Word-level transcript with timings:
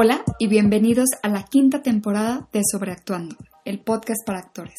Hola 0.00 0.22
y 0.38 0.46
bienvenidos 0.46 1.08
a 1.24 1.28
la 1.28 1.42
quinta 1.42 1.82
temporada 1.82 2.48
de 2.52 2.60
Sobreactuando, 2.70 3.34
el 3.64 3.80
podcast 3.80 4.24
para 4.24 4.38
actores. 4.38 4.78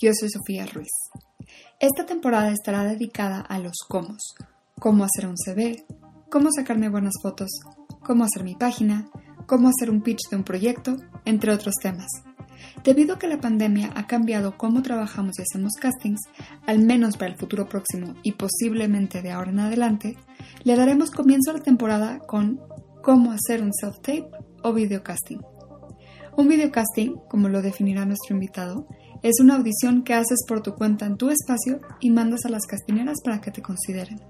Yo 0.00 0.10
soy 0.18 0.30
Sofía 0.30 0.64
Ruiz. 0.64 0.88
Esta 1.78 2.06
temporada 2.06 2.50
estará 2.50 2.82
dedicada 2.84 3.42
a 3.42 3.58
los 3.58 3.74
cómo. 3.86 4.16
Cómo 4.80 5.04
hacer 5.04 5.26
un 5.26 5.36
CV, 5.36 5.84
cómo 6.30 6.48
sacarme 6.50 6.88
buenas 6.88 7.12
fotos, 7.20 7.50
cómo 8.02 8.24
hacer 8.24 8.42
mi 8.42 8.54
página, 8.54 9.10
cómo 9.44 9.68
hacer 9.68 9.90
un 9.90 10.00
pitch 10.00 10.30
de 10.30 10.38
un 10.38 10.44
proyecto, 10.44 10.96
entre 11.26 11.52
otros 11.52 11.74
temas. 11.82 12.08
Debido 12.82 13.16
a 13.16 13.18
que 13.18 13.28
la 13.28 13.42
pandemia 13.42 13.92
ha 13.96 14.06
cambiado 14.06 14.56
cómo 14.56 14.80
trabajamos 14.80 15.38
y 15.38 15.42
hacemos 15.42 15.74
castings, 15.74 16.22
al 16.66 16.78
menos 16.78 17.18
para 17.18 17.32
el 17.32 17.38
futuro 17.38 17.68
próximo 17.68 18.14
y 18.22 18.32
posiblemente 18.32 19.20
de 19.20 19.30
ahora 19.30 19.50
en 19.50 19.60
adelante, 19.60 20.16
le 20.64 20.74
daremos 20.74 21.10
comienzo 21.10 21.50
a 21.50 21.54
la 21.58 21.62
temporada 21.62 22.20
con 22.20 22.62
cómo 23.02 23.32
hacer 23.32 23.62
un 23.62 23.72
self-tape 23.72 24.28
o 24.62 24.72
videocasting. 24.72 25.40
Un 26.36 26.48
videocasting, 26.48 27.16
como 27.28 27.48
lo 27.48 27.62
definirá 27.62 28.04
nuestro 28.04 28.34
invitado, 28.34 28.86
es 29.22 29.40
una 29.40 29.56
audición 29.56 30.04
que 30.04 30.14
haces 30.14 30.44
por 30.46 30.62
tu 30.62 30.74
cuenta 30.74 31.06
en 31.06 31.16
tu 31.16 31.30
espacio 31.30 31.80
y 32.00 32.10
mandas 32.10 32.44
a 32.44 32.48
las 32.48 32.66
castineras 32.66 33.16
para 33.24 33.40
que 33.40 33.50
te 33.50 33.62
consideren. 33.62 34.20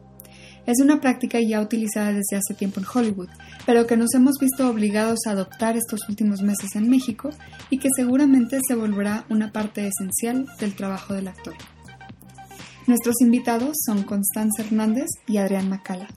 Es 0.66 0.80
una 0.80 1.00
práctica 1.00 1.38
ya 1.40 1.60
utilizada 1.60 2.08
desde 2.08 2.36
hace 2.36 2.54
tiempo 2.54 2.80
en 2.80 2.86
Hollywood, 2.92 3.28
pero 3.64 3.86
que 3.86 3.96
nos 3.96 4.14
hemos 4.14 4.34
visto 4.38 4.68
obligados 4.68 5.20
a 5.26 5.30
adoptar 5.30 5.76
estos 5.76 6.08
últimos 6.08 6.42
meses 6.42 6.74
en 6.74 6.90
México 6.90 7.30
y 7.70 7.78
que 7.78 7.88
seguramente 7.94 8.60
se 8.66 8.74
volverá 8.74 9.24
una 9.30 9.50
parte 9.50 9.86
esencial 9.86 10.46
del 10.60 10.74
trabajo 10.74 11.14
del 11.14 11.28
actor. 11.28 11.54
Nuestros 12.86 13.20
invitados 13.20 13.76
son 13.84 14.02
Constanza 14.02 14.62
Hernández 14.62 15.08
y 15.26 15.38
Adrián 15.38 15.68
Macala, 15.68 16.08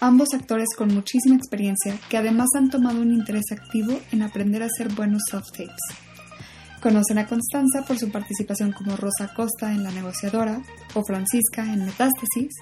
ambos 0.00 0.28
actores 0.34 0.68
con 0.76 0.94
muchísima 0.94 1.36
experiencia 1.36 1.98
que 2.08 2.16
además 2.16 2.48
han 2.56 2.70
tomado 2.70 3.00
un 3.00 3.12
interés 3.12 3.44
activo 3.50 3.98
en 4.12 4.22
aprender 4.22 4.62
a 4.62 4.66
hacer 4.66 4.88
buenos 4.94 5.22
self-tapes. 5.30 6.08
Conocen 6.80 7.18
a 7.18 7.26
Constanza 7.26 7.84
por 7.86 7.98
su 7.98 8.10
participación 8.10 8.70
como 8.70 8.96
Rosa 8.96 9.34
Costa 9.34 9.72
en 9.72 9.82
La 9.82 9.90
Negociadora 9.90 10.62
o 10.94 11.02
Francisca 11.02 11.64
en 11.64 11.84
Metástasis, 11.84 12.54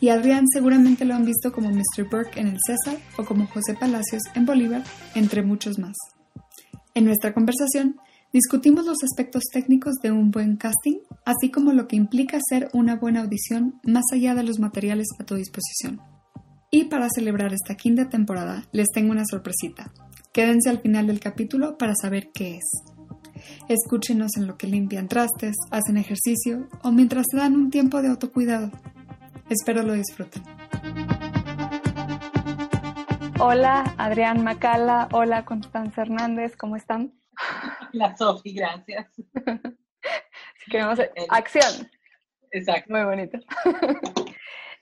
y 0.00 0.10
Adrián 0.10 0.44
seguramente 0.52 1.04
lo 1.04 1.14
han 1.14 1.24
visto 1.24 1.52
como 1.52 1.70
Mr. 1.70 2.08
Burke 2.08 2.38
en 2.38 2.48
El 2.48 2.58
César 2.64 3.00
o 3.16 3.24
como 3.24 3.46
José 3.46 3.74
Palacios 3.74 4.22
en 4.34 4.46
Bolívar, 4.46 4.84
entre 5.14 5.42
muchos 5.42 5.78
más. 5.78 5.96
En 6.94 7.04
nuestra 7.04 7.34
conversación 7.34 7.96
discutimos 8.32 8.86
los 8.86 9.02
aspectos 9.02 9.42
técnicos 9.52 9.94
de 10.02 10.12
un 10.12 10.30
buen 10.30 10.56
casting, 10.56 10.98
así 11.24 11.50
como 11.50 11.72
lo 11.72 11.88
que 11.88 11.96
implica 11.96 12.38
hacer 12.38 12.68
una 12.72 12.94
buena 12.96 13.22
audición 13.22 13.80
más 13.84 14.04
allá 14.12 14.36
de 14.36 14.44
los 14.44 14.60
materiales 14.60 15.08
a 15.18 15.24
tu 15.24 15.34
disposición. 15.34 16.13
Y 16.76 16.86
para 16.86 17.08
celebrar 17.08 17.52
esta 17.52 17.76
quinta 17.76 18.08
temporada, 18.08 18.64
les 18.72 18.88
tengo 18.88 19.12
una 19.12 19.24
sorpresita. 19.24 19.92
Quédense 20.32 20.70
al 20.70 20.80
final 20.80 21.06
del 21.06 21.20
capítulo 21.20 21.78
para 21.78 21.92
saber 21.94 22.32
qué 22.34 22.56
es. 22.56 22.64
Escúchenos 23.68 24.36
en 24.36 24.48
lo 24.48 24.56
que 24.56 24.66
limpian 24.66 25.06
trastes, 25.06 25.54
hacen 25.70 25.98
ejercicio 25.98 26.68
o 26.82 26.90
mientras 26.90 27.26
se 27.30 27.36
dan 27.36 27.54
un 27.54 27.70
tiempo 27.70 28.02
de 28.02 28.08
autocuidado. 28.08 28.72
Espero 29.48 29.84
lo 29.84 29.92
disfruten. 29.92 30.42
Hola, 33.38 33.94
Adrián 33.96 34.42
Macala. 34.42 35.06
Hola, 35.12 35.44
Constanza 35.44 36.02
Hernández. 36.02 36.56
¿Cómo 36.56 36.74
están? 36.74 37.14
La 37.92 38.16
Sofi, 38.16 38.52
gracias. 38.52 39.12
Queremos 40.68 40.98
acción. 41.28 41.88
Exacto. 42.50 42.92
Muy 42.92 43.04
bonito. 43.04 43.38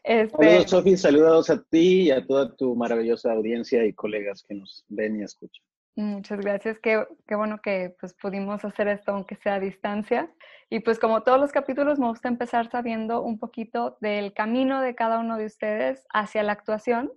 Este... 0.05 0.37
Saludos, 0.37 0.71
Sofi, 0.71 0.97
saludos 0.97 1.51
a 1.51 1.63
ti 1.63 2.03
y 2.03 2.11
a 2.11 2.27
toda 2.27 2.55
tu 2.57 2.75
maravillosa 2.75 3.33
audiencia 3.33 3.85
y 3.85 3.93
colegas 3.93 4.45
que 4.47 4.55
nos 4.55 4.85
ven 4.89 5.21
y 5.21 5.23
escuchan. 5.23 5.65
Muchas 5.95 6.41
gracias, 6.41 6.79
qué, 6.79 7.07
qué, 7.29 7.35
bueno 7.35 7.61
que 7.63 7.95
pues 8.01 8.15
pudimos 8.15 8.65
hacer 8.65 8.89
esto 8.89 9.13
aunque 9.13 9.37
sea 9.37 9.55
a 9.55 9.61
distancia. 9.61 10.33
Y 10.71 10.81
pues 10.81 10.99
como 10.99 11.23
todos 11.23 11.39
los 11.39 11.53
capítulos 11.53 11.99
me 11.99 12.09
gusta 12.09 12.29
empezar 12.29 12.71
sabiendo 12.71 13.23
un 13.23 13.39
poquito 13.39 13.99
del 14.01 14.33
camino 14.33 14.81
de 14.81 14.95
cada 14.95 15.19
uno 15.19 15.37
de 15.37 15.45
ustedes 15.45 16.07
hacia 16.13 16.43
la 16.43 16.53
actuación 16.53 17.13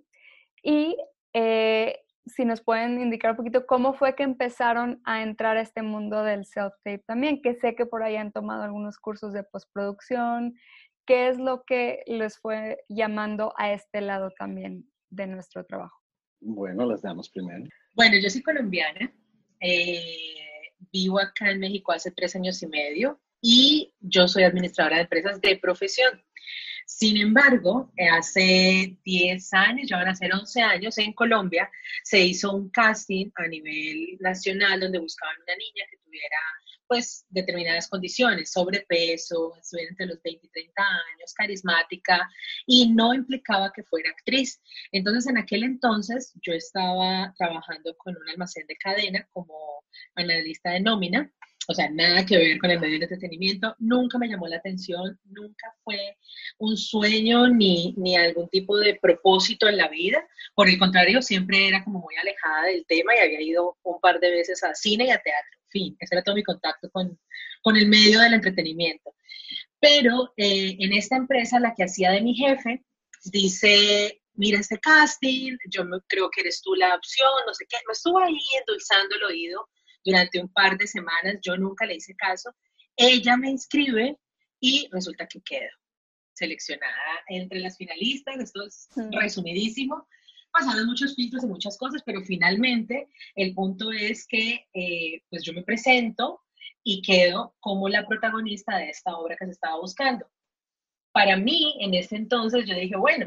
y 0.62 0.96
eh, 1.32 2.00
si 2.26 2.44
nos 2.44 2.60
pueden 2.60 3.00
indicar 3.00 3.30
un 3.32 3.36
poquito 3.36 3.66
cómo 3.66 3.94
fue 3.94 4.14
que 4.14 4.24
empezaron 4.24 5.00
a 5.04 5.22
entrar 5.22 5.56
a 5.56 5.60
este 5.60 5.82
mundo 5.82 6.22
del 6.22 6.44
self-tape 6.44 7.04
también, 7.06 7.40
que 7.40 7.54
sé 7.54 7.76
que 7.76 7.86
por 7.86 8.02
ahí 8.02 8.16
han 8.16 8.32
tomado 8.32 8.64
algunos 8.64 8.98
cursos 8.98 9.32
de 9.32 9.44
postproducción, 9.44 10.54
¿qué 11.06 11.28
es 11.28 11.38
lo 11.38 11.64
que 11.64 12.02
les 12.06 12.38
fue 12.38 12.78
llamando 12.88 13.54
a 13.56 13.72
este 13.72 14.00
lado 14.00 14.30
también 14.36 14.90
de 15.10 15.26
nuestro 15.26 15.64
trabajo? 15.64 15.96
Bueno, 16.40 16.84
las 16.86 17.02
damos 17.02 17.30
primero. 17.30 17.64
Bueno, 17.94 18.16
yo 18.22 18.28
soy 18.28 18.42
colombiana, 18.42 19.12
eh, 19.60 20.44
vivo 20.92 21.18
acá 21.18 21.50
en 21.50 21.60
México 21.60 21.92
hace 21.92 22.10
tres 22.10 22.36
años 22.36 22.62
y 22.62 22.66
medio 22.66 23.20
y 23.40 23.94
yo 24.00 24.28
soy 24.28 24.42
administradora 24.44 24.96
de 24.96 25.02
empresas 25.02 25.40
de 25.40 25.56
profesión. 25.56 26.22
Sin 26.86 27.16
embargo, 27.16 27.92
hace 28.12 28.96
10 29.04 29.52
años, 29.54 29.88
ya 29.88 29.96
van 29.96 30.08
a 30.08 30.14
ser 30.14 30.32
11 30.32 30.62
años, 30.62 30.96
en 30.98 31.12
Colombia 31.14 31.68
se 32.04 32.20
hizo 32.20 32.52
un 32.52 32.70
casting 32.70 33.28
a 33.34 33.48
nivel 33.48 34.16
nacional 34.20 34.78
donde 34.78 35.00
buscaban 35.00 35.34
una 35.42 35.56
niña 35.56 35.84
que 35.90 35.96
tuviera 35.96 36.36
pues 36.88 37.26
determinadas 37.30 37.88
condiciones, 37.88 38.52
sobrepeso, 38.52 39.54
estuviera 39.56 39.90
entre 39.90 40.06
los 40.06 40.22
20 40.22 40.46
y 40.46 40.50
30 40.50 40.82
años, 40.82 41.34
carismática 41.34 42.28
y 42.66 42.90
no 42.90 43.14
implicaba 43.14 43.72
que 43.72 43.82
fuera 43.84 44.10
actriz. 44.10 44.60
Entonces, 44.92 45.26
en 45.26 45.38
aquel 45.38 45.64
entonces 45.64 46.32
yo 46.42 46.52
estaba 46.52 47.34
trabajando 47.36 47.96
con 47.96 48.16
un 48.16 48.28
almacén 48.28 48.66
de 48.66 48.76
cadena 48.76 49.28
como 49.32 49.84
analista 50.14 50.70
de 50.70 50.80
nómina, 50.80 51.32
o 51.68 51.74
sea, 51.74 51.90
nada 51.90 52.24
que 52.24 52.36
ver 52.36 52.58
con 52.58 52.70
el 52.70 52.80
medio 52.80 52.98
de 52.98 53.04
entretenimiento, 53.04 53.74
nunca 53.78 54.18
me 54.18 54.28
llamó 54.28 54.46
la 54.46 54.56
atención, 54.56 55.18
nunca 55.24 55.74
fue 55.82 56.16
un 56.58 56.76
sueño 56.76 57.48
ni, 57.48 57.94
ni 57.96 58.16
algún 58.16 58.48
tipo 58.48 58.76
de 58.78 58.98
propósito 59.00 59.68
en 59.68 59.76
la 59.76 59.88
vida, 59.88 60.26
por 60.54 60.68
el 60.68 60.78
contrario, 60.78 61.22
siempre 61.22 61.68
era 61.68 61.82
como 61.84 62.00
muy 62.00 62.14
alejada 62.16 62.66
del 62.66 62.84
tema 62.86 63.14
y 63.16 63.20
había 63.20 63.42
ido 63.42 63.78
un 63.82 64.00
par 64.00 64.20
de 64.20 64.30
veces 64.30 64.62
a 64.62 64.74
cine 64.74 65.06
y 65.06 65.10
a 65.10 65.18
teatro. 65.18 65.58
Fin, 65.68 65.96
ese 65.98 66.14
era 66.14 66.22
todo 66.22 66.34
mi 66.34 66.44
contacto 66.44 66.88
con, 66.90 67.18
con 67.62 67.76
el 67.76 67.88
medio 67.88 68.20
del 68.20 68.34
entretenimiento. 68.34 69.14
Pero 69.80 70.32
eh, 70.36 70.76
en 70.78 70.92
esta 70.92 71.16
empresa, 71.16 71.60
la 71.60 71.74
que 71.74 71.84
hacía 71.84 72.10
de 72.10 72.22
mi 72.22 72.34
jefe, 72.34 72.84
dice, 73.24 74.22
mira 74.34 74.60
este 74.60 74.78
casting, 74.78 75.56
yo 75.68 75.84
creo 76.06 76.30
que 76.30 76.42
eres 76.42 76.62
tú 76.62 76.74
la 76.74 76.94
opción, 76.94 77.28
no 77.46 77.54
sé 77.54 77.66
qué, 77.68 77.76
me 77.86 77.92
estuvo 77.92 78.18
ahí 78.18 78.38
endulzando 78.60 79.16
el 79.16 79.24
oído 79.24 79.68
durante 80.06 80.40
un 80.40 80.48
par 80.48 80.78
de 80.78 80.86
semanas, 80.86 81.38
yo 81.42 81.56
nunca 81.56 81.84
le 81.84 81.96
hice 81.96 82.14
caso, 82.14 82.54
ella 82.96 83.36
me 83.36 83.50
inscribe 83.50 84.16
y 84.60 84.88
resulta 84.92 85.26
que 85.26 85.42
quedo 85.42 85.68
seleccionada 86.32 87.24
entre 87.28 87.58
las 87.58 87.76
finalistas, 87.76 88.38
esto 88.38 88.64
es 88.64 88.88
resumidísimo, 89.10 90.06
pasaron 90.52 90.86
muchos 90.86 91.14
filtros 91.14 91.42
y 91.44 91.48
muchas 91.48 91.76
cosas, 91.76 92.02
pero 92.06 92.22
finalmente 92.22 93.08
el 93.34 93.52
punto 93.52 93.90
es 93.90 94.26
que 94.26 94.66
eh, 94.72 95.22
pues 95.28 95.42
yo 95.42 95.52
me 95.52 95.64
presento 95.64 96.40
y 96.84 97.02
quedo 97.02 97.56
como 97.60 97.88
la 97.88 98.06
protagonista 98.06 98.76
de 98.76 98.90
esta 98.90 99.16
obra 99.16 99.36
que 99.36 99.46
se 99.46 99.52
estaba 99.52 99.80
buscando. 99.80 100.26
Para 101.12 101.36
mí, 101.36 101.76
en 101.80 101.94
ese 101.94 102.16
entonces, 102.16 102.64
yo 102.66 102.74
dije, 102.74 102.96
bueno, 102.96 103.26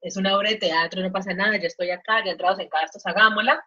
es 0.00 0.16
una 0.16 0.36
obra 0.36 0.50
de 0.50 0.56
teatro, 0.56 1.00
no 1.02 1.10
pasa 1.10 1.32
nada, 1.32 1.56
ya 1.56 1.68
estoy 1.68 1.90
acá, 1.90 2.24
ya 2.24 2.32
entrados 2.32 2.58
en 2.58 2.68
gastos, 2.68 3.06
hagámosla. 3.06 3.64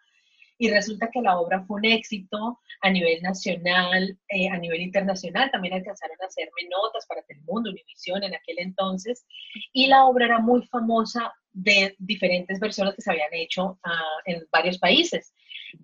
Y 0.62 0.70
resulta 0.70 1.10
que 1.12 1.24
la 1.24 1.40
obra 1.40 1.64
fue 1.66 1.78
un 1.78 1.86
éxito 1.86 2.60
a 2.82 2.90
nivel 2.92 3.20
nacional, 3.24 4.16
eh, 4.30 4.48
a 4.48 4.60
nivel 4.60 4.82
internacional. 4.82 5.50
También 5.50 5.74
alcanzaron 5.74 6.16
a 6.22 6.28
hacerme 6.28 6.70
notas 6.70 7.04
para 7.08 7.24
Telemundo, 7.24 7.72
Univisión 7.72 8.22
en 8.22 8.36
aquel 8.36 8.60
entonces. 8.60 9.26
Y 9.74 9.88
la 9.88 10.06
obra 10.06 10.26
era 10.26 10.38
muy 10.38 10.64
famosa 10.68 11.34
de 11.52 11.96
diferentes 11.98 12.60
versiones 12.60 12.94
que 12.94 13.02
se 13.02 13.10
habían 13.10 13.34
hecho 13.34 13.80
ah, 13.84 14.18
en 14.26 14.46
varios 14.52 14.78
países. 14.78 15.34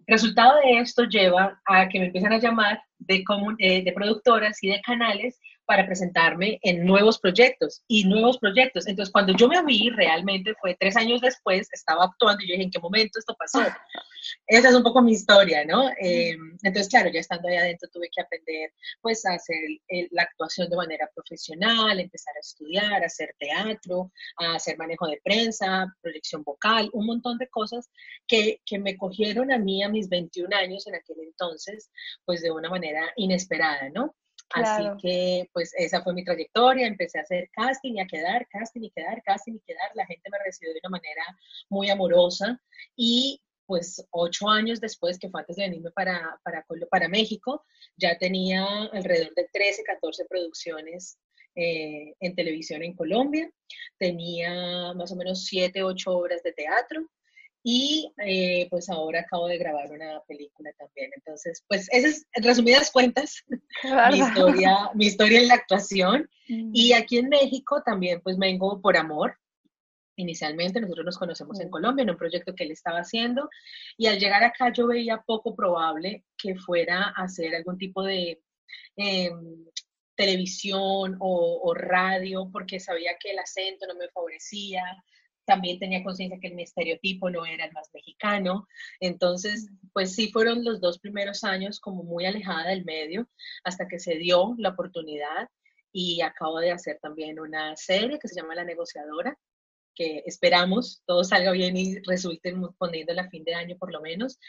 resultado 0.06 0.60
de 0.62 0.78
esto 0.78 1.06
lleva 1.06 1.60
a 1.66 1.90
que 1.90 2.00
me 2.00 2.06
empiezan 2.06 2.34
a 2.34 2.40
llamar 2.40 2.80
de, 3.00 3.24
eh, 3.58 3.84
de 3.84 3.92
productoras 3.94 4.62
y 4.62 4.70
de 4.70 4.82
canales 4.82 5.40
para 5.68 5.86
presentarme 5.86 6.60
en 6.64 6.86
nuevos 6.86 7.20
proyectos 7.20 7.84
y 7.90 8.06
nuevos 8.06 8.38
proyectos. 8.40 8.88
Entonces, 8.88 9.12
cuando 9.12 9.34
yo 9.36 9.50
me 9.50 9.62
vi, 9.66 9.90
realmente 9.90 10.56
fue 10.62 10.78
tres 10.80 10.96
años 10.96 11.20
después, 11.20 11.68
estaba 11.74 12.06
actuando 12.06 12.42
y 12.42 12.48
yo 12.48 12.54
dije, 12.54 12.64
¿en 12.64 12.72
qué 12.72 12.80
momento 12.80 13.20
esto 13.20 13.36
pasó? 13.38 13.60
Esa 14.48 14.70
es 14.70 14.76
un 14.76 14.82
poco 14.82 15.02
mi 15.02 15.12
historia, 15.12 15.66
¿no? 15.66 15.90
Eh, 16.02 16.38
entonces, 16.64 16.88
claro, 16.88 17.10
ya 17.10 17.20
estando 17.20 17.50
ahí 17.50 17.58
adentro 17.58 17.90
tuve 17.92 18.10
que 18.10 18.22
aprender, 18.22 18.72
pues, 19.02 19.26
a 19.26 19.34
hacer 19.34 19.58
la 20.12 20.24
actuación 20.24 20.70
de 20.70 20.78
manera 20.78 21.10
profesional, 21.14 22.00
empezar 22.00 22.34
a 22.38 22.40
estudiar, 22.40 23.04
a 23.04 23.08
hacer 23.08 23.36
teatro, 23.38 24.12
a 24.38 24.56
hacer 24.56 24.78
manejo 24.78 25.06
de 25.08 25.20
prensa, 25.22 25.94
proyección 26.02 26.44
vocal, 26.44 26.90
un 26.94 27.08
montón 27.08 27.38
de 27.38 27.50
cosas 27.50 27.90
que, 28.26 28.62
que 28.66 28.80
me 28.80 28.96
cogieron 28.96 29.52
a 29.52 29.58
mí 29.58 29.84
a 29.84 29.90
mis 29.90 30.08
21 30.08 30.56
años 30.56 30.88
en 30.88 30.96
aquel 30.96 31.18
entonces, 31.20 31.92
pues, 32.24 32.42
de 32.42 32.52
una 32.52 32.70
manera 32.70 33.12
inesperada, 33.18 33.90
¿no? 33.90 34.16
Así 34.52 34.84
que, 35.02 35.50
pues, 35.54 35.74
esa 35.78 36.02
fue 36.02 36.14
mi 36.14 36.24
trayectoria. 36.24 36.88
Empecé 36.88 37.20
a 37.20 37.24
hacer 37.24 37.50
casting 37.52 37.96
y 37.96 38.00
a 38.00 38.08
quedar, 38.08 38.48
casting 38.48 38.82
y 38.82 38.92
quedar, 38.92 39.22
casting 39.24 39.54
y 39.56 39.60
quedar. 39.60 39.92
La 39.96 40.06
gente 40.06 40.30
me 40.30 40.38
recibió 40.44 40.74
de 40.74 40.80
una 40.84 40.98
manera 40.98 41.24
muy 41.70 41.90
amorosa 41.90 42.60
y 42.96 43.42
pues 43.66 44.08
ocho 44.12 44.48
años 44.48 44.80
después, 44.80 45.20
que 45.20 45.30
fue 45.30 45.42
antes 45.42 45.58
de 45.58 45.64
venirme 45.64 45.92
para, 45.92 46.40
para, 46.42 46.66
para 46.90 47.10
México, 47.10 47.66
ya 47.98 48.18
tenía 48.18 48.66
alrededor 48.94 49.36
de 49.36 49.50
13, 49.52 49.84
14 49.84 50.24
producciones 50.24 51.20
eh, 51.54 52.16
en 52.22 52.34
televisión 52.34 52.82
en 52.82 52.96
Colombia, 52.96 53.52
tenía 53.98 54.94
más 54.94 55.12
o 55.12 55.18
menos 55.18 55.44
7, 55.46 55.84
8 55.84 56.12
obras 56.12 56.42
de 56.44 56.54
teatro 56.54 57.10
y 57.70 58.14
eh, 58.26 58.66
pues 58.70 58.90
ahora 58.90 59.20
acabo 59.20 59.46
de 59.48 59.58
grabar 59.58 59.92
una 59.92 60.22
película 60.26 60.72
también. 60.78 61.12
Entonces, 61.18 61.66
pues 61.68 61.90
esas 61.92 62.26
en 62.32 62.44
resumidas 62.46 62.90
cuentas, 62.92 63.44
mi 64.14 64.20
historia, 64.20 64.90
mi 64.94 65.08
historia 65.08 65.42
en 65.42 65.50
la 65.50 65.56
actuación. 65.56 66.30
Mm. 66.48 66.72
Y 66.74 66.94
aquí 66.94 67.18
en 67.18 67.28
México 67.28 67.84
también 67.84 68.22
pues 68.22 68.38
vengo 68.38 68.80
por 68.82 68.96
amor, 68.96 69.36
inicialmente. 70.16 70.80
Nosotros 70.80 71.08
nos 71.08 71.18
conocemos 71.18 71.60
en 71.60 71.70
Colombia 71.70 72.04
en 72.04 72.10
un 72.10 72.16
proyecto 72.16 72.56
que 72.56 72.64
él 72.64 72.72
estaba 72.72 73.00
haciendo 73.00 73.50
y 73.98 74.08
al 74.08 74.18
llegar 74.18 74.46
acá 74.46 74.72
yo 74.72 74.88
veía 74.88 75.22
poco 75.28 75.54
probable 75.54 76.24
que 76.38 76.56
fuera 76.56 77.14
a 77.18 77.24
hacer 77.24 77.54
algún 77.54 77.78
tipo 77.78 78.02
de 78.02 78.42
em, 78.96 79.66
televisión 80.16 81.18
o, 81.20 81.74
radio 81.74 82.50
porque 82.50 82.80
sabía 82.80 83.18
que 83.20 83.32
el 83.32 83.40
acento 83.40 83.88
no 83.88 83.96
me 83.96 84.08
favorecía. 84.08 84.86
También 85.48 85.80
tenía 85.80 86.04
conciencia 86.04 86.40
que 86.42 86.54
mi 86.54 86.64
estereotipo 86.64 87.30
no 87.30 87.46
era 87.46 87.66
el 87.66 87.72
más 87.72 87.90
mexicano. 87.94 88.68
Entonces, 89.00 89.70
pues 89.94 90.14
sí 90.14 90.30
fueron 90.30 90.66
los 90.66 90.82
dos 90.82 91.00
primeros 91.00 91.46
años 91.46 91.80
como 91.80 92.04
muy 92.04 92.26
alejada 92.26 92.70
del 92.70 92.84
medio 92.84 93.30
hasta 93.64 93.88
que 93.88 93.98
se 93.98 94.16
dio 94.16 94.56
la 94.58 94.70
oportunidad 94.70 95.50
y 95.94 96.22
acabo 96.22 96.60
de 96.60 96.72
hacer 96.72 97.00
también 97.02 97.40
una 97.40 97.76
serie 97.78 98.20
que 98.20 98.28
se 98.28 98.36
llama 98.36 98.56
La 98.56 98.66
negociadora, 98.66 99.38
que 99.98 100.24
esperamos 100.26 101.02
todo 101.06 101.24
salga 101.24 101.52
bien 101.52 101.76
y 101.76 102.00
resulten 102.00 102.62
poniendo 102.78 103.20
a 103.20 103.30
fin 103.30 103.44
de 103.44 103.56
año 103.56 103.78
por 103.78 103.92
lo 103.92 104.02
menos. 104.02 104.40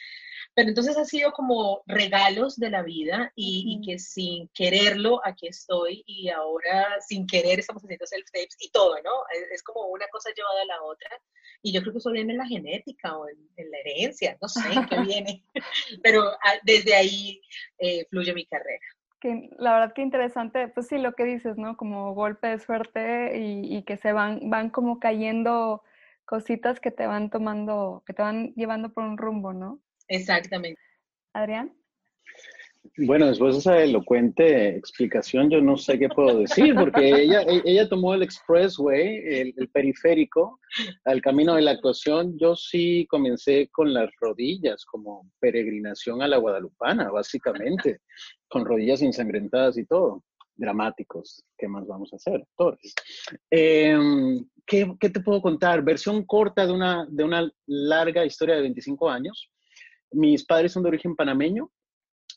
Pero 0.55 0.69
entonces 0.69 0.97
ha 0.97 1.05
sido 1.05 1.33
como 1.33 1.83
regalos 1.87 2.57
de 2.57 2.71
la 2.71 2.83
vida 2.83 3.33
y, 3.37 3.81
que 3.85 3.99
sin 3.99 4.49
quererlo 4.49 5.21
aquí 5.25 5.47
estoy 5.47 6.03
y 6.07 6.29
ahora 6.31 7.01
sin 7.07 7.27
querer 7.27 7.61
estamos 7.61 7.83
haciendo 7.83 8.07
self-tapes 8.07 8.57
y 8.59 8.71
todo, 8.71 8.97
¿no? 9.03 9.11
Es, 9.53 9.63
como 9.63 9.87
una 9.87 10.07
cosa 10.09 10.31
llevada 10.35 10.63
a 10.63 10.67
la 10.67 10.83
otra 10.83 11.11
y 11.63 11.73
yo 11.73 11.81
creo 11.81 11.93
que 11.93 11.99
eso 11.99 12.11
viene 12.11 12.33
en 12.33 12.39
la 12.39 12.47
genética 12.47 13.17
o 13.17 13.29
en, 13.29 13.71
la 13.71 13.79
herencia, 13.79 14.37
no 14.41 14.49
sé 14.49 14.61
qué 14.89 15.01
viene, 15.07 15.45
pero 16.03 16.25
ah, 16.25 16.55
desde 16.65 16.95
ahí 16.95 17.41
eh, 17.79 18.07
fluye 18.11 18.33
mi 18.35 18.47
carrera 18.47 18.85
que 19.21 19.51
la 19.59 19.73
verdad 19.73 19.93
que 19.95 20.03
interesante, 20.03 20.69
pues 20.69 20.89
sí, 20.89 20.99
lo 20.99 21.13
que 21.15 21.25
dices, 21.25 21.57
¿no? 21.57 21.77
Como 21.77 22.15
golpe 22.15 22.49
de 22.49 22.59
suerte 22.59 23.39
y, 23.39 23.83
que 23.85 23.97
se 23.97 24.13
van, 24.13 24.51
van 24.51 24.71
como 24.71 25.01
cayendo 25.01 25.83
cositas 26.25 26.81
que 26.81 26.91
te 26.91 27.07
van 27.07 27.31
tomando, 27.31 28.03
que 28.07 28.13
te 28.13 28.23
van 28.23 28.53
llevando 28.55 28.93
por 28.93 29.05
un 29.05 29.19
rumbo, 29.19 29.53
¿no? 29.53 29.81
Exactamente. 30.09 30.81
Adrián. 31.33 31.75
Bueno, 32.97 33.27
después 33.27 33.55
de 33.55 33.61
esa 33.61 33.83
elocuente 33.83 34.77
explicación, 34.77 35.51
yo 35.51 35.61
no 35.61 35.77
sé 35.77 35.99
qué 35.99 36.09
puedo 36.09 36.41
decir, 36.41 36.75
porque 36.75 37.23
ella, 37.23 37.43
e, 37.43 37.63
ella 37.65 37.89
tomó 37.89 38.15
el 38.15 38.23
expressway, 38.23 39.53
el, 39.57 39.69
periférico, 39.73 40.59
al 41.05 41.21
camino 41.21 41.55
de 41.55 41.63
la 41.63 41.73
actuación. 41.73 42.37
Yo 42.39 42.57
sí 42.57 43.07
comencé 43.09 43.69
con 43.71 43.93
las 43.95 44.11
rodillas, 44.21 44.85
como 44.85 45.31
peregrinación 45.39 46.23
a 46.23 46.29
la 46.29 46.39
Guadalupana, 46.39 47.11
básicamente, 47.11 48.01
con 48.49 48.65
rodillas 48.65 49.03
ensangrentadas 49.03 49.79
y 49.79 49.85
todo. 49.85 50.25
Dramáticos, 50.57 51.45
¿qué 51.57 51.69
más 51.69 51.87
vamos 51.87 52.13
a 52.13 52.17
hacer, 52.17 52.43
actores? 52.43 52.95
Em, 53.49 54.45
¿qué, 54.67 54.93
¿qué, 54.99 55.11
te 55.11 55.21
puedo 55.21 55.41
contar? 55.41 55.83
Versión 55.83 56.25
corta 56.25 56.67
de 56.67 56.73
una, 56.73 57.07
de 57.09 57.23
una 57.23 57.49
larga 57.67 58.25
historia 58.25 58.57
de 58.57 58.63
25 58.63 59.09
años. 59.09 59.53
Mis 60.11 60.45
padres 60.45 60.73
son 60.73 60.83
de 60.83 60.89
origen 60.89 61.15
panameño, 61.15 61.71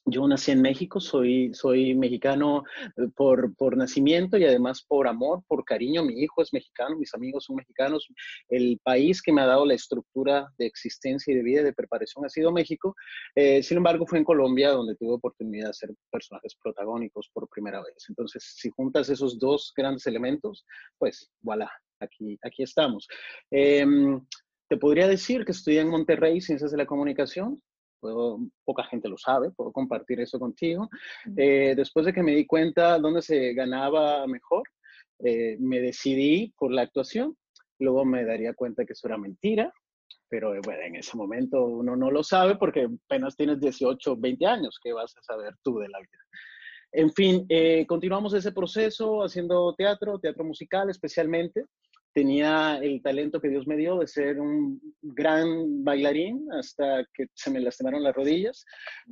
yo 0.06 0.28
nací 0.28 0.52
en 0.52 0.62
México, 0.62 1.00
soy, 1.00 1.54
soy 1.54 1.94
mexicano 1.96 2.64
eh, 2.98 3.08
por, 3.16 3.56
por, 3.56 3.78
nacimiento 3.78 4.38
y 4.38 4.46
además 4.46 4.84
por 4.88 5.08
amor, 5.08 5.44
por 5.48 5.64
cariño. 5.64 6.04
Mi 6.04 6.20
hijo 6.22 6.42
es 6.42 6.52
mexicano, 6.54 6.98
mis 6.98 7.14
amigos 7.14 7.46
son 7.46 7.56
mexicanos. 7.56 8.08
El 8.50 8.80
país 8.84 9.22
que 9.22 9.32
me 9.32 9.42
ha 9.42 9.46
dado 9.46 9.66
la 9.66 9.76
estructura 9.76 10.52
de 10.58 10.66
existencia 10.66 11.32
y 11.32 11.38
de 11.38 11.44
vida 11.44 11.62
y 11.62 11.66
de 11.66 11.74
preparación 11.74 12.26
ha 12.26 12.30
sido 12.30 12.52
México. 12.52 12.96
Eh, 13.36 13.62
sin 13.62 13.78
embargo, 13.78 14.08
fue 14.08 14.18
en 14.18 14.26
Colombia 14.26 14.72
donde 14.72 14.96
tuve 14.96 15.14
oportunidad 15.14 15.68
de 15.68 15.74
ser 15.74 15.92
personajes 16.12 16.56
protagónicos 16.62 17.30
por 17.34 17.48
primera 17.50 17.80
vez. 17.82 18.06
Entonces, 18.10 18.44
si 18.56 18.70
juntas 18.70 19.10
esos 19.10 19.38
dos 19.38 19.72
grandes 19.76 20.08
elementos, 20.08 20.66
pues 20.98 21.32
voilà, 21.42 21.72
aquí, 22.00 22.40
aquí 22.44 22.64
estamos. 22.64 23.08
Em, 23.52 24.20
te 24.68 24.78
podría 24.78 25.08
decir 25.08 25.46
que 25.46 25.52
estudié 25.52 25.82
en 25.82 25.90
Monterrey 25.90 26.42
Ciencias 26.42 26.72
de 26.72 26.78
la 26.78 26.86
Comunicación, 26.86 27.62
poca 28.64 28.84
gente 28.84 29.08
lo 29.08 29.18
sabe, 29.18 29.52
puedo 29.52 29.72
compartir 29.72 30.20
eso 30.20 30.40
contigo. 30.40 30.90
Eh, 31.38 31.74
después 31.76 32.06
de 32.06 32.14
que 32.14 32.24
me 32.24 32.36
di 32.36 32.46
cuenta 32.46 32.98
dónde 33.00 33.22
se 33.22 33.54
ganaba 33.54 34.26
mejor, 34.28 34.64
eh, 35.20 35.58
me 35.60 35.80
decidí 35.80 36.54
por 36.58 36.72
la 36.72 36.82
actuación. 36.84 37.38
Luego 37.80 38.06
me 38.06 38.26
daría 38.26 38.54
cuenta 38.54 38.86
que 38.86 38.94
eso 38.94 39.08
era 39.08 39.18
mentira, 39.18 39.74
pero 40.28 40.56
eh, 40.56 40.60
bueno, 40.64 40.82
en 40.82 40.96
ese 40.96 41.16
momento 41.16 41.64
uno 41.66 41.96
no 41.96 42.12
lo 42.12 42.24
sabe 42.24 42.56
porque 42.56 42.88
apenas 43.06 43.36
tienes 43.36 43.60
18, 43.60 44.18
20 44.18 44.46
años, 44.46 44.80
¿qué 44.84 44.94
vas 44.94 45.16
a 45.18 45.24
saber 45.24 45.56
tú 45.64 45.80
de 45.80 45.90
la 45.90 46.00
vida? 46.00 46.20
En 46.94 47.10
fin, 47.14 47.48
continuamos 47.88 48.34
ese 48.34 48.52
proceso 48.52 49.24
haciendo 49.24 49.74
teatro, 49.76 50.20
teatro 50.20 50.44
musical 50.44 50.90
especialmente 50.90 51.64
tenía 52.14 52.78
el 52.82 53.02
talento 53.02 53.40
que 53.40 53.50
Dios 53.50 53.68
me 53.68 53.78
dio 53.78 54.00
de 54.00 54.08
ser 54.08 54.40
un 54.40 54.82
gran 55.02 55.84
bailarín 55.84 56.48
hasta 56.52 57.06
que 57.14 57.28
se 57.34 57.52
me 57.52 57.62
lastimaron 57.62 58.04
las 58.04 58.16
rodillas, 58.16 58.66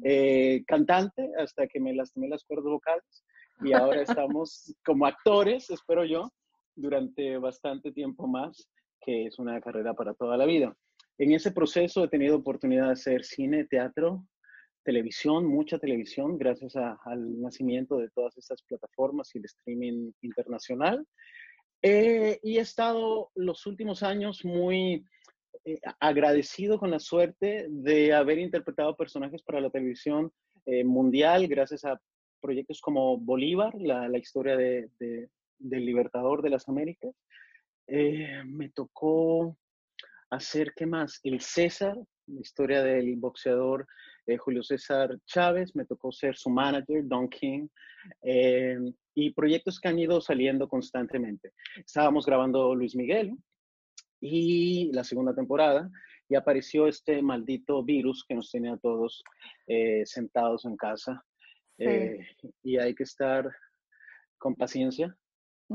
eh, 0.04 0.64
cantante 0.68 1.30
hasta 1.38 1.68
que 1.68 1.80
me 1.80 1.94
lastimé 1.94 2.28
las 2.28 2.44
cuerdas 2.44 2.66
vocales 2.66 3.24
y 3.62 3.74
ahora 3.74 4.02
estamos 4.24 4.76
como 4.86 5.06
actores, 5.06 5.70
espero 5.70 6.06
yo, 6.06 6.32
durante 6.76 7.38
bastante 7.38 7.92
tiempo 7.92 8.28
más, 8.28 8.70
que 9.02 9.26
es 9.28 9.40
una 9.40 9.60
carrera 9.62 9.94
para 9.94 10.14
toda 10.14 10.38
la 10.38 10.46
vida. 10.46 10.76
En 11.18 11.34
ese 11.34 11.52
proceso 11.52 12.04
he 12.04 12.08
tenido 12.08 12.38
oportunidad 12.38 12.88
de 12.88 12.94
hacer 12.94 13.26
cine, 13.26 13.66
teatro, 13.66 14.26
televisión, 14.84 15.46
mucha 15.46 15.78
televisión, 15.78 16.38
gracias 16.38 16.76
al 16.76 17.42
nacimiento 17.42 17.98
de 17.98 18.10
todas 18.10 18.38
estas 18.38 18.62
plataformas 18.64 19.30
y 19.36 19.40
el 19.40 19.46
streaming 19.46 20.12
internacional. 20.22 21.06
Eh, 21.82 22.40
y 22.44 22.58
he 22.58 22.62
estado 22.62 23.32
los 23.36 23.66
últimos 23.66 24.04
años 24.04 24.44
muy 24.44 25.06
eh, 25.64 25.80
agradecido 26.00 26.78
con 26.78 26.92
la 26.92 27.00
suerte 27.00 27.68
de 27.70 28.14
haber 28.14 28.38
interpretado 28.40 28.98
personajes 28.98 29.42
para 29.44 29.62
la 29.62 29.70
televisión 29.70 30.32
eh, 30.66 30.84
mundial 30.84 31.48
gracias 31.48 31.86
a 31.86 32.00
proyectos 32.42 32.82
como 32.82 33.18
Bolívar, 33.18 33.74
la, 33.80 34.18
historia 34.18 34.56
de, 34.58 34.90
del 35.58 35.86
libertador 35.86 36.42
de 36.42 36.50
las 36.50 36.68
Américas. 36.70 37.14
me 37.88 38.70
tocó 38.70 39.58
hacer, 40.30 40.74
¿qué 40.74 40.86
más? 40.86 41.20
El 41.24 41.42
César, 41.42 41.98
la 42.28 42.40
historia 42.40 42.82
del 42.82 43.18
boxeador 43.18 43.86
Julio 44.38 44.64
César 44.64 45.18
Chávez, 45.26 45.76
me 45.76 45.86
tocó 45.86 46.12
ser 46.12 46.36
su 46.36 46.50
manager, 46.50 47.04
Don 47.06 47.28
King 47.30 47.68
y 49.16 49.32
proyectos 49.32 49.80
que 49.80 49.90
han 49.90 50.00
ido 50.00 50.22
saliendo 50.22 50.68
constantemente. 50.68 51.52
Estábamos 51.78 52.26
grabando 52.26 52.74
Luis 52.76 52.96
Miguel 52.96 53.36
y 54.22 54.92
la 54.94 55.04
segunda 55.04 55.34
temporada 55.34 55.90
y 56.30 56.36
apareció 56.36 56.88
este 56.88 57.22
maldito 57.22 57.84
virus 57.84 58.24
que 58.28 58.36
nos 58.36 58.52
tiene 58.52 58.70
a 58.70 58.78
todos 58.78 59.24
eh, 59.68 60.04
sentados 60.06 60.66
en 60.66 60.78
casa 60.78 61.26
eh, 61.80 62.20
y 62.64 62.78
hay 62.78 62.94
que 62.94 63.04
estar 63.04 63.50
con 64.38 64.56
paciencia 64.56 65.16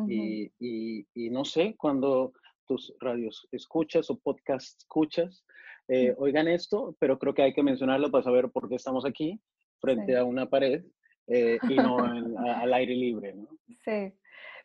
y, 0.08 0.50
y, 0.58 1.30
no 1.30 1.44
sé, 1.44 1.76
cuando 1.78 2.32
tus 2.66 2.92
radios 2.98 3.46
escuchas 3.52 4.10
o 4.10 4.18
podcast 4.18 4.76
escuchas, 4.80 5.44
eh, 5.88 6.14
oigan 6.18 6.48
esto, 6.48 6.96
pero 6.98 7.18
creo 7.18 7.34
que 7.34 7.42
hay 7.42 7.52
que 7.52 7.62
mencionarlo 7.62 8.10
para 8.10 8.24
saber 8.24 8.50
por 8.50 8.68
qué 8.68 8.76
estamos 8.76 9.04
aquí 9.04 9.40
frente 9.80 10.16
a 10.16 10.24
una 10.24 10.48
pared 10.48 10.84
eh, 11.26 11.58
y 11.68 11.74
no 11.76 11.98
al 12.38 12.72
aire 12.74 12.94
libre. 12.94 13.34
¿no? 13.34 13.48
Sí. 13.84 14.12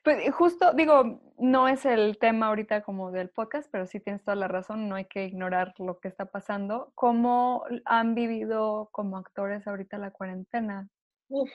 Pues 0.03 0.33
justo, 0.33 0.71
digo, 0.73 1.21
no 1.37 1.67
es 1.67 1.85
el 1.85 2.17
tema 2.17 2.47
ahorita 2.47 2.83
como 2.83 3.11
del 3.11 3.29
podcast, 3.29 3.69
pero 3.69 3.85
sí 3.85 3.99
tienes 3.99 4.23
toda 4.23 4.35
la 4.35 4.47
razón, 4.47 4.87
no 4.87 4.95
hay 4.95 5.05
que 5.05 5.25
ignorar 5.25 5.73
lo 5.77 5.99
que 5.99 6.07
está 6.07 6.25
pasando. 6.25 6.93
¿Cómo 6.95 7.65
han 7.83 8.15
vivido 8.15 8.89
como 8.93 9.17
actores 9.17 9.67
ahorita 9.67 9.97
la 9.97 10.11
cuarentena? 10.11 10.89
Uf, 11.27 11.49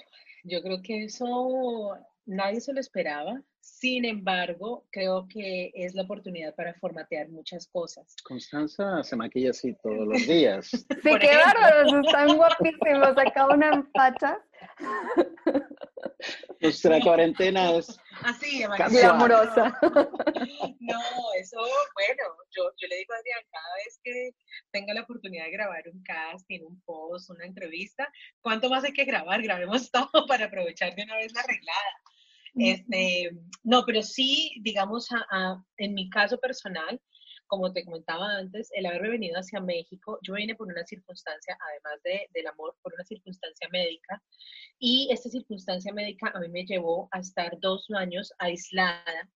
yo 0.44 0.60
creo 0.62 0.82
que 0.82 1.04
eso 1.04 1.96
nadie 2.26 2.60
se 2.60 2.72
lo 2.72 2.80
esperaba. 2.80 3.42
Sin 3.60 4.04
embargo, 4.04 4.86
creo 4.90 5.26
que 5.26 5.72
es 5.74 5.94
la 5.94 6.02
oportunidad 6.02 6.54
para 6.54 6.74
formatear 6.74 7.30
muchas 7.30 7.66
cosas. 7.66 8.14
Constanza 8.22 9.02
se 9.02 9.16
maquilla 9.16 9.50
así 9.50 9.74
todos 9.82 10.06
los 10.06 10.26
días. 10.28 10.68
sí, 10.68 10.84
qué 11.02 11.36
bárbaros, 11.36 12.06
están 12.06 12.36
guapísimos. 12.36 13.16
Acá 13.16 13.46
una 13.46 13.68
empacha. 13.70 14.38
Nuestra 16.60 17.00
cuarentena 17.00 17.72
es 17.72 17.98
así, 18.22 18.62
amorosa. 18.62 19.78
No, 20.80 21.00
eso, 21.38 21.58
bueno, 21.58 22.22
yo, 22.50 22.70
yo 22.76 22.88
le 22.88 22.96
digo 22.96 23.14
a 23.14 23.18
Adrián, 23.18 23.40
cada 23.50 23.74
vez 23.76 24.00
que 24.02 24.30
tenga 24.72 24.94
la 24.94 25.02
oportunidad 25.02 25.44
de 25.44 25.52
grabar 25.52 25.82
un 25.88 26.02
casting, 26.02 26.60
un 26.62 26.80
post, 26.82 27.30
una 27.30 27.46
entrevista, 27.46 28.10
¿cuánto 28.40 28.68
más 28.68 28.84
hay 28.84 28.92
que 28.92 29.04
grabar? 29.04 29.42
Grabemos 29.42 29.90
todo 29.90 30.26
para 30.26 30.46
aprovechar 30.46 30.94
de 30.94 31.04
una 31.04 31.16
vez 31.16 31.32
la 31.32 31.40
arreglada. 31.40 32.02
Este, 32.56 33.30
no, 33.62 33.84
pero 33.84 34.02
sí, 34.02 34.52
digamos, 34.62 35.08
en 35.76 35.94
mi 35.94 36.08
caso 36.08 36.38
personal, 36.38 37.00
como 37.46 37.72
te 37.72 37.84
comentaba 37.84 38.36
antes, 38.36 38.70
el 38.72 38.86
haberme 38.86 39.10
venido 39.10 39.38
hacia 39.38 39.60
México, 39.60 40.18
yo 40.22 40.34
vine 40.34 40.54
por 40.54 40.66
una 40.68 40.84
circunstancia, 40.84 41.56
además 41.60 42.02
de, 42.02 42.28
del 42.32 42.46
amor, 42.46 42.76
por 42.82 42.94
una 42.94 43.04
circunstancia 43.04 43.68
médica, 43.70 44.22
y 44.78 45.08
esta 45.10 45.28
circunstancia 45.28 45.92
médica 45.92 46.32
a 46.34 46.40
mí 46.40 46.48
me 46.48 46.64
llevó 46.64 47.08
a 47.12 47.20
estar 47.20 47.58
dos 47.60 47.86
años 47.94 48.32
aislada 48.38 49.30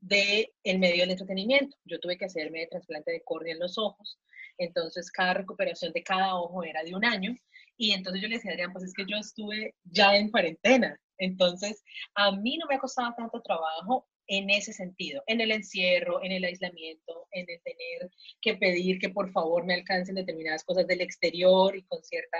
del 0.00 0.48
el 0.64 0.78
medio 0.78 1.02
del 1.02 1.12
entretenimiento. 1.12 1.76
Yo 1.84 2.00
tuve 2.00 2.18
que 2.18 2.24
hacerme 2.24 2.66
trasplante 2.66 3.12
de 3.12 3.22
córnea 3.22 3.54
en 3.54 3.60
los 3.60 3.78
ojos, 3.78 4.18
entonces 4.58 5.10
cada 5.10 5.34
recuperación 5.34 5.92
de 5.92 6.02
cada 6.02 6.34
ojo 6.36 6.64
era 6.64 6.82
de 6.82 6.94
un 6.94 7.04
año, 7.04 7.36
y 7.82 7.90
entonces 7.90 8.22
yo 8.22 8.28
le 8.28 8.36
decía 8.36 8.52
Adrián, 8.52 8.72
pues 8.72 8.84
es 8.84 8.94
que 8.94 9.04
yo 9.08 9.16
estuve 9.16 9.74
ya 9.82 10.14
en 10.14 10.30
cuarentena, 10.30 10.96
entonces 11.18 11.82
a 12.14 12.30
mí 12.30 12.56
no 12.56 12.66
me 12.68 12.76
ha 12.76 12.78
costado 12.78 13.12
tanto 13.16 13.42
trabajo 13.42 14.06
en 14.28 14.50
ese 14.50 14.72
sentido, 14.72 15.20
en 15.26 15.40
el 15.40 15.50
encierro, 15.50 16.22
en 16.22 16.30
el 16.30 16.44
aislamiento, 16.44 17.26
en 17.32 17.44
el 17.50 17.60
tener 17.64 18.12
que 18.40 18.54
pedir 18.54 19.00
que 19.00 19.08
por 19.08 19.32
favor 19.32 19.64
me 19.64 19.74
alcancen 19.74 20.14
determinadas 20.14 20.62
cosas 20.62 20.86
del 20.86 21.00
exterior 21.00 21.76
y 21.76 21.82
con 21.82 22.00
cierta 22.04 22.38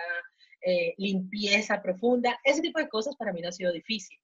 eh, 0.61 0.95
limpieza 0.97 1.83
profunda. 1.83 2.39
Ese 2.45 2.63
tipo 2.63 2.79
de 2.79 2.89
cosas 2.89 3.17
para 3.17 3.33
mí 3.33 3.41
no 3.41 3.49
ha 3.49 3.53
sido 3.53 3.73
difícil, 3.73 4.21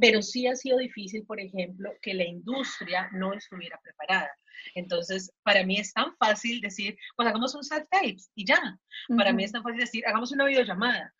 pero 0.00 0.22
sí 0.22 0.46
ha 0.46 0.56
sido 0.56 0.78
difícil, 0.78 1.24
por 1.26 1.40
ejemplo, 1.40 1.92
que 2.02 2.14
la 2.14 2.24
industria 2.24 3.08
no 3.12 3.32
estuviera 3.32 3.80
preparada. 3.82 4.30
Entonces, 4.74 5.32
para 5.42 5.64
mí 5.64 5.78
es 5.78 5.92
tan 5.92 6.16
fácil 6.16 6.60
decir, 6.60 6.96
pues 7.16 7.28
hagamos 7.28 7.54
un 7.54 7.62
self-tape 7.62 8.16
y 8.34 8.46
ya. 8.46 8.78
Para 9.16 9.32
mí 9.32 9.44
es 9.44 9.52
tan 9.52 9.62
fácil 9.62 9.80
decir, 9.80 10.06
hagamos 10.06 10.32
una 10.32 10.46
videollamada. 10.46 11.12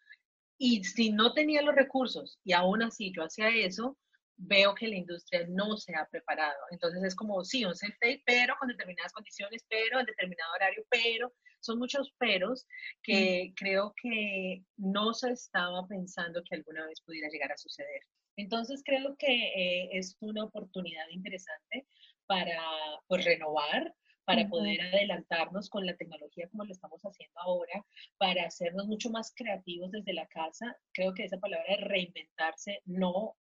Y 0.58 0.84
si 0.84 1.10
no 1.10 1.32
tenía 1.34 1.62
los 1.62 1.74
recursos 1.74 2.38
y 2.44 2.52
aún 2.52 2.82
así 2.82 3.12
yo 3.14 3.24
hacía 3.24 3.48
eso, 3.48 3.98
veo 4.36 4.74
que 4.74 4.88
la 4.88 4.96
industria 4.96 5.46
no 5.48 5.76
se 5.76 5.94
ha 5.94 6.06
preparado. 6.06 6.58
Entonces 6.70 7.02
es 7.04 7.14
como, 7.14 7.44
sí, 7.44 7.64
un 7.64 7.74
self 7.74 7.96
pero 8.24 8.54
con 8.58 8.68
determinadas 8.68 9.12
condiciones, 9.12 9.64
pero 9.68 10.00
en 10.00 10.06
determinado 10.06 10.52
horario, 10.54 10.84
pero 10.88 11.32
son 11.60 11.78
muchos 11.78 12.12
peros 12.18 12.66
que 13.02 13.52
creo 13.56 13.94
que 14.00 14.62
no 14.76 15.14
se 15.14 15.32
estaba 15.32 15.86
pensando 15.88 16.42
que 16.48 16.56
alguna 16.56 16.86
vez 16.86 17.00
pudiera 17.00 17.28
llegar 17.28 17.52
a 17.52 17.56
suceder. 17.56 18.00
Entonces 18.36 18.82
creo 18.84 19.16
que 19.16 19.26
eh, 19.26 19.88
es 19.92 20.16
una 20.20 20.44
oportunidad 20.44 21.08
interesante 21.10 21.86
para 22.26 22.60
pues, 23.06 23.24
renovar, 23.24 23.94
para 24.24 24.48
poder 24.48 24.80
adelantarnos 24.80 25.68
con 25.68 25.84
la 25.84 25.96
tecnología 25.96 26.48
como 26.48 26.64
lo 26.64 26.72
estamos 26.72 27.02
haciendo 27.02 27.38
ahora, 27.40 27.84
para 28.16 28.44
hacernos 28.46 28.86
mucho 28.86 29.10
más 29.10 29.32
creativos 29.36 29.90
desde 29.90 30.14
la 30.14 30.26
casa. 30.28 30.76
Creo 30.92 31.12
que 31.12 31.24
esa 31.24 31.38
palabra 31.38 31.76
de 31.76 31.84
reinventarse 31.84 32.80
no 32.86 33.36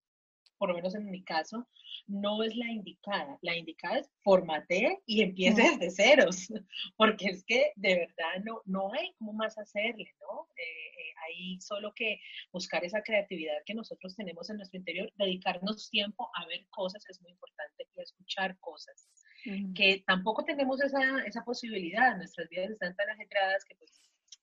por 0.60 0.70
lo 0.70 0.76
menos 0.76 0.94
en 0.94 1.10
mi 1.10 1.24
caso, 1.24 1.68
no 2.06 2.44
es 2.44 2.56
la 2.56 2.70
indicada. 2.70 3.40
La 3.42 3.56
indicada 3.56 4.00
es 4.00 4.12
formate 4.24 5.02
y 5.06 5.24
empiece 5.24 5.62
desde 5.62 5.90
ceros, 5.90 6.48
porque 6.98 7.28
es 7.28 7.44
que 7.46 7.72
de 7.78 7.96
verdad 7.96 8.44
no, 8.44 8.62
no 8.66 8.94
hay 8.94 9.14
cómo 9.18 9.34
más 9.34 9.58
hacerle, 9.58 10.14
¿no? 10.20 10.48
Eh, 10.58 10.62
eh, 10.62 11.14
hay 11.26 11.62
solo 11.62 11.94
que 11.96 12.20
buscar 12.52 12.84
esa 12.84 13.02
creatividad 13.02 13.56
que 13.66 13.74
nosotros 13.74 14.16
tenemos 14.16 14.50
en 14.50 14.58
nuestro 14.58 14.78
interior, 14.78 15.12
dedicarnos 15.16 15.90
tiempo 15.90 16.30
a 16.36 16.46
ver 16.46 16.68
cosas 16.70 17.04
es 17.10 17.22
muy 17.22 17.32
importante 17.32 17.88
y 17.96 18.00
a 18.00 18.04
escuchar 18.04 18.60
cosas. 18.60 19.10
Que 19.74 20.04
tampoco 20.06 20.44
tenemos 20.44 20.82
esa, 20.82 21.24
esa 21.26 21.46
posibilidad, 21.46 22.18
nuestras 22.18 22.50
vidas 22.50 22.72
están 22.72 22.94
tan 22.98 23.10
ajetradas 23.10 23.64
que 23.64 23.76
pues 23.76 24.02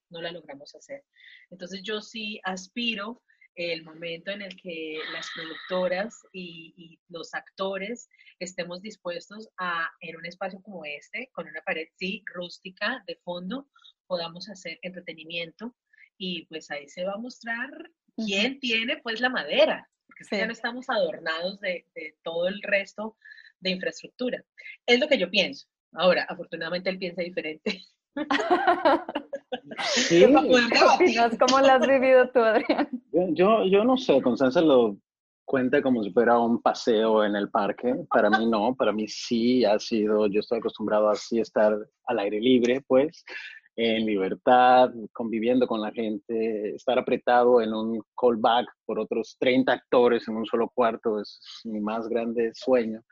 no 0.09 0.23
la 0.23 0.33
logramos 0.33 0.75
hacer. 0.75 1.05
Entonces 1.51 1.83
yo 1.83 2.01
sí 2.01 2.41
aspiro 2.45 3.23
el 3.57 3.85
momento 3.85 4.31
en 4.31 4.43
el 4.43 4.55
que 4.61 4.99
las 5.13 5.29
productoras 5.35 6.23
y, 6.33 6.99
los 7.09 7.35
actores 7.35 8.09
estemos 8.39 8.83
dispuestos 8.83 9.49
a, 9.59 9.91
en 10.01 10.17
un 10.17 10.27
espacio 10.27 10.61
como 10.61 10.85
este, 10.85 11.31
con 11.33 11.49
una 11.49 11.63
pared, 11.63 11.89
sí, 11.97 12.23
rústica, 12.27 13.03
de 13.07 13.17
fondo, 13.17 13.69
podamos 14.07 14.49
hacer 14.49 14.79
entretenimiento 14.83 15.75
y 16.19 16.47
pues 16.47 16.71
ahí 16.71 16.89
se 16.89 17.05
va 17.05 17.15
a 17.15 17.19
mostrar 17.19 17.71
quién 18.17 18.61
tiene 18.61 18.99
pues 18.99 19.21
la 19.21 19.31
madera, 19.31 19.89
porque 20.07 20.25
ya 20.31 20.47
no 20.47 20.53
estamos 20.53 20.89
adornados 20.91 21.61
de, 21.61 21.87
de 21.95 22.17
todo 22.23 22.49
el 22.49 22.61
resto 22.63 23.17
de 23.61 23.71
infraestructura. 23.71 24.45
Es 24.85 25.01
lo 25.01 25.09
que 25.09 25.19
yo 25.19 25.31
pienso. 25.31 25.67
Ahora, 25.93 26.27
afortunadamente 26.29 26.91
él 26.91 26.99
piensa 26.99 27.23
diferente. 27.23 27.85
Sí. 30.09 30.25
¿Cómo 31.39 31.61
lo 31.61 31.73
has 31.73 31.87
vivido 31.87 32.31
tú, 32.31 32.41
Adrián? 32.41 32.89
Yo, 33.35 33.65
yo 33.65 33.85
no 33.85 33.97
sé, 33.97 34.21
Constanza 34.23 34.61
lo 34.61 34.97
cuenta 35.47 35.81
como 35.81 36.03
si 36.03 36.11
fuera 36.11 36.39
un 36.39 36.61
paseo 36.61 37.25
en 37.25 37.37
el 37.37 37.51
parque. 37.51 37.95
Para 38.11 38.29
mí 38.31 38.47
no, 38.47 38.75
para 38.75 38.93
mí 38.93 39.07
sí 39.09 39.65
ha 39.65 39.79
sido, 39.79 40.27
yo 40.27 40.41
estoy 40.41 40.59
acostumbrado 40.59 41.09
a 41.09 41.13
así 41.13 41.39
estar 41.41 41.75
al 42.07 42.19
aire 42.19 42.41
libre, 42.41 42.83
pues, 42.87 43.25
en 43.77 44.07
libertad, 44.07 44.91
conviviendo 45.13 45.67
con 45.67 45.81
la 45.81 45.93
gente, 45.93 46.75
estar 46.75 46.99
apretado 46.99 47.61
en 47.61 47.73
un 47.73 48.03
callback 48.21 48.67
por 48.85 48.99
otros 48.99 49.37
30 49.39 49.73
actores 49.73 50.27
en 50.29 50.37
un 50.37 50.47
solo 50.47 50.71
cuarto 50.75 51.21
es 51.21 51.41
mi 51.65 51.81
más 51.81 52.09
grande 52.09 52.51
sueño. 52.55 53.03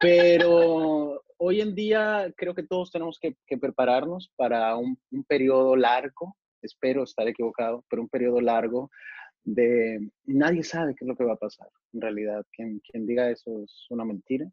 Pero 0.00 1.22
hoy 1.38 1.60
en 1.60 1.74
día 1.74 2.32
creo 2.36 2.54
que 2.54 2.62
todos 2.62 2.90
tenemos 2.90 3.18
que, 3.20 3.36
prepararnos 3.58 4.32
para 4.36 4.76
un, 4.76 4.98
periodo 5.26 5.76
largo, 5.76 6.36
espero 6.62 7.04
estar 7.04 7.26
equivocado, 7.28 7.84
pero 7.88 8.02
un 8.02 8.08
periodo 8.08 8.40
largo 8.40 8.90
de 9.44 10.10
nadie 10.24 10.62
sabe 10.62 10.94
qué 10.94 11.04
es 11.04 11.08
lo 11.08 11.16
que 11.16 11.24
va 11.24 11.34
a 11.34 11.38
pasar. 11.38 11.68
En 11.92 12.00
realidad, 12.00 12.44
quien, 12.52 12.80
quien 12.80 13.06
diga 13.06 13.30
eso 13.30 13.62
es 13.62 13.86
una 13.90 14.04
mentira, 14.04 14.50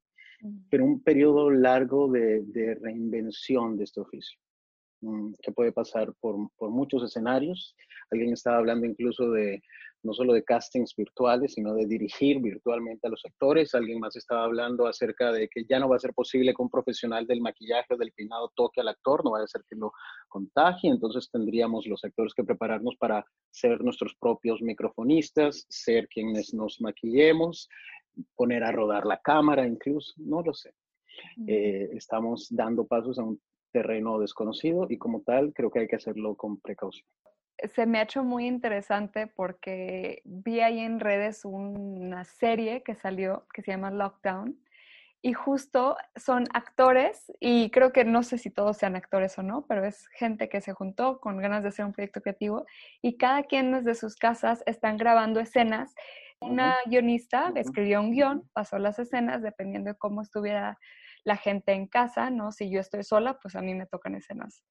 pero 0.69 0.85
un 0.85 1.01
periodo 1.01 1.49
largo 1.49 2.11
de, 2.11 2.41
de 2.45 2.75
reinvención 2.75 3.77
de 3.77 3.85
este 3.85 4.01
oficio 4.01 4.37
que 5.41 5.51
puede 5.51 5.71
pasar 5.71 6.13
por, 6.19 6.35
por, 6.57 6.69
muchos 6.69 7.03
escenarios. 7.03 7.75
Alguien 8.11 8.33
estaba 8.33 8.57
hablando 8.57 8.85
incluso 8.85 9.31
de 9.31 9.61
no 10.03 10.13
solo 10.13 10.33
de 10.33 10.43
castings 10.43 10.93
virtuales, 10.95 11.53
sino 11.53 11.73
de 11.73 11.85
dirigir 11.85 12.41
virtualmente 12.41 13.07
a 13.07 13.09
los 13.09 13.23
actores. 13.25 13.73
Alguien 13.73 13.99
más 13.99 14.15
estaba 14.15 14.43
hablando 14.43 14.85
acerca 14.85 15.31
de 15.31 15.47
que 15.47 15.63
ya 15.67 15.79
no 15.79 15.87
va 15.87 15.95
a 15.95 15.99
ser 15.99 16.13
posible 16.13 16.53
que 16.53 16.61
un 16.61 16.69
profesional 16.69 17.25
del 17.25 17.41
maquillaje 17.41 17.93
o 17.93 17.97
del 17.97 18.11
peinado 18.11 18.51
toque 18.55 18.81
al 18.81 18.89
actor, 18.89 19.23
no 19.23 19.31
va 19.31 19.41
a 19.41 19.47
ser 19.47 19.63
que 19.69 19.77
lo 19.77 19.93
contagie, 20.27 20.89
entonces 20.89 21.29
tendríamos 21.31 21.87
los 21.87 22.03
actores 22.03 22.33
que 22.33 22.43
prepararnos 22.43 22.95
para 22.97 23.25
ser 23.49 23.81
nuestros 23.81 24.13
propios 24.19 24.61
microfonistas, 24.61 25.65
ser 25.69 26.07
quienes 26.09 26.53
nos 26.53 26.81
maquillemos, 26.81 27.69
poner 28.35 28.63
a 28.63 28.71
rodar 28.71 29.05
la 29.05 29.19
cámara 29.19 29.65
incluso, 29.65 30.13
no 30.17 30.41
lo 30.41 30.53
sé. 30.53 30.73
Eh, 31.47 31.89
estamos 31.93 32.47
dando 32.49 32.85
pasos 32.85 33.19
a 33.19 33.23
un 33.23 33.39
terreno 33.73 34.19
desconocido 34.19 34.87
y 34.89 34.97
como 34.97 35.21
tal 35.21 35.53
creo 35.53 35.71
que 35.71 35.79
hay 35.79 35.87
que 35.87 35.97
hacerlo 35.97 36.35
con 36.35 36.61
precaución. 36.61 37.05
Se 37.75 37.85
me 37.85 37.99
ha 37.99 38.03
hecho 38.03 38.23
muy 38.23 38.47
interesante 38.47 39.27
porque 39.27 40.21
vi 40.23 40.61
ahí 40.61 40.79
en 40.79 40.99
redes 40.99 41.43
una 41.43 42.23
serie 42.23 42.83
que 42.83 42.95
salió 42.95 43.45
que 43.53 43.61
se 43.61 43.71
llama 43.71 43.91
Lockdown 43.91 44.57
y 45.25 45.31
justo 45.31 45.95
son 46.17 46.45
actores 46.53 47.31
y 47.39 47.69
creo 47.69 47.93
que 47.93 48.03
no 48.03 48.23
sé 48.23 48.37
si 48.37 48.49
todos 48.49 48.77
sean 48.77 48.97
actores 48.97 49.37
o 49.37 49.43
no, 49.43 49.65
pero 49.67 49.85
es 49.85 50.07
gente 50.09 50.49
que 50.49 50.59
se 50.59 50.73
juntó 50.73 51.21
con 51.21 51.37
ganas 51.37 51.63
de 51.63 51.69
hacer 51.69 51.85
un 51.85 51.93
proyecto 51.93 52.21
creativo 52.21 52.65
y 53.01 53.17
cada 53.17 53.43
quien 53.43 53.71
desde 53.71 53.95
sus 53.95 54.17
casas 54.17 54.63
están 54.65 54.97
grabando 54.97 55.39
escenas. 55.39 55.95
Una 56.41 56.75
guionista 56.85 57.53
escribió 57.55 58.01
un 58.01 58.11
guion, 58.11 58.49
pasó 58.51 58.77
las 58.77 58.99
escenas 58.99 59.41
dependiendo 59.41 59.91
de 59.91 59.97
cómo 59.97 60.21
estuviera 60.21 60.77
la 61.23 61.37
gente 61.37 61.73
en 61.73 61.87
casa, 61.87 62.29
¿no? 62.29 62.51
Si 62.51 62.69
yo 62.69 62.79
estoy 62.79 63.03
sola, 63.03 63.39
pues 63.41 63.55
a 63.55 63.61
mí 63.61 63.73
me 63.73 63.85
tocan 63.85 64.15
escenas 64.15 64.63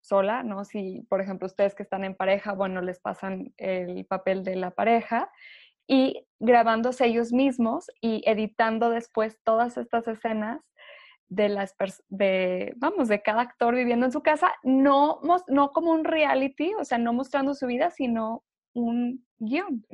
sola, 0.00 0.42
¿no? 0.42 0.64
Si, 0.64 1.02
por 1.08 1.20
ejemplo, 1.20 1.46
ustedes 1.46 1.74
que 1.74 1.82
están 1.82 2.04
en 2.04 2.14
pareja, 2.14 2.52
bueno, 2.52 2.80
les 2.80 3.00
pasan 3.00 3.52
el 3.56 4.06
papel 4.06 4.44
de 4.44 4.56
la 4.56 4.70
pareja 4.70 5.30
y 5.86 6.26
grabándose 6.38 7.06
ellos 7.06 7.32
mismos 7.32 7.86
y 8.00 8.22
editando 8.28 8.90
después 8.90 9.38
todas 9.44 9.76
estas 9.76 10.06
escenas 10.08 10.60
de 11.28 11.48
las 11.48 11.74
de 12.08 12.72
vamos 12.76 13.08
de 13.08 13.20
cada 13.20 13.42
actor 13.42 13.74
viviendo 13.74 14.06
en 14.06 14.12
su 14.12 14.22
casa 14.22 14.52
no 14.62 15.20
no 15.48 15.72
como 15.72 15.90
un 15.90 16.04
reality 16.04 16.72
o 16.74 16.84
sea 16.84 16.98
no 16.98 17.12
mostrando 17.12 17.54
su 17.54 17.66
vida 17.66 17.90
sino 17.90 18.44
un 18.74 19.26
guion 19.38 19.84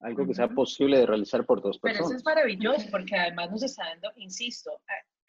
algo 0.00 0.26
que 0.26 0.34
sea 0.34 0.48
posible 0.48 0.98
de 0.98 1.06
realizar 1.06 1.46
por 1.46 1.62
dos 1.62 1.78
personas 1.78 2.08
pero 2.08 2.10
eso 2.10 2.16
es 2.18 2.24
maravilloso 2.24 2.90
porque 2.90 3.16
además 3.16 3.50
nos 3.50 3.62
está 3.62 3.86
dando 3.86 4.10
insisto 4.16 4.70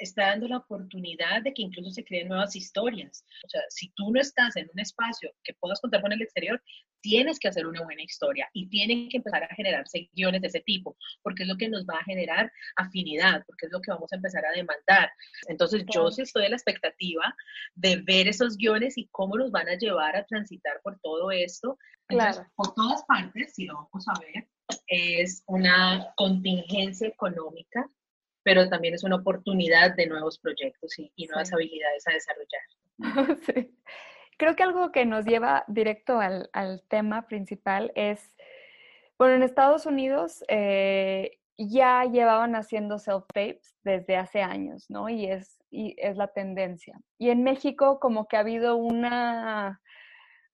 está 0.03 0.27
dando 0.27 0.47
la 0.47 0.57
oportunidad 0.57 1.41
de 1.43 1.53
que 1.53 1.61
incluso 1.61 1.91
se 1.91 2.03
creen 2.03 2.27
nuevas 2.27 2.55
historias. 2.55 3.25
O 3.45 3.49
sea, 3.49 3.61
si 3.69 3.91
tú 3.95 4.11
no 4.11 4.19
estás 4.19 4.55
en 4.55 4.69
un 4.73 4.79
espacio 4.79 5.31
que 5.43 5.53
puedas 5.55 5.81
contar 5.81 6.01
con 6.01 6.11
el 6.11 6.21
exterior, 6.21 6.61
tienes 7.01 7.39
que 7.39 7.49
hacer 7.49 7.65
una 7.67 7.83
buena 7.83 8.03
historia 8.03 8.49
y 8.53 8.69
tienen 8.69 9.09
que 9.09 9.17
empezar 9.17 9.43
a 9.43 9.55
generarse 9.55 10.09
guiones 10.13 10.41
de 10.41 10.47
ese 10.47 10.61
tipo, 10.61 10.95
porque 11.21 11.43
es 11.43 11.49
lo 11.49 11.57
que 11.57 11.69
nos 11.69 11.85
va 11.85 11.99
a 11.99 12.03
generar 12.03 12.51
afinidad, 12.77 13.43
porque 13.45 13.65
es 13.65 13.71
lo 13.71 13.81
que 13.81 13.91
vamos 13.91 14.11
a 14.11 14.15
empezar 14.15 14.45
a 14.45 14.51
demandar. 14.51 15.11
Entonces, 15.47 15.83
yo 15.93 16.09
sí 16.11 16.21
estoy 16.21 16.45
a 16.45 16.49
la 16.49 16.55
expectativa 16.55 17.35
de 17.75 17.97
ver 17.97 18.27
esos 18.27 18.57
guiones 18.57 18.97
y 18.97 19.07
cómo 19.11 19.37
nos 19.37 19.51
van 19.51 19.67
a 19.69 19.77
llevar 19.77 20.15
a 20.15 20.25
transitar 20.25 20.79
por 20.83 20.99
todo 20.99 21.31
esto. 21.31 21.77
claro. 22.07 22.45
por 22.55 22.73
todas 22.73 23.03
partes, 23.05 23.53
si 23.53 23.65
lo 23.65 23.75
vamos 23.75 24.05
a 24.07 24.19
ver, 24.19 24.47
es 24.87 25.43
una 25.47 26.13
contingencia 26.15 27.07
económica 27.07 27.89
pero 28.43 28.69
también 28.69 28.93
es 28.93 29.03
una 29.03 29.15
oportunidad 29.15 29.95
de 29.95 30.07
nuevos 30.07 30.37
proyectos 30.37 30.97
y, 30.97 31.27
nuevas 31.27 31.53
habilidades 31.53 32.07
a 32.07 32.11
desarrollar. 32.11 32.61
Sí. 33.45 33.75
Creo 34.37 34.55
que 34.55 34.63
algo 34.63 34.91
que 34.91 35.05
nos 35.05 35.25
lleva 35.25 35.63
directo 35.67 36.19
al, 36.19 36.83
tema 36.89 37.27
principal 37.27 37.91
es, 37.95 38.35
bueno, 39.17 39.35
en 39.35 39.43
Estados 39.43 39.85
Unidos 39.85 40.43
eh, 40.47 41.39
ya 41.57 42.03
llevaban 42.05 42.55
haciendo 42.55 42.97
self-tapes 42.97 43.75
desde 43.83 44.15
hace 44.17 44.41
años, 44.41 44.89
¿no? 44.89 45.07
Y 45.07 45.27
es, 45.27 45.59
y 45.69 45.95
es 45.97 46.17
la 46.17 46.27
tendencia. 46.27 46.99
Y 47.17 47.29
en 47.29 47.43
México 47.43 47.99
como 47.99 48.27
que 48.27 48.37
ha 48.37 48.41
habido 48.41 48.75
una, 48.75 49.81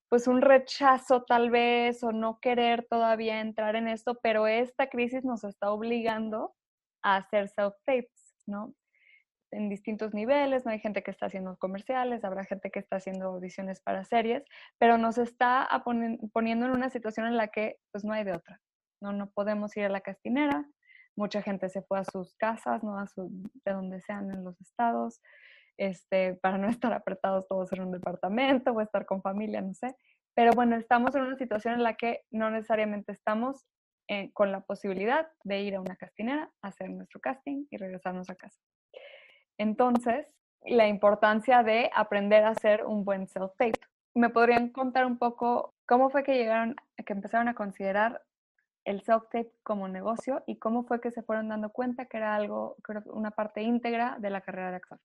pues 0.10 0.28
un 0.28 0.42
rechazo 0.42 1.24
tal 1.24 1.50
vez 1.50 2.04
o 2.04 2.12
no 2.12 2.40
querer 2.40 2.86
todavía 2.90 3.40
entrar 3.40 3.76
en 3.76 3.88
esto, 3.88 4.20
pero 4.22 4.48
esta 4.48 4.88
crisis 4.90 5.24
nos 5.24 5.44
está 5.44 5.72
obligando 5.72 6.54
a 7.02 7.18
hacer 7.18 7.50
self-tapes, 7.50 8.36
¿no? 8.48 8.74
En 9.52 9.70
distintos 9.70 10.14
niveles, 10.14 10.66
no 10.66 10.72
hay 10.72 10.80
gente 10.80 11.02
que 11.02 11.12
está 11.12 11.26
haciendo 11.26 11.58
comerciales, 11.58 12.24
habrá 12.24 12.44
gente 12.44 12.70
que 12.70 12.80
está 12.80 12.98
haciendo 12.98 13.26
audiciones 13.28 13.82
para 13.82 14.04
series, 14.04 14.44
pero 14.78 14.98
nos 14.98 15.18
está 15.18 15.68
poniendo 16.34 16.66
en 16.66 16.72
una 16.72 16.90
situación 16.90 17.26
en 17.26 17.38
la 17.38 17.48
que 17.48 17.78
pues 17.92 18.04
no 18.04 18.14
hay 18.14 18.24
de 18.24 18.34
otra, 18.34 18.62
¿no? 19.02 19.12
No 19.12 19.32
podemos 19.32 19.76
ir 19.76 19.86
a 19.86 19.90
la 19.90 20.02
castinera, 20.02 20.66
mucha 21.16 21.42
gente 21.42 21.70
se 21.70 21.82
fue 21.82 22.00
a 22.00 22.06
sus 22.06 22.36
casas, 22.36 22.84
¿no? 22.84 22.98
A 22.98 23.08
su, 23.08 23.30
de 23.66 23.74
donde 23.74 24.02
sean 24.02 24.32
en 24.32 24.44
los 24.44 24.60
estados, 24.62 25.22
este, 25.78 26.36
para 26.36 26.58
no 26.58 26.68
estar 26.70 26.94
apretados 26.94 27.48
todos 27.48 27.72
en 27.74 27.82
un 27.82 27.92
departamento 27.92 28.72
o 28.72 28.82
estar 28.82 29.06
con 29.06 29.22
familia, 29.22 29.62
no 29.62 29.74
sé. 29.74 29.96
Pero 30.36 30.54
bueno, 30.54 30.76
estamos 30.76 31.16
en 31.16 31.24
una 31.24 31.38
situación 31.38 31.76
en 31.76 31.84
la 31.84 31.96
que 31.96 32.22
no 32.32 32.50
necesariamente 32.50 33.12
estamos 33.12 33.66
eh, 34.12 34.32
con 34.34 34.52
la 34.52 34.62
posibilidad 34.62 35.28
de 35.44 35.62
ir 35.62 35.76
a 35.76 35.82
una 35.82 35.96
castinera, 35.96 36.52
hacer 36.64 36.90
nuestro 36.90 37.22
casting 37.22 37.68
y 37.70 37.78
regresarnos 37.78 38.28
a 38.32 38.36
casa. 38.36 38.60
Entonces, 39.60 40.36
la 40.66 40.88
importancia 40.88 41.62
de 41.62 41.92
aprender 41.94 42.44
a 42.44 42.50
hacer 42.50 42.86
un 42.86 43.06
buen 43.06 43.28
self-tape. 43.28 43.80
¿Me 44.16 44.30
podrían 44.30 44.70
contar 44.70 45.06
un 45.06 45.20
poco 45.20 45.76
cómo 45.86 46.10
fue 46.10 46.24
que 46.24 46.34
llegaron, 46.34 46.76
que 47.06 47.14
empezaron 47.14 47.50
a 47.50 47.54
considerar 47.54 48.24
el 48.84 49.04
self-tape 49.04 49.52
como 49.62 49.88
negocio 49.88 50.44
y 50.48 50.58
cómo 50.58 50.86
fue 50.86 51.00
que 51.00 51.12
se 51.12 51.22
fueron 51.22 51.50
dando 51.50 51.70
cuenta 51.70 52.08
que 52.08 52.18
era 52.18 52.34
algo, 52.34 52.78
creo, 52.82 53.04
una 53.14 53.30
parte 53.30 53.62
íntegra 53.62 54.18
de 54.20 54.32
la 54.32 54.42
carrera 54.42 54.72
de 54.72 54.78
actor? 54.78 55.00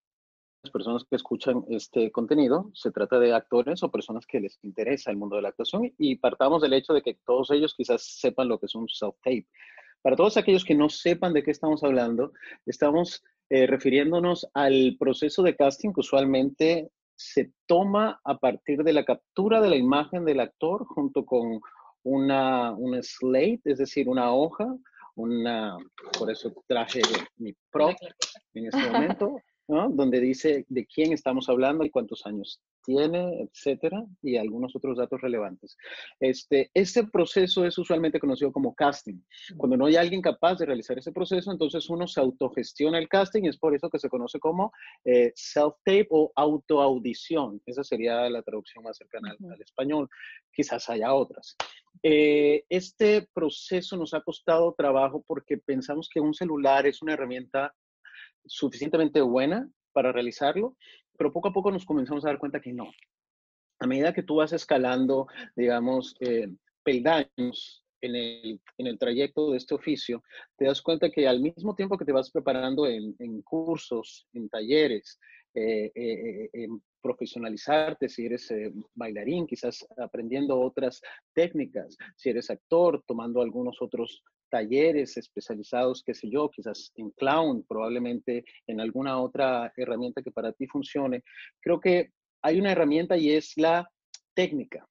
Personas 0.70 1.04
que 1.04 1.16
escuchan 1.16 1.64
este 1.68 2.10
contenido, 2.10 2.70
se 2.74 2.90
trata 2.90 3.18
de 3.18 3.34
actores 3.34 3.82
o 3.82 3.90
personas 3.90 4.26
que 4.26 4.40
les 4.40 4.58
interesa 4.62 5.10
el 5.10 5.16
mundo 5.16 5.36
de 5.36 5.42
la 5.42 5.48
actuación 5.48 5.92
y 5.98 6.16
partamos 6.16 6.62
del 6.62 6.72
hecho 6.72 6.92
de 6.92 7.02
que 7.02 7.18
todos 7.26 7.50
ellos 7.50 7.74
quizás 7.76 8.02
sepan 8.02 8.48
lo 8.48 8.58
que 8.58 8.66
es 8.66 8.74
un 8.74 8.88
self-tape. 8.88 9.46
Para 10.02 10.16
todos 10.16 10.36
aquellos 10.36 10.64
que 10.64 10.74
no 10.74 10.88
sepan 10.88 11.32
de 11.32 11.42
qué 11.42 11.50
estamos 11.50 11.82
hablando, 11.82 12.32
estamos 12.66 13.22
eh, 13.48 13.66
refiriéndonos 13.66 14.46
al 14.52 14.96
proceso 14.98 15.42
de 15.42 15.56
casting 15.56 15.92
que 15.92 16.00
usualmente 16.00 16.90
se 17.16 17.52
toma 17.66 18.20
a 18.24 18.38
partir 18.38 18.82
de 18.82 18.92
la 18.92 19.04
captura 19.04 19.60
de 19.60 19.70
la 19.70 19.76
imagen 19.76 20.24
del 20.24 20.40
actor 20.40 20.84
junto 20.86 21.24
con 21.24 21.60
una, 22.02 22.72
una 22.72 23.02
slate, 23.02 23.62
es 23.64 23.78
decir, 23.78 24.08
una 24.08 24.32
hoja, 24.32 24.66
una, 25.16 25.76
por 26.18 26.30
eso 26.30 26.52
traje 26.66 27.00
mi 27.36 27.54
prop 27.70 27.96
en 28.54 28.66
este 28.66 28.90
momento, 28.90 29.36
donde 29.66 30.20
dice 30.20 30.66
de 30.68 30.86
quién 30.86 31.12
estamos 31.12 31.48
hablando 31.48 31.84
y 31.84 31.90
cuántos 31.90 32.26
años 32.26 32.60
tiene, 32.84 33.40
etcétera, 33.42 34.04
y 34.22 34.36
algunos 34.36 34.76
otros 34.76 34.98
datos 34.98 35.20
relevantes. 35.20 35.76
Este, 36.20 36.70
proceso 37.10 37.64
es 37.64 37.78
usualmente 37.78 38.20
conocido 38.20 38.52
como 38.52 38.74
casting. 38.74 39.18
Cuando 39.56 39.76
no 39.76 39.86
hay 39.86 39.96
alguien 39.96 40.20
capaz 40.20 40.56
de 40.56 40.66
realizar 40.66 40.98
ese 40.98 41.12
proceso, 41.12 41.50
entonces 41.50 41.88
uno 41.88 42.06
se 42.06 42.20
autogestiona 42.20 42.98
el 42.98 43.08
casting 43.08 43.44
y 43.44 43.48
es 43.48 43.58
por 43.58 43.74
eso 43.74 43.88
que 43.88 43.98
se 43.98 44.10
conoce 44.10 44.38
como 44.38 44.72
eh, 45.04 45.32
self-tape 45.34 46.08
o 46.10 46.30
autoaudición. 46.36 47.60
Esa 47.64 47.82
sería 47.82 48.28
la 48.28 48.42
traducción 48.42 48.84
más 48.84 48.98
cercana 48.98 49.34
al, 49.50 49.60
español. 49.62 50.08
Quizás 50.52 50.88
haya 50.90 51.14
otras. 51.14 51.56
Eh, 52.02 52.64
este 52.68 53.28
proceso 53.32 53.96
nos 53.96 54.12
ha 54.12 54.20
costado 54.20 54.74
trabajo 54.76 55.24
porque 55.26 55.56
pensamos 55.56 56.08
que 56.12 56.20
un 56.20 56.34
celular 56.34 56.86
es 56.86 57.00
una 57.00 57.14
herramienta 57.14 57.74
suficientemente 58.46 59.20
buena 59.20 59.68
para 59.92 60.12
realizarlo, 60.12 60.76
pero 61.16 61.32
poco 61.32 61.48
a 61.48 61.52
poco 61.52 61.70
nos 61.70 61.84
comenzamos 61.84 62.24
a 62.24 62.28
dar 62.28 62.38
cuenta 62.38 62.60
que 62.60 62.72
no. 62.72 62.90
A 63.80 63.86
medida 63.86 64.12
que 64.12 64.22
tú 64.22 64.36
vas 64.36 64.52
escalando, 64.52 65.26
digamos, 65.56 66.14
eh, 66.20 66.48
peldaños 66.82 67.84
en 68.00 68.16
el, 68.16 68.60
en 68.78 68.86
el, 68.86 68.98
trayecto 68.98 69.50
de 69.50 69.56
este 69.56 69.74
oficio, 69.74 70.22
te 70.56 70.66
das 70.66 70.82
cuenta 70.82 71.10
que 71.10 71.26
al 71.26 71.40
mismo 71.40 71.74
tiempo 71.74 71.96
que 71.96 72.04
te 72.04 72.12
vas 72.12 72.30
preparando 72.30 72.86
en, 72.86 73.14
en 73.18 73.42
cursos, 73.42 74.26
en 74.32 74.48
talleres, 74.48 75.18
eh, 75.54 75.90
eh, 75.94 76.50
en 76.52 76.82
profesionalizarte, 77.00 78.08
si 78.08 78.26
eres 78.26 78.52
bailarín, 78.94 79.46
quizás 79.46 79.86
aprendiendo 79.96 80.58
otras 80.58 81.00
técnicas, 81.34 81.96
si 82.16 82.30
eres 82.30 82.50
actor, 82.50 83.02
tomando 83.06 83.40
algunos 83.40 83.80
otros 83.80 84.22
talleres 84.54 85.16
especializados, 85.16 86.04
qué 86.06 86.14
sé 86.14 86.30
yo, 86.30 86.48
quizás 86.48 86.92
en 86.94 87.10
clown, 87.10 87.64
probablemente 87.66 88.44
en 88.68 88.80
alguna 88.80 89.20
otra 89.20 89.72
herramienta 89.76 90.22
que 90.22 90.30
para 90.30 90.52
ti 90.52 90.68
funcione. 90.68 91.24
Creo 91.60 91.80
que 91.80 92.12
hay 92.40 92.60
una 92.60 92.70
herramienta 92.70 93.16
y 93.16 93.30
es 93.32 93.56
la 93.56 93.90
técnica 94.32 94.86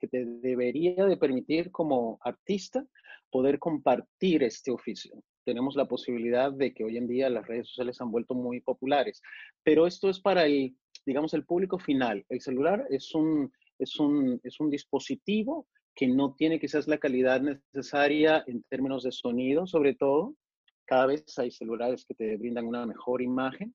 que 0.00 0.08
te 0.08 0.24
debería 0.24 1.06
de 1.06 1.16
permitir 1.16 1.70
como 1.70 2.18
artista 2.22 2.84
poder 3.30 3.60
compartir 3.60 4.42
este 4.42 4.72
oficio. 4.72 5.12
Tenemos 5.44 5.76
la 5.76 5.86
posibilidad 5.86 6.50
de 6.52 6.74
que 6.74 6.82
hoy 6.82 6.96
en 6.96 7.06
día 7.06 7.30
las 7.30 7.46
redes 7.46 7.68
sociales 7.68 8.00
han 8.00 8.10
vuelto 8.10 8.34
muy 8.34 8.60
populares, 8.62 9.22
pero 9.62 9.86
esto 9.86 10.10
es 10.10 10.18
para 10.18 10.44
el, 10.44 10.74
digamos, 11.06 11.34
el 11.34 11.44
público 11.44 11.78
final. 11.78 12.24
El 12.28 12.40
celular 12.40 12.84
es 12.90 13.14
un, 13.14 13.52
es 13.78 13.96
un, 14.00 14.40
es 14.42 14.58
un 14.58 14.70
dispositivo 14.70 15.68
que 15.94 16.06
no 16.06 16.34
tiene 16.34 16.58
quizás 16.58 16.88
la 16.88 16.98
calidad 16.98 17.40
necesaria 17.40 18.44
en 18.46 18.62
términos 18.64 19.04
de 19.04 19.12
sonido, 19.12 19.66
sobre 19.66 19.94
todo. 19.94 20.34
Cada 20.86 21.06
vez 21.06 21.24
hay 21.38 21.50
celulares 21.50 22.04
que 22.04 22.14
te 22.14 22.36
brindan 22.36 22.66
una 22.66 22.84
mejor 22.84 23.22
imagen, 23.22 23.74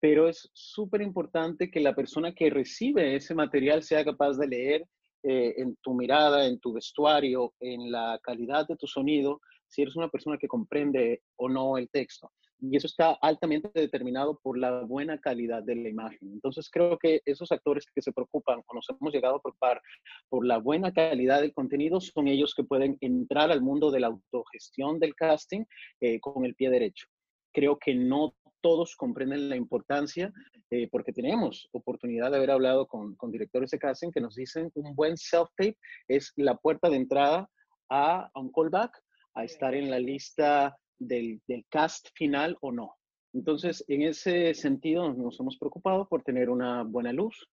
pero 0.00 0.28
es 0.28 0.48
súper 0.54 1.02
importante 1.02 1.70
que 1.70 1.80
la 1.80 1.94
persona 1.94 2.32
que 2.32 2.50
recibe 2.50 3.16
ese 3.16 3.34
material 3.34 3.82
sea 3.82 4.04
capaz 4.04 4.38
de 4.38 4.48
leer 4.48 4.86
eh, 5.22 5.54
en 5.58 5.76
tu 5.82 5.94
mirada, 5.94 6.46
en 6.46 6.60
tu 6.60 6.72
vestuario, 6.72 7.52
en 7.60 7.90
la 7.90 8.18
calidad 8.22 8.66
de 8.68 8.76
tu 8.76 8.86
sonido, 8.86 9.40
si 9.68 9.82
eres 9.82 9.96
una 9.96 10.08
persona 10.08 10.38
que 10.38 10.48
comprende 10.48 11.22
o 11.36 11.48
no 11.48 11.78
el 11.78 11.88
texto 11.90 12.30
y 12.60 12.76
eso 12.76 12.86
está 12.86 13.12
altamente 13.20 13.70
determinado 13.74 14.38
por 14.42 14.58
la 14.58 14.82
buena 14.82 15.18
calidad 15.18 15.62
de 15.62 15.76
la 15.76 15.88
imagen. 15.88 16.32
Entonces 16.32 16.70
creo 16.70 16.98
que 16.98 17.20
esos 17.24 17.52
actores 17.52 17.86
que 17.94 18.02
se 18.02 18.12
preocupan 18.12 18.62
o 18.66 18.74
nos 18.74 18.86
hemos 18.88 19.12
llegado 19.12 19.36
a 19.36 19.42
preocupar 19.42 19.80
por 20.28 20.46
la 20.46 20.58
buena 20.58 20.92
calidad 20.92 21.40
del 21.40 21.52
contenido 21.52 22.00
son 22.00 22.28
ellos 22.28 22.54
que 22.54 22.64
pueden 22.64 22.96
entrar 23.00 23.50
al 23.50 23.60
mundo 23.60 23.90
de 23.90 24.00
la 24.00 24.08
autogestión 24.08 24.98
del 24.98 25.14
casting 25.14 25.64
eh, 26.00 26.18
con 26.20 26.44
el 26.44 26.54
pie 26.54 26.70
derecho. 26.70 27.06
Creo 27.52 27.78
que 27.78 27.94
no 27.94 28.34
todos 28.62 28.96
comprenden 28.96 29.48
la 29.48 29.56
importancia 29.56 30.32
eh, 30.70 30.88
porque 30.90 31.12
tenemos 31.12 31.68
oportunidad 31.72 32.30
de 32.30 32.38
haber 32.38 32.50
hablado 32.50 32.86
con, 32.86 33.14
con 33.16 33.30
directores 33.30 33.70
de 33.70 33.78
casting 33.78 34.10
que 34.10 34.20
nos 34.20 34.34
dicen 34.34 34.70
un 34.74 34.94
buen 34.96 35.16
self-tape 35.16 35.76
es 36.08 36.32
la 36.36 36.56
puerta 36.56 36.88
de 36.88 36.96
entrada 36.96 37.48
a, 37.88 38.28
a 38.34 38.40
un 38.40 38.50
callback, 38.50 38.90
a 39.36 39.44
estar 39.44 39.74
en 39.74 39.90
la 39.90 39.98
lista 39.98 40.76
del, 40.98 41.40
cast 41.68 42.08
final 42.14 42.56
o 42.60 42.72
no. 42.72 42.94
Entonces, 43.32 43.84
en 43.86 44.02
ese 44.02 44.54
sentido, 44.54 45.12
nos 45.12 45.38
hemos 45.38 45.58
preocupado 45.58 46.08
por 46.08 46.22
tener 46.22 46.48
una 46.48 46.82
buena 46.82 47.12
luz, 47.12 47.46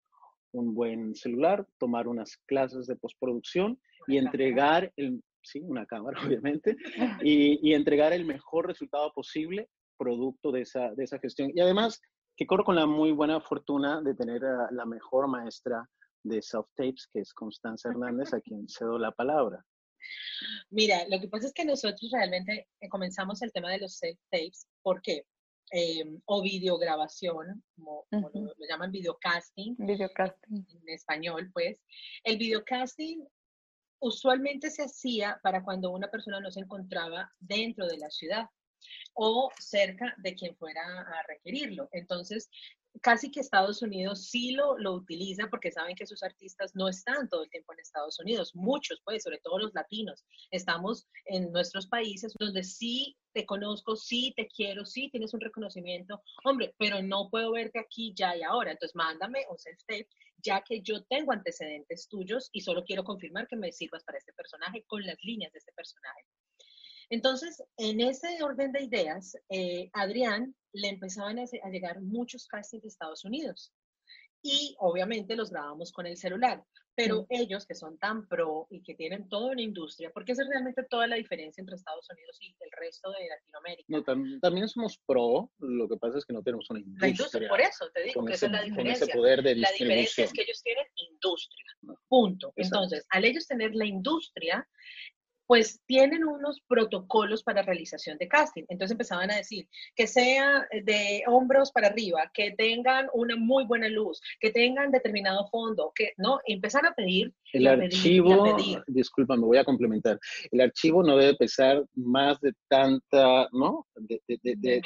un 0.52 0.74
buen 0.74 1.14
celular, 1.14 1.66
tomar 1.78 2.06
unas 2.06 2.36
clases 2.46 2.86
de 2.86 2.96
postproducción 2.96 3.80
y 4.06 4.18
entregar 4.18 4.92
el, 4.96 5.22
sí, 5.42 5.60
una 5.60 5.86
cámara, 5.86 6.20
obviamente, 6.26 6.76
y, 7.22 7.72
entregar 7.72 8.12
el 8.12 8.26
mejor 8.26 8.66
resultado 8.66 9.10
posible 9.14 9.68
producto 9.96 10.52
de 10.52 10.62
esa, 10.62 10.94
de 10.94 11.04
esa 11.04 11.18
gestión. 11.18 11.50
Y 11.54 11.60
además, 11.60 12.00
que 12.36 12.46
corro 12.46 12.64
con 12.64 12.76
la 12.76 12.86
muy 12.86 13.12
buena 13.12 13.40
fortuna 13.40 14.02
de 14.02 14.14
tener 14.14 14.44
a 14.44 14.68
la 14.70 14.84
mejor 14.84 15.28
maestra 15.28 15.88
de 16.22 16.42
self-tapes, 16.42 17.08
que 17.10 17.20
es 17.20 17.32
Constanza 17.32 17.88
Hernández, 17.88 18.34
a 18.34 18.40
quien 18.40 18.68
cedo 18.68 18.98
la 18.98 19.12
palabra. 19.12 19.64
Mira, 20.70 21.06
lo 21.08 21.20
que 21.20 21.28
pasa 21.28 21.46
es 21.46 21.52
que 21.52 21.64
nosotros 21.64 22.10
realmente 22.12 22.68
eh, 22.80 22.88
comenzamos 22.88 23.42
el 23.42 23.52
tema 23.52 23.70
de 23.70 23.78
los 23.78 23.98
self-tapes. 23.98 24.66
¿Por 24.82 25.02
qué? 25.02 25.24
em, 25.70 26.20
o 26.26 26.42
videograbación, 26.42 27.62
como, 27.76 28.04
como 28.10 28.30
lo, 28.30 28.40
lo, 28.40 28.66
llaman 28.68 28.90
videocasting. 28.90 29.76
Videocasting. 29.78 30.66
En 30.82 30.88
español, 30.88 31.50
pues. 31.52 31.78
El 32.24 32.38
videocasting 32.38 33.26
usualmente 34.00 34.70
se 34.70 34.82
hacía 34.82 35.38
para 35.42 35.62
cuando 35.62 35.90
una 35.90 36.10
persona 36.10 36.40
no 36.40 36.50
se 36.50 36.60
encontraba 36.60 37.30
dentro 37.38 37.86
de 37.86 37.98
la 37.98 38.10
ciudad 38.10 38.46
o 39.14 39.50
cerca 39.58 40.14
de 40.18 40.34
quien 40.34 40.56
fuera 40.56 40.82
a 40.82 41.22
requerirlo. 41.28 41.88
Entonces, 41.92 42.48
casi 43.00 43.30
que 43.30 43.40
Estados 43.40 43.82
Unidos 43.82 44.26
sí 44.26 44.52
lo, 44.52 44.78
lo 44.78 44.92
utiliza 44.92 45.48
porque 45.48 45.72
saben 45.72 45.96
que 45.96 46.06
sus 46.06 46.22
artistas 46.22 46.72
no 46.74 46.88
están 46.88 47.28
todo 47.28 47.44
el 47.44 47.50
tiempo 47.50 47.72
en 47.72 47.80
Estados 47.80 48.18
Unidos. 48.20 48.54
Muchos, 48.54 49.00
pues, 49.04 49.22
sobre 49.22 49.38
todo 49.38 49.58
los 49.58 49.74
latinos, 49.74 50.24
estamos 50.50 51.06
en 51.26 51.50
nuestros 51.52 51.86
países 51.86 52.34
donde 52.38 52.62
sí 52.64 53.16
te 53.32 53.46
conozco, 53.46 53.96
sí 53.96 54.32
te 54.36 54.48
quiero, 54.48 54.84
sí 54.84 55.08
tienes 55.10 55.32
un 55.34 55.40
reconocimiento, 55.40 56.22
hombre, 56.44 56.74
pero 56.78 57.02
no 57.02 57.28
puedo 57.30 57.52
verte 57.52 57.78
aquí 57.78 58.12
ya 58.16 58.36
y 58.36 58.42
ahora. 58.42 58.72
Entonces, 58.72 58.96
mándame 58.96 59.44
un 59.48 59.56
self-tape, 59.56 60.08
ya 60.42 60.62
que 60.62 60.80
yo 60.82 61.04
tengo 61.04 61.32
antecedentes 61.32 62.08
tuyos 62.08 62.48
y 62.52 62.60
solo 62.60 62.84
quiero 62.84 63.04
confirmar 63.04 63.46
que 63.46 63.56
me 63.56 63.72
sirvas 63.72 64.04
para 64.04 64.18
este 64.18 64.32
personaje 64.32 64.84
con 64.86 65.04
las 65.04 65.16
líneas 65.22 65.52
de 65.52 65.58
este 65.58 65.72
personaje. 65.72 66.24
Entonces, 67.10 67.62
en 67.76 68.00
ese 68.00 68.42
orden 68.42 68.70
de 68.72 68.84
ideas, 68.84 69.36
eh, 69.48 69.90
Adrián 69.92 70.54
le 70.72 70.88
empezaban 70.88 71.38
a, 71.40 71.42
a, 71.42 71.70
llegar 71.70 72.00
muchos 72.00 72.46
castings 72.46 72.82
de 72.82 72.88
Estados 72.88 73.24
Unidos. 73.24 73.72
Y 74.42 74.74
obviamente 74.78 75.36
los 75.36 75.50
grabamos 75.50 75.92
con 75.92 76.06
el 76.06 76.16
celular. 76.16 76.64
Pero 76.94 77.22
mm. 77.22 77.26
ellos 77.30 77.66
que 77.66 77.74
son 77.74 77.98
tan 77.98 78.28
pro 78.28 78.66
y 78.70 78.82
que 78.82 78.94
tienen 78.94 79.28
toda 79.28 79.52
una 79.52 79.62
industria, 79.62 80.10
porque 80.12 80.32
esa 80.32 80.42
es 80.42 80.48
realmente 80.48 80.84
toda 80.88 81.06
la 81.06 81.16
diferencia 81.16 81.60
entre 81.60 81.76
Estados 81.76 82.06
Unidos 82.10 82.38
y 82.40 82.54
el 82.60 82.70
resto 82.78 83.10
de 83.10 83.28
Latinoamérica. 83.28 83.86
No, 83.88 84.02
tam 84.04 84.40
también 84.40 84.68
somos 84.68 84.98
pro, 85.06 85.50
lo 85.58 85.88
que 85.88 85.96
pasa 85.96 86.18
es 86.18 86.24
que 86.24 86.32
no 86.32 86.42
tenemos 86.42 86.68
una 86.70 86.80
industria. 86.80 87.06
La 87.06 87.10
industria, 87.10 87.48
por 87.48 87.60
eso 87.60 87.90
te 87.92 88.02
digo 88.02 88.24
que 88.24 88.34
esa 88.34 88.46
es 88.46 88.52
la 88.52 88.62
diferencia. 88.62 89.06
Con 89.06 89.08
ese 89.08 89.18
poder 89.18 89.42
de 89.42 89.56
la 89.56 89.70
diferencia 89.70 90.24
es 90.24 90.32
que 90.32 90.42
ellos 90.42 90.62
tienen 90.62 90.84
industria, 90.94 91.66
punto. 92.08 92.52
Exacto. 92.56 92.76
Entonces, 92.76 93.06
al 93.10 93.24
ellos 93.24 93.46
tener 93.46 93.74
la 93.74 93.86
industria, 93.86 94.68
pues 95.50 95.80
tienen 95.84 96.22
unos 96.22 96.60
protocolos 96.68 97.42
para 97.42 97.62
realización 97.62 98.16
de 98.18 98.28
casting. 98.28 98.62
Entonces 98.68 98.92
empezaban 98.92 99.32
a 99.32 99.36
decir 99.36 99.66
que 99.96 100.06
sea 100.06 100.64
de 100.84 101.24
hombros 101.26 101.72
para 101.72 101.88
arriba, 101.88 102.30
que 102.32 102.52
tengan 102.52 103.08
una 103.14 103.34
muy 103.34 103.64
buena 103.64 103.88
luz, 103.88 104.20
que 104.38 104.52
tengan 104.52 104.92
determinado 104.92 105.48
fondo, 105.48 105.90
que 105.92 106.12
no, 106.18 106.38
empezar 106.46 106.86
a 106.86 106.94
pedir. 106.94 107.34
El 107.52 107.66
a 107.66 107.72
archivo, 107.72 108.44
pedir, 108.44 108.52
a 108.52 108.56
pedir. 108.56 108.84
disculpa, 108.86 109.34
me 109.34 109.44
voy 109.44 109.58
a 109.58 109.64
complementar. 109.64 110.20
El 110.52 110.60
archivo 110.60 111.02
no 111.02 111.16
debe 111.16 111.34
pesar 111.34 111.84
más 111.96 112.40
de 112.40 112.52
tanta, 112.68 113.48
¿no? 113.50 113.88
De, 113.96 114.22
de, 114.28 114.38
de, 114.44 114.56
de 114.56 114.82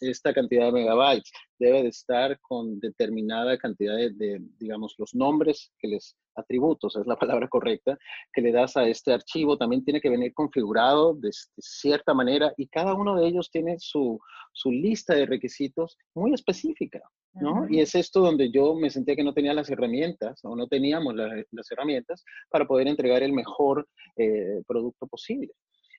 esta 0.00 0.34
cantidad 0.34 0.66
de 0.66 0.72
megabytes. 0.72 1.30
Debe 1.60 1.84
de 1.84 1.90
estar 1.90 2.40
con 2.40 2.80
determinada 2.80 3.56
cantidad 3.56 3.94
de, 3.94 4.40
digamos, 4.58 4.96
los 4.98 5.14
nombres 5.14 5.70
que 5.78 5.86
les 5.86 6.16
atributos, 6.38 6.96
es 6.96 7.06
la 7.06 7.16
palabra 7.16 7.48
correcta, 7.48 7.98
que 8.32 8.40
le 8.40 8.52
das 8.52 8.76
a 8.76 8.86
este 8.86 9.12
archivo, 9.12 9.58
también 9.58 9.84
tiene 9.84 10.00
que 10.00 10.10
venir 10.10 10.32
configurado 10.32 11.14
de, 11.14 11.28
de 11.28 11.62
cierta 11.62 12.14
manera 12.14 12.52
y 12.56 12.68
cada 12.68 12.94
uno 12.94 13.16
de 13.16 13.26
ellos 13.26 13.50
tiene 13.50 13.76
su, 13.78 14.18
su 14.52 14.70
lista 14.72 15.14
de 15.14 15.26
requisitos 15.26 15.96
muy 16.14 16.34
específica, 16.34 17.00
¿no? 17.34 17.66
Y 17.68 17.80
es 17.80 17.94
esto 17.94 18.20
donde 18.20 18.50
yo 18.50 18.74
me 18.74 18.90
sentía 18.90 19.14
que 19.14 19.22
no 19.22 19.32
tenía 19.32 19.54
las 19.54 19.70
herramientas 19.70 20.40
o 20.42 20.56
no 20.56 20.66
teníamos 20.66 21.14
la, 21.14 21.44
las 21.52 21.70
herramientas 21.70 22.24
para 22.50 22.66
poder 22.66 22.88
entregar 22.88 23.22
el 23.22 23.32
mejor 23.32 23.88
eh, 24.16 24.62
producto 24.66 25.06
posible. 25.06 25.52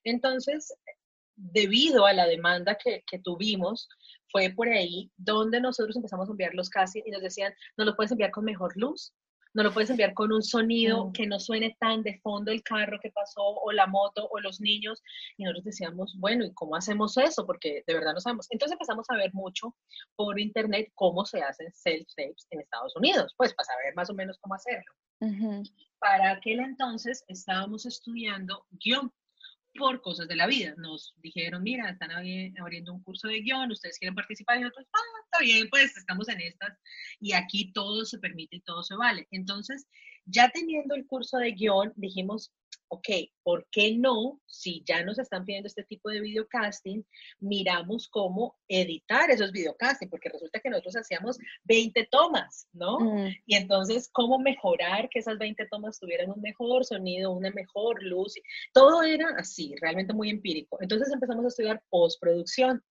Entonces, 0.04 0.74
debido 1.36 2.06
a 2.06 2.14
la 2.14 2.28
demanda 2.28 2.76
que, 2.76 3.04
que, 3.10 3.20
tuvimos, 3.20 3.88
fue 4.32 4.50
por 4.50 4.68
ahí 4.68 5.10
donde 5.16 5.62
nosotros 5.62 5.96
empezamos 5.96 6.28
a 6.28 6.32
enviar 6.32 6.54
los 6.54 6.70
casi 6.70 7.02
y 7.06 7.12
nos 7.12 7.22
decían, 7.22 7.54
¿no 7.78 7.86
lo 7.86 7.96
puedes 7.96 8.12
enviar 8.12 8.32
con 8.32 8.44
mejor 8.44 8.76
luz? 8.76 9.14
No 9.54 9.64
lo 9.64 9.74
puedes 9.74 9.90
enviar 9.90 10.14
con 10.14 10.32
un 10.32 10.44
sonido 10.44 11.08
mm. 11.08 11.12
que 11.14 11.28
no 11.28 11.40
suene 11.40 11.76
tan 11.80 12.04
de 12.04 12.20
fondo 12.20 12.52
el 12.52 12.64
carro 12.64 13.00
que 13.02 13.12
pasó 13.12 13.42
o 13.42 13.72
la 13.72 13.88
moto 13.88 14.28
o 14.32 14.40
los 14.40 14.62
niños. 14.62 15.02
Y 15.38 15.44
nosotros 15.44 15.66
decíamos, 15.66 16.16
bueno, 16.20 16.46
¿y 16.46 16.54
cómo 16.54 16.76
hacemos 16.76 17.18
eso? 17.18 17.46
Porque 17.46 17.84
de 17.88 17.94
verdad 17.94 18.14
no 18.14 18.20
sabemos. 18.20 18.48
Entonces 18.50 18.74
empezamos 18.74 19.06
a 19.10 19.16
ver 19.16 19.34
mucho 19.34 19.76
por 20.16 20.40
internet 20.40 20.92
cómo 20.96 21.26
se 21.26 21.42
hacen 21.42 21.72
self-tapes 21.72 22.48
en 22.52 22.62
Estados 22.62 22.96
Unidos, 22.96 23.34
pues 23.38 23.54
para 23.54 23.66
saber 23.66 23.96
más 23.96 24.10
o 24.10 24.14
menos 24.14 24.38
cómo 24.40 24.56
hacerlo. 24.56 24.92
Uh 25.22 25.28
-huh. 25.28 25.72
Para 26.00 26.32
aquel 26.32 26.60
entonces 26.60 27.24
estábamos 27.28 27.86
estudiando 27.86 28.66
guion 28.72 29.12
por 29.80 30.02
cosas 30.02 30.28
de 30.28 30.36
la 30.36 30.46
vida. 30.46 30.76
Nos 30.78 31.16
dijeron, 31.18 31.64
mira, 31.64 31.90
están 31.90 32.12
abriendo 32.12 32.94
un 32.94 33.02
curso 33.02 33.28
de 33.28 33.42
guion, 33.42 33.72
ustedes 33.72 33.98
quieren 33.98 34.14
participar 34.14 34.58
y 34.58 34.62
nosotros, 34.62 34.88
ah, 34.94 35.22
está 35.24 35.44
bien, 35.44 35.68
pues 35.70 35.98
estamos 35.98 36.30
en 36.30 36.42
estas 36.42 36.78
y 37.20 37.34
aquí 37.34 37.72
todo 37.74 38.06
se 38.06 38.20
permite 38.20 38.58
y 38.58 38.62
todo 38.62 38.84
se 38.84 38.96
vale. 38.96 39.28
Entonces, 39.32 39.88
ya 40.30 40.50
teniendo 40.50 40.96
el 40.96 41.06
curso 41.08 41.38
de 41.38 41.52
guion, 41.52 41.94
dijimos, 41.96 42.52
ok, 42.90 43.08
¿por 43.44 43.68
qué 43.72 43.96
no, 43.96 44.42
si 44.46 44.84
ya 44.86 45.04
nos 45.04 45.20
están 45.20 45.46
pidiendo 45.46 45.68
este 45.68 45.84
tipo 45.84 46.10
de 46.10 46.22
videocasting, 46.22 47.06
miramos 47.40 48.08
cómo 48.10 48.58
editar 48.68 49.30
esos 49.30 49.52
videocasting? 49.52 50.10
Porque 50.10 50.30
resulta 50.30 50.60
que 50.60 50.70
nosotros 50.70 50.98
hacíamos 50.98 51.38
20 51.64 52.08
tomas, 52.12 52.68
¿no? 52.74 53.00
Mm. 53.00 53.30
Y 53.46 53.56
entonces, 53.56 54.10
¿cómo 54.12 54.40
mejorar 54.40 55.08
que 55.10 55.20
esas 55.20 55.38
20 55.38 55.68
tomas 55.68 56.00
tuvieran 56.00 56.32
un 56.32 56.42
mejor 56.42 56.84
sonido, 56.84 57.32
una 57.32 57.52
mejor 57.52 58.02
luz? 58.04 58.34
Todo 58.74 59.04
era 59.04 59.30
así, 59.38 59.76
realmente 59.80 60.14
muy 60.14 60.30
empírico. 60.30 60.78
Entonces 60.82 61.12
empezamos 61.14 61.46
a 61.46 61.50
estudiar 61.50 61.84
postproducción. 61.90 62.84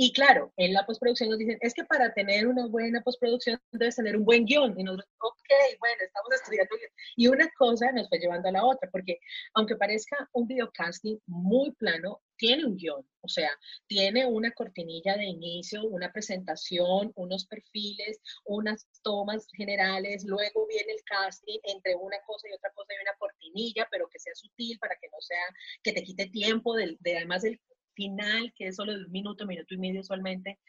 Y 0.00 0.12
claro, 0.12 0.52
en 0.56 0.74
la 0.74 0.86
postproducción 0.86 1.28
nos 1.28 1.40
dicen, 1.40 1.58
es 1.60 1.74
que 1.74 1.82
para 1.82 2.14
tener 2.14 2.46
una 2.46 2.68
buena 2.68 3.02
postproducción 3.02 3.60
debes 3.72 3.96
tener 3.96 4.16
un 4.16 4.24
buen 4.24 4.44
guion. 4.44 4.78
Y 4.78 4.84
nosotros, 4.84 5.10
ok, 5.18 5.48
bueno, 5.80 5.96
estamos 6.06 6.32
estudiando. 6.36 6.76
Y 7.16 7.26
una 7.26 7.50
cosa 7.58 7.90
nos 7.90 8.08
fue 8.08 8.20
llevando 8.20 8.48
a 8.48 8.52
la 8.52 8.64
otra, 8.64 8.88
porque 8.92 9.18
aunque 9.54 9.74
parezca 9.74 10.28
un 10.34 10.46
videocasting 10.46 11.20
muy 11.26 11.72
plano, 11.72 12.22
tiene 12.36 12.64
un 12.66 12.76
guion, 12.76 13.04
o 13.22 13.26
sea, 13.28 13.50
tiene 13.88 14.24
una 14.24 14.52
cortinilla 14.52 15.16
de 15.16 15.24
inicio, 15.24 15.82
una 15.82 16.12
presentación, 16.12 17.10
unos 17.16 17.44
perfiles, 17.46 18.20
unas 18.44 18.86
tomas 19.02 19.48
generales, 19.56 20.22
luego 20.24 20.64
viene 20.68 20.92
el 20.92 21.02
casting 21.02 21.58
entre 21.64 21.96
una 21.96 22.18
cosa 22.24 22.48
y 22.48 22.52
otra 22.52 22.70
cosa 22.72 22.92
y 22.96 23.02
una 23.02 23.16
cortinilla, 23.18 23.88
pero 23.90 24.08
que 24.08 24.20
sea 24.20 24.34
sutil 24.36 24.78
para 24.78 24.94
que 25.00 25.08
no 25.08 25.20
sea, 25.20 25.42
que 25.82 25.92
te 25.92 26.04
quite 26.04 26.26
tiempo, 26.26 26.76
de, 26.76 26.96
de 27.00 27.16
además 27.16 27.42
del 27.42 27.60
final, 27.98 28.52
que 28.56 28.68
es 28.68 28.76
solo 28.76 28.92
de 28.92 29.04
un 29.04 29.10
minuto, 29.10 29.44
minuto 29.44 29.74
y 29.74 29.78
medio 29.78 30.00
usualmente. 30.00 30.60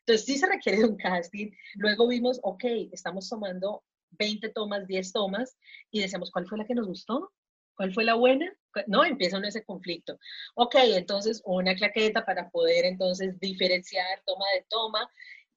Entonces 0.00 0.24
sí 0.24 0.38
se 0.38 0.46
requiere 0.46 0.78
de 0.78 0.86
un 0.86 0.96
casting. 0.96 1.50
Luego 1.74 2.08
vimos, 2.08 2.40
ok, 2.42 2.64
estamos 2.92 3.28
tomando 3.28 3.84
20 4.12 4.48
tomas, 4.48 4.86
10 4.86 5.12
tomas, 5.12 5.58
y 5.90 6.00
decíamos, 6.00 6.30
¿cuál 6.30 6.46
fue 6.46 6.56
la 6.56 6.64
que 6.64 6.74
nos 6.74 6.86
gustó? 6.86 7.30
¿Cuál 7.76 7.92
fue 7.92 8.04
la 8.04 8.14
buena? 8.14 8.50
No, 8.86 9.04
empieza 9.04 9.36
uno 9.36 9.48
ese 9.48 9.64
conflicto. 9.64 10.18
Ok, 10.54 10.76
entonces 10.76 11.42
una 11.44 11.74
claqueta 11.74 12.24
para 12.24 12.48
poder 12.48 12.86
entonces 12.86 13.38
diferenciar 13.38 14.22
toma 14.24 14.46
de 14.54 14.66
toma, 14.70 15.10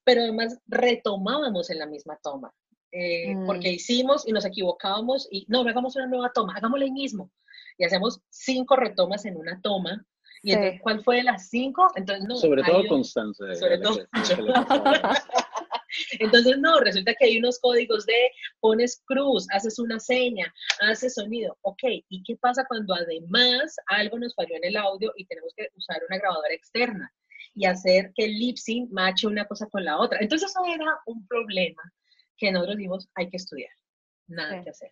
pero 0.03 0.21
además 0.21 0.59
retomábamos 0.67 1.69
en 1.69 1.79
la 1.79 1.85
misma 1.85 2.19
toma. 2.21 2.53
Eh, 2.91 3.33
mm. 3.33 3.45
Porque 3.45 3.71
hicimos 3.71 4.27
y 4.27 4.33
nos 4.33 4.43
equivocábamos 4.43 5.29
y 5.31 5.45
no, 5.47 5.63
no 5.63 5.69
hagamos 5.69 5.95
una 5.95 6.07
nueva 6.07 6.31
toma, 6.33 6.55
hagámosla 6.57 6.85
ahí 6.85 6.91
mismo. 6.91 7.31
Y 7.77 7.85
hacemos 7.85 8.21
cinco 8.29 8.75
retomas 8.75 9.25
en 9.25 9.37
una 9.37 9.61
toma 9.61 10.05
y 10.43 10.49
sí. 10.49 10.55
entonces, 10.55 10.81
¿cuál 10.81 11.03
fue 11.03 11.17
de 11.17 11.23
las 11.23 11.49
cinco? 11.49 11.87
Entonces, 11.95 12.25
no, 12.27 12.35
sobre 12.35 12.63
todo 12.63 12.87
Constanza. 12.87 13.53
Sobre 13.55 13.77
todo. 13.77 14.07
entonces, 16.19 16.57
no, 16.57 16.79
resulta 16.79 17.13
que 17.13 17.25
hay 17.25 17.37
unos 17.37 17.59
códigos 17.59 18.07
de 18.07 18.31
pones 18.59 19.03
cruz, 19.05 19.45
haces 19.51 19.77
una 19.77 19.99
seña, 19.99 20.51
haces 20.79 21.13
sonido. 21.13 21.57
Ok, 21.61 21.83
¿y 21.83 22.23
qué 22.23 22.35
pasa 22.37 22.65
cuando 22.67 22.95
además 22.95 23.75
algo 23.87 24.17
nos 24.17 24.33
falló 24.33 24.55
en 24.55 24.65
el 24.65 24.77
audio 24.77 25.13
y 25.15 25.25
tenemos 25.25 25.53
que 25.55 25.69
usar 25.75 26.01
una 26.09 26.17
grabadora 26.17 26.53
externa 26.53 27.13
y 27.53 27.65
hacer 27.65 28.11
que 28.15 28.25
el 28.25 28.39
lip 28.39 28.57
sync 28.57 28.89
mache 28.91 29.27
una 29.27 29.45
cosa 29.45 29.67
con 29.67 29.85
la 29.85 29.99
otra? 29.99 30.17
Entonces, 30.21 30.49
eso 30.49 30.65
era 30.65 30.99
un 31.05 31.27
problema 31.27 31.83
que 32.37 32.51
nosotros 32.51 32.77
dimos, 32.77 33.07
hay 33.13 33.29
que 33.29 33.37
estudiar, 33.37 33.71
nada 34.27 34.57
sí. 34.57 34.63
que 34.63 34.69
hacer, 34.71 34.89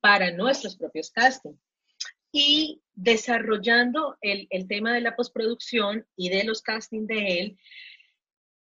para 0.00 0.32
nuestros 0.32 0.76
propios 0.76 1.12
castings 1.12 1.67
y 2.32 2.82
desarrollando 2.94 4.16
el, 4.20 4.46
el, 4.50 4.66
tema 4.68 4.92
de 4.92 5.00
la 5.00 5.16
postproducción 5.16 6.06
y 6.16 6.28
de 6.28 6.44
los 6.44 6.62
castings 6.62 7.06
de 7.06 7.40
él, 7.40 7.58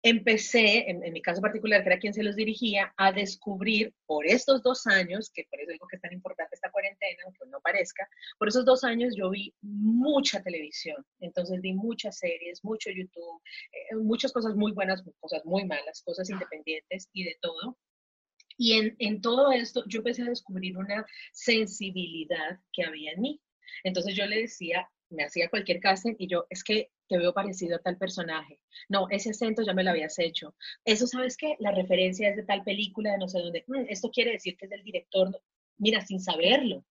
empecé, 0.02 0.90
en, 0.90 1.04
en, 1.04 1.12
mi 1.12 1.22
caso 1.22 1.40
particular, 1.40 1.82
que 1.82 1.90
era 1.90 1.98
quien 1.98 2.12
se 2.12 2.24
los 2.24 2.34
dirigía, 2.34 2.92
a 2.96 3.12
descubrir 3.12 3.94
por 4.06 4.26
estos 4.26 4.62
dos 4.62 4.86
años, 4.86 5.30
que 5.32 5.46
por 5.48 5.60
eso 5.60 5.70
digo 5.70 5.86
que 5.86 5.96
es 5.96 6.02
tan 6.02 6.12
importante 6.12 6.54
esta 6.54 6.72
cuarentena, 6.72 7.22
aunque 7.24 7.46
no 7.46 7.60
parezca, 7.60 8.08
por 8.38 8.48
esos 8.48 8.64
dos 8.64 8.82
años 8.82 9.14
yo 9.16 9.30
vi 9.30 9.54
mucha 9.60 10.42
televisión, 10.42 11.06
entonces 11.20 11.60
vi 11.60 11.72
muchas 11.72 12.18
series, 12.18 12.64
mucho 12.64 12.90
YouTube, 12.90 13.40
eh, 13.70 13.96
muchas 13.96 14.32
cosas 14.32 14.56
muy 14.56 14.72
buenas, 14.72 15.04
cosas 15.20 15.44
muy 15.44 15.64
malas, 15.64 16.02
cosas 16.02 16.28
independientes 16.28 17.08
y 17.12 17.24
de 17.24 17.36
todo. 17.40 17.78
Y 18.58 18.74
en, 18.74 18.96
en 18.98 19.20
todo 19.20 19.52
esto 19.52 19.84
yo 19.86 19.98
empecé 19.98 20.22
a 20.22 20.26
descubrir 20.26 20.76
una 20.76 21.06
sensibilidad 21.32 22.60
que 22.72 22.84
había 22.84 23.12
en 23.12 23.20
mí. 23.20 23.40
Entonces 23.84 24.14
yo 24.14 24.26
le 24.26 24.42
decía, 24.42 24.88
me 25.10 25.24
hacía 25.24 25.48
cualquier 25.48 25.80
casting 25.80 26.14
y 26.18 26.28
yo, 26.28 26.46
es 26.50 26.64
que 26.64 26.90
te 27.08 27.18
veo 27.18 27.34
parecido 27.34 27.76
a 27.76 27.80
tal 27.80 27.96
personaje. 27.98 28.60
No, 28.88 29.06
ese 29.10 29.30
acento 29.30 29.62
ya 29.62 29.74
me 29.74 29.84
lo 29.84 29.90
habías 29.90 30.18
hecho. 30.18 30.54
Eso, 30.84 31.06
¿sabes 31.06 31.36
qué? 31.36 31.56
La 31.58 31.72
referencia 31.72 32.28
es 32.28 32.36
de 32.36 32.44
tal 32.44 32.62
película, 32.64 33.12
de 33.12 33.18
no 33.18 33.28
sé 33.28 33.38
dónde. 33.40 33.64
Mm, 33.66 33.86
esto 33.88 34.10
quiere 34.10 34.32
decir 34.32 34.56
que 34.56 34.66
es 34.66 34.70
del 34.70 34.82
director. 34.82 35.30
Mira, 35.78 36.00
sin 36.00 36.20
saberlo. 36.20 36.84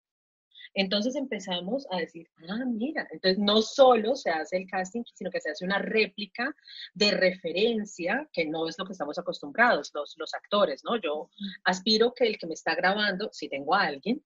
Entonces 0.73 1.15
empezamos 1.15 1.85
a 1.91 1.97
decir, 1.97 2.29
ah, 2.47 2.63
mira, 2.65 3.05
entonces 3.11 3.37
no 3.39 3.61
solo 3.61 4.15
se 4.15 4.29
hace 4.29 4.57
el 4.57 4.67
casting, 4.67 5.03
sino 5.13 5.29
que 5.29 5.41
se 5.41 5.51
hace 5.51 5.65
una 5.65 5.79
réplica 5.79 6.55
de 6.93 7.11
referencia, 7.11 8.29
que 8.31 8.45
no 8.45 8.69
es 8.69 8.77
lo 8.79 8.85
que 8.85 8.93
estamos 8.93 9.19
acostumbrados 9.19 9.91
los, 9.93 10.15
los 10.17 10.33
actores, 10.33 10.81
¿no? 10.85 10.95
Yo 11.01 11.29
aspiro 11.65 12.13
que 12.13 12.25
el 12.25 12.37
que 12.37 12.47
me 12.47 12.53
está 12.53 12.73
grabando, 12.75 13.29
si 13.33 13.49
tengo 13.49 13.75
a 13.75 13.83
alguien, 13.83 14.23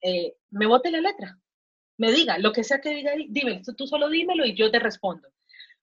eh, 0.00 0.36
me 0.50 0.66
bote 0.66 0.92
la 0.92 1.00
letra, 1.00 1.36
me 1.98 2.12
diga, 2.12 2.38
lo 2.38 2.52
que 2.52 2.64
sea 2.64 2.80
que 2.80 2.94
diga, 2.94 3.12
dime, 3.28 3.60
tú 3.76 3.86
solo 3.86 4.08
dímelo 4.08 4.46
y 4.46 4.54
yo 4.54 4.70
te 4.70 4.78
respondo. 4.78 5.28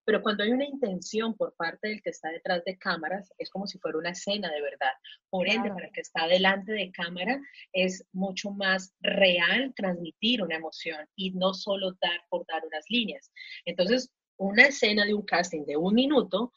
Pero 0.06 0.22
cuando 0.22 0.44
hay 0.44 0.52
una 0.52 0.66
intención 0.66 1.36
por 1.36 1.56
parte 1.56 1.88
del 1.88 2.02
que 2.02 2.12
está 2.12 2.30
detrás 2.30 2.64
de 2.64 2.78
cámaras, 2.78 3.34
es 3.40 3.50
como 3.50 3.66
si 3.66 3.80
fuera 3.80 3.98
una 3.98 4.12
escena 4.12 4.52
de 4.52 4.62
verdad. 4.62 4.94
Por 5.32 5.50
ende, 5.50 5.70
para 5.70 5.88
el 5.88 5.92
que 5.92 6.02
está 6.02 6.28
delante 6.28 6.74
de 6.74 6.92
cámara, 6.92 7.40
es 7.74 8.06
mucho 8.14 8.52
más 8.52 8.94
real 9.02 9.74
transmitir 9.76 10.44
una 10.44 10.58
emoción 10.58 11.08
y 11.16 11.32
no 11.32 11.56
solo 11.56 11.94
dar 12.00 12.22
por 12.30 12.46
dar 12.46 12.64
unas 12.66 12.86
líneas. 12.88 13.32
Entonces, 13.66 14.12
una 14.38 14.68
escena 14.68 15.06
de 15.06 15.16
un 15.16 15.24
casting 15.24 15.66
de 15.66 15.76
un 15.76 15.96
minuto, 15.96 16.54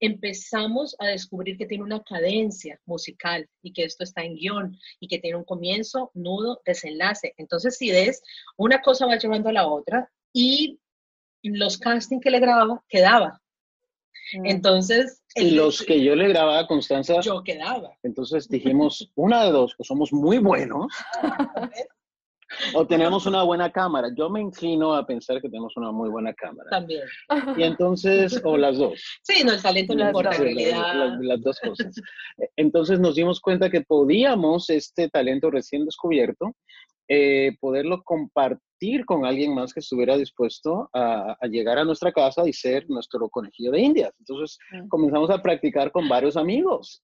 empezamos 0.00 0.96
a 0.98 1.06
descubrir 1.06 1.56
que 1.56 1.66
tiene 1.66 1.84
una 1.84 2.02
cadencia 2.02 2.80
musical 2.86 3.48
y 3.62 3.72
que 3.72 3.84
esto 3.84 4.04
está 4.04 4.22
en 4.22 4.36
guion 4.36 4.78
y 5.00 5.08
que 5.08 5.18
tiene 5.18 5.36
un 5.36 5.44
comienzo, 5.44 6.10
nudo, 6.14 6.60
desenlace. 6.64 7.34
Entonces, 7.36 7.76
si 7.76 7.90
ves, 7.90 8.22
una 8.56 8.80
cosa 8.80 9.06
va 9.06 9.18
llevando 9.18 9.48
a 9.48 9.52
la 9.52 9.66
otra 9.66 10.10
y 10.32 10.78
los 11.42 11.78
castings 11.78 12.22
que 12.22 12.30
le 12.30 12.40
grababa, 12.40 12.82
quedaba. 12.88 13.40
Mm. 14.34 14.46
Entonces... 14.46 15.22
Y 15.34 15.52
los 15.52 15.82
que 15.82 16.02
yo 16.02 16.14
le 16.14 16.28
grababa 16.28 16.60
a 16.60 16.66
Constanza... 16.66 17.20
Yo 17.20 17.42
quedaba. 17.42 17.96
Entonces 18.02 18.48
dijimos, 18.48 19.10
una 19.14 19.44
de 19.44 19.52
dos, 19.52 19.74
que 19.76 19.84
somos 19.84 20.12
muy 20.12 20.38
buenos, 20.38 20.92
o 22.74 22.86
tenemos 22.86 23.26
una 23.26 23.42
buena 23.42 23.70
cámara. 23.70 24.08
Yo 24.16 24.28
me 24.30 24.40
inclino 24.40 24.94
a 24.94 25.06
pensar 25.06 25.40
que 25.40 25.48
tenemos 25.48 25.76
una 25.76 25.92
muy 25.92 26.08
buena 26.08 26.32
cámara. 26.34 26.70
También. 26.70 27.02
Y 27.56 27.62
entonces, 27.62 28.40
o 28.44 28.56
las 28.56 28.78
dos. 28.78 29.00
Sí, 29.22 29.44
no, 29.44 29.52
el 29.52 29.62
talento 29.62 29.94
no 29.94 30.06
importa, 30.06 30.30
las, 30.30 31.20
las, 31.20 31.42
dos 31.42 31.60
cosas. 31.60 31.94
Entonces 32.56 33.00
nos 33.00 33.14
dimos 33.14 33.40
cuenta 33.40 33.70
que 33.70 33.82
podíamos, 33.82 34.70
este 34.70 35.08
talento 35.08 35.50
recién 35.50 35.84
descubierto, 35.84 36.54
eh, 37.08 37.56
poderlo 37.60 38.02
compartir 38.02 39.06
con 39.06 39.24
alguien 39.24 39.54
más 39.54 39.72
que 39.72 39.80
estuviera 39.80 40.16
dispuesto 40.16 40.90
a, 40.92 41.36
llegar 41.50 41.78
a 41.78 41.84
nuestra 41.84 42.12
casa 42.12 42.46
y 42.46 42.52
ser 42.52 42.84
nuestro 42.88 43.28
conejillo 43.30 43.72
de 43.72 43.80
indias. 43.80 44.12
Entonces 44.18 44.58
mm. 44.72 44.88
comenzamos 44.88 45.30
a 45.30 45.40
practicar 45.42 45.90
con 45.90 46.08
varios 46.08 46.36
amigos 46.36 47.02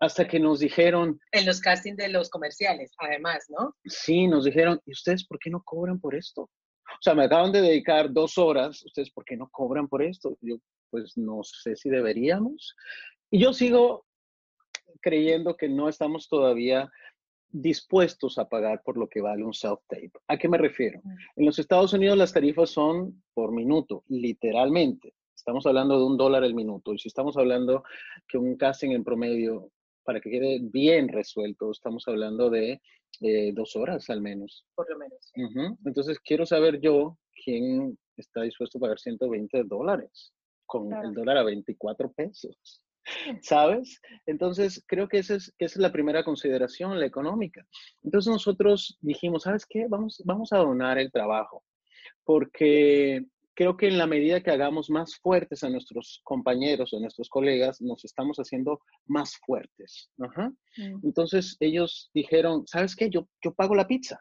hasta 0.00 0.26
que 0.26 0.38
nos 0.38 0.60
dijeron... 0.60 1.20
En 1.32 1.46
los 1.46 1.60
castings 1.60 1.96
de 1.96 2.08
los 2.08 2.30
comerciales, 2.30 2.92
además, 2.98 3.46
¿no? 3.48 3.74
Sí, 3.84 4.26
nos 4.26 4.44
dijeron, 4.44 4.80
¿y 4.86 4.92
ustedes 4.92 5.26
por 5.26 5.38
qué 5.38 5.50
no 5.50 5.62
cobran 5.62 6.00
por 6.00 6.14
esto? 6.14 6.42
O 6.42 7.02
sea, 7.02 7.14
me 7.14 7.24
acaban 7.24 7.52
de 7.52 7.62
dedicar 7.62 8.12
dos 8.12 8.38
horas, 8.38 8.84
¿ustedes 8.84 9.10
por 9.10 9.24
qué 9.24 9.36
no 9.36 9.48
cobran 9.50 9.88
por 9.88 10.02
esto? 10.02 10.36
Yo, 10.40 10.56
pues 10.90 11.16
no 11.16 11.42
sé 11.42 11.76
si 11.76 11.90
deberíamos. 11.90 12.74
Y 13.30 13.40
yo 13.40 13.52
sigo 13.52 14.06
creyendo 15.00 15.56
que 15.56 15.68
no 15.68 15.88
estamos 15.88 16.28
todavía 16.28 16.90
dispuestos 17.50 18.38
a 18.38 18.48
pagar 18.48 18.82
por 18.82 18.96
lo 18.96 19.08
que 19.08 19.20
vale 19.20 19.44
un 19.44 19.52
self-tape. 19.52 20.12
¿A 20.28 20.36
qué 20.36 20.48
me 20.48 20.58
refiero? 20.58 21.00
En 21.36 21.46
los 21.46 21.58
Estados 21.58 21.92
Unidos 21.92 22.18
las 22.18 22.32
tarifas 22.32 22.70
son 22.70 23.22
por 23.34 23.52
minuto, 23.52 24.04
literalmente. 24.08 25.14
Estamos 25.34 25.66
hablando 25.66 25.98
de 25.98 26.04
un 26.04 26.16
dólar 26.16 26.44
el 26.44 26.54
minuto. 26.54 26.92
Y 26.92 26.98
si 26.98 27.08
estamos 27.08 27.36
hablando 27.36 27.84
que 28.26 28.36
un 28.36 28.56
casting 28.56 28.90
en 28.90 29.04
promedio, 29.04 29.70
para 30.08 30.22
que 30.22 30.30
quede 30.30 30.58
bien 30.62 31.06
resuelto, 31.08 31.70
estamos 31.70 32.02
hablando 32.08 32.48
de 32.48 32.80
dos 33.52 33.76
horas 33.76 34.08
al 34.08 34.22
menos. 34.22 34.64
Por 34.74 34.88
lo 34.90 34.96
menos. 34.96 35.30
Entonces, 35.84 36.18
quiero 36.20 36.46
saber 36.46 36.80
yo 36.80 37.18
quién 37.44 37.98
está 38.16 38.40
dispuesto 38.40 38.78
a 38.78 38.80
pagar 38.80 38.98
120 38.98 39.64
dólares 39.64 40.32
con 40.64 40.90
el 40.94 41.12
dólar 41.12 41.36
a 41.36 41.42
24 41.42 42.10
pesos. 42.10 42.56
¿sabes? 43.42 44.00
Entonces, 44.24 44.82
creo 44.86 45.08
que 45.08 45.18
esa, 45.18 45.34
es, 45.34 45.54
que 45.58 45.66
es 45.66 45.76
la 45.76 45.92
primera 45.92 46.24
consideración, 46.24 46.98
la 46.98 47.04
económica. 47.04 47.66
Entonces 48.02 48.32
nosotros 48.32 48.96
dijimos, 49.02 49.42
¿sabes 49.42 49.66
qué? 49.68 49.88
Vamos, 49.90 50.22
vamos 50.24 50.54
a 50.54 50.58
donar 50.58 50.96
el 50.98 51.12
trabajo, 51.12 51.64
porque 52.24 53.26
creo 53.58 53.76
que 53.76 53.88
en 53.88 53.98
la 53.98 54.06
medida 54.06 54.40
que 54.40 54.52
hagamos 54.52 54.88
más 54.88 55.16
fuertes 55.16 55.64
a 55.64 55.68
nuestros 55.68 56.20
compañeros, 56.22 56.94
a 56.94 57.00
nuestros 57.00 57.28
colegas, 57.28 57.80
nos 57.80 58.04
estamos 58.04 58.36
haciendo 58.36 58.80
más 59.06 59.36
fuertes. 59.44 60.08
Mm. 60.16 61.00
Entonces 61.02 61.56
ellos 61.58 62.08
dijeron, 62.14 62.68
¿sabes 62.68 62.94
qué? 62.94 63.10
Yo, 63.10 63.28
yo 63.42 63.52
pago 63.52 63.74
la 63.74 63.88
pizza. 63.88 64.20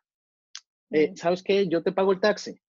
Eh, 0.90 1.12
mm. 1.12 1.16
¿Sabes 1.18 1.44
qué? 1.44 1.68
Yo 1.68 1.84
te 1.84 1.92
pago 1.92 2.14
el 2.14 2.20
taxi. 2.20 2.60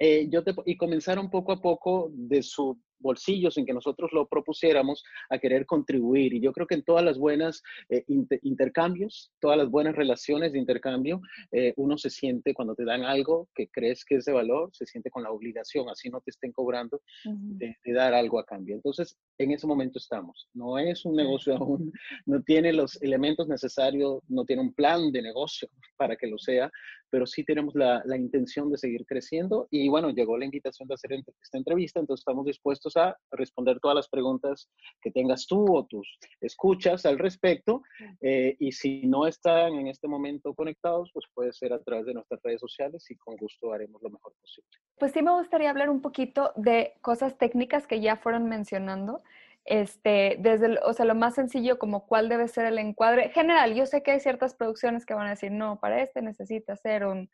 Eh, 0.00 0.26
yo 0.28 0.42
te, 0.42 0.52
y 0.64 0.76
comenzaron 0.76 1.30
poco 1.30 1.52
a 1.52 1.62
poco 1.62 2.10
de 2.12 2.42
su 2.42 2.76
bolsillos 3.06 3.56
en 3.56 3.64
que 3.64 3.72
nosotros 3.72 4.10
lo 4.12 4.26
propusiéramos 4.26 5.04
a 5.30 5.38
querer 5.38 5.64
contribuir. 5.64 6.34
Y 6.34 6.40
yo 6.40 6.52
creo 6.52 6.66
que 6.66 6.74
en 6.74 6.82
todas 6.82 7.04
las 7.04 7.18
buenas 7.18 7.62
eh, 7.88 8.04
intercambios, 8.42 9.32
todas 9.40 9.56
las 9.56 9.70
buenas 9.70 9.94
relaciones 9.94 10.52
de 10.52 10.58
intercambio, 10.58 11.20
eh, 11.52 11.72
uno 11.76 11.96
se 11.96 12.10
siente 12.10 12.52
cuando 12.52 12.74
te 12.74 12.84
dan 12.84 13.04
algo 13.04 13.48
que 13.54 13.68
crees 13.68 14.04
que 14.04 14.16
es 14.16 14.24
de 14.24 14.32
valor, 14.32 14.70
se 14.72 14.86
siente 14.86 15.10
con 15.10 15.22
la 15.22 15.30
obligación, 15.30 15.88
así 15.88 16.10
no 16.10 16.20
te 16.20 16.30
estén 16.30 16.52
cobrando, 16.52 17.00
de, 17.24 17.76
dar 17.94 18.12
algo 18.12 18.38
a 18.38 18.44
cambio. 18.44 18.74
Entonces, 18.74 19.16
en 19.38 19.52
ese 19.52 19.66
momento 19.66 19.98
estamos. 19.98 20.48
No 20.52 20.78
es 20.78 21.04
un 21.04 21.14
negocio 21.14 21.56
aún, 21.56 21.92
no 22.26 22.42
tiene 22.42 22.72
los 22.72 23.00
elementos 23.02 23.46
necesarios, 23.48 24.20
no 24.28 24.44
tiene 24.44 24.62
un 24.62 24.74
plan 24.74 25.12
de 25.12 25.22
negocio 25.22 25.68
para 25.96 26.16
que 26.16 26.26
lo 26.26 26.38
sea, 26.38 26.70
pero 27.08 27.24
sí 27.24 27.44
tenemos 27.44 27.74
la, 27.74 28.02
la 28.04 28.16
intención 28.16 28.70
de 28.70 28.78
seguir 28.78 29.06
creciendo. 29.06 29.68
Y 29.70 29.88
bueno, 29.88 30.10
llegó 30.10 30.36
la 30.36 30.44
invitación 30.44 30.88
de 30.88 30.94
hacer 30.94 31.12
esta 31.12 31.56
entrevista, 31.56 32.00
entonces 32.00 32.22
estamos 32.22 32.44
dispuestos 32.44 32.95
a 32.96 33.16
responder 33.30 33.78
todas 33.80 33.94
las 33.94 34.08
preguntas 34.08 34.70
que 35.00 35.10
tengas 35.10 35.46
tú 35.46 35.64
o 35.76 35.84
tus 35.86 36.18
escuchas 36.40 37.06
al 37.06 37.18
respecto. 37.18 37.82
Eh, 38.20 38.56
y 38.58 38.72
si 38.72 39.06
no 39.06 39.26
están 39.26 39.74
en 39.74 39.88
este 39.88 40.08
momento 40.08 40.54
conectados, 40.54 41.10
pues 41.12 41.26
puede 41.34 41.52
ser 41.52 41.72
a 41.72 41.82
través 41.82 42.06
de 42.06 42.14
nuestras 42.14 42.40
redes 42.42 42.60
sociales 42.60 43.10
y 43.10 43.16
con 43.16 43.36
gusto 43.36 43.72
haremos 43.72 44.02
lo 44.02 44.10
mejor 44.10 44.34
posible. 44.40 44.68
Pues 44.98 45.12
sí 45.12 45.22
me 45.22 45.32
gustaría 45.32 45.70
hablar 45.70 45.90
un 45.90 46.00
poquito 46.00 46.52
de 46.56 46.94
cosas 47.00 47.36
técnicas 47.38 47.86
que 47.86 48.00
ya 48.00 48.16
fueron 48.16 48.48
mencionando. 48.48 49.22
Este, 49.64 50.36
desde, 50.38 50.78
o 50.84 50.92
sea, 50.92 51.04
lo 51.04 51.16
más 51.16 51.34
sencillo 51.34 51.76
como 51.78 52.06
cuál 52.06 52.28
debe 52.28 52.46
ser 52.46 52.66
el 52.66 52.78
encuadre 52.78 53.30
general. 53.30 53.74
Yo 53.74 53.84
sé 53.86 54.02
que 54.02 54.12
hay 54.12 54.20
ciertas 54.20 54.54
producciones 54.54 55.04
que 55.04 55.14
van 55.14 55.26
a 55.26 55.30
decir, 55.30 55.50
no, 55.50 55.80
para 55.80 56.00
este 56.02 56.22
necesita 56.22 56.74
hacer 56.74 57.04
un 57.04 57.28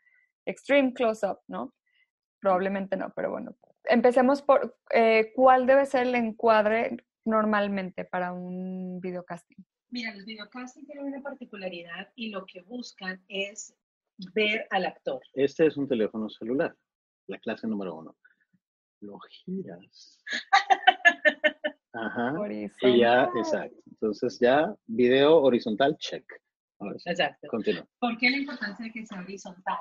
extreme 0.46 0.94
close-up, 0.94 1.40
¿no? 1.46 1.74
Probablemente 2.40 2.96
no, 2.96 3.12
pero 3.14 3.30
bueno, 3.30 3.54
empecemos 3.84 4.42
por 4.42 4.76
eh, 4.92 5.32
cuál 5.34 5.66
debe 5.66 5.86
ser 5.86 6.06
el 6.06 6.14
encuadre 6.14 6.96
normalmente 7.24 8.04
para 8.04 8.32
un 8.32 9.00
videocasting. 9.00 9.64
Mira, 9.90 10.14
los 10.14 10.24
videocasting 10.24 10.86
tienen 10.86 11.04
una 11.04 11.22
particularidad 11.22 12.10
y 12.14 12.30
lo 12.30 12.46
que 12.46 12.62
buscan 12.62 13.22
es 13.28 13.74
ver 14.34 14.66
al 14.70 14.86
actor. 14.86 15.20
Este 15.34 15.66
es 15.66 15.76
un 15.76 15.88
teléfono 15.88 16.28
celular, 16.28 16.74
la 17.26 17.38
clase 17.38 17.66
número 17.66 17.94
uno. 17.96 18.16
Lo 19.00 19.18
giras. 19.20 20.22
Ajá. 21.92 22.34
Y 22.82 22.98
ya, 23.00 23.28
exacto. 23.36 23.76
Entonces 23.86 24.38
ya, 24.40 24.74
video 24.86 25.42
horizontal, 25.42 25.96
check. 25.98 26.24
Exacto. 27.04 27.48
Continúa. 27.48 27.86
¿Por 28.00 28.16
qué 28.18 28.30
la 28.30 28.38
importancia 28.38 28.84
de 28.86 28.92
que 28.92 29.06
sea 29.06 29.20
horizontal? 29.20 29.78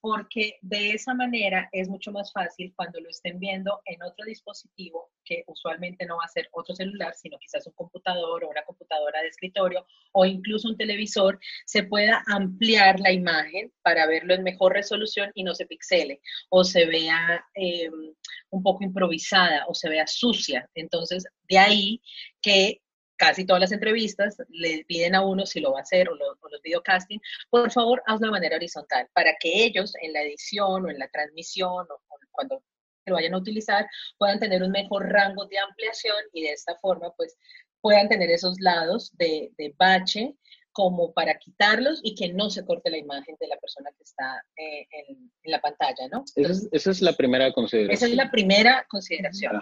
Porque 0.00 0.58
de 0.62 0.90
esa 0.92 1.14
manera 1.14 1.68
es 1.72 1.88
mucho 1.88 2.12
más 2.12 2.32
fácil 2.32 2.72
cuando 2.76 3.00
lo 3.00 3.08
estén 3.08 3.38
viendo 3.38 3.80
en 3.84 4.02
otro 4.02 4.24
dispositivo, 4.24 5.10
que 5.24 5.44
usualmente 5.46 6.06
no 6.06 6.16
va 6.16 6.24
a 6.24 6.28
ser 6.28 6.48
otro 6.52 6.74
celular, 6.74 7.14
sino 7.14 7.38
quizás 7.38 7.66
un 7.66 7.74
computador 7.74 8.44
o 8.44 8.48
una 8.48 8.64
computadora 8.64 9.20
de 9.22 9.28
escritorio 9.28 9.86
o 10.12 10.24
incluso 10.24 10.68
un 10.68 10.76
televisor, 10.76 11.38
se 11.66 11.84
pueda 11.84 12.22
ampliar 12.26 13.00
la 13.00 13.12
imagen 13.12 13.72
para 13.82 14.06
verlo 14.06 14.34
en 14.34 14.42
mejor 14.42 14.72
resolución 14.72 15.30
y 15.34 15.44
no 15.44 15.54
se 15.54 15.66
pixele 15.66 16.20
o 16.48 16.64
se 16.64 16.86
vea 16.86 17.44
em, 17.54 18.14
un 18.50 18.62
poco 18.62 18.84
improvisada 18.84 19.64
o 19.68 19.74
se 19.74 19.88
vea 19.88 20.06
sucia. 20.06 20.68
Entonces, 20.74 21.24
de 21.48 21.58
ahí 21.58 22.02
que 22.40 22.80
casi 23.20 23.44
todas 23.44 23.60
las 23.60 23.72
entrevistas 23.72 24.38
le 24.48 24.82
piden 24.86 25.14
a 25.14 25.20
uno 25.20 25.44
si 25.44 25.60
lo 25.60 25.72
va 25.72 25.80
a 25.80 25.82
hacer 25.82 26.08
o, 26.08 26.14
los 26.14 26.62
videocasting, 26.64 27.20
por 27.50 27.70
favor, 27.70 28.02
hazlo 28.06 28.28
de 28.28 28.32
manera 28.32 28.56
horizontal 28.56 29.08
para 29.12 29.32
que 29.38 29.62
ellos 29.62 29.92
en 30.00 30.14
la 30.14 30.22
edición 30.22 30.86
o 30.86 30.90
en 30.90 30.98
la 30.98 31.06
transmisión 31.08 31.86
o, 31.90 32.00
cuando 32.30 32.64
lo 33.04 33.14
vayan 33.14 33.34
a 33.34 33.38
utilizar 33.38 33.86
puedan 34.16 34.38
tener 34.38 34.62
un 34.62 34.70
mejor 34.70 35.06
rango 35.10 35.44
de 35.46 35.58
ampliación 35.58 36.16
y 36.32 36.44
de 36.44 36.52
esta 36.52 36.76
forma 36.76 37.12
pues 37.14 37.36
puedan 37.82 38.08
tener 38.08 38.30
esos 38.30 38.58
lados 38.58 39.10
de, 39.18 39.52
bache 39.76 40.34
como 40.72 41.12
para 41.12 41.34
quitarlos 41.34 42.00
y 42.02 42.14
que 42.14 42.32
no 42.32 42.48
se 42.48 42.64
corte 42.64 42.88
la 42.88 42.96
imagen 42.96 43.36
de 43.38 43.48
la 43.48 43.56
persona 43.58 43.90
que 43.98 44.04
está 44.04 44.42
eh, 44.56 44.86
en, 45.08 45.30
la 45.44 45.60
pantalla, 45.60 46.08
¿no? 46.10 46.24
esa, 46.36 46.90
es, 46.90 47.02
la 47.02 47.12
primera 47.12 47.52
consideración. 47.52 47.94
Esa 47.94 48.06
es 48.06 48.14
la 48.14 48.30
primera 48.30 48.86
consideración. 48.88 49.60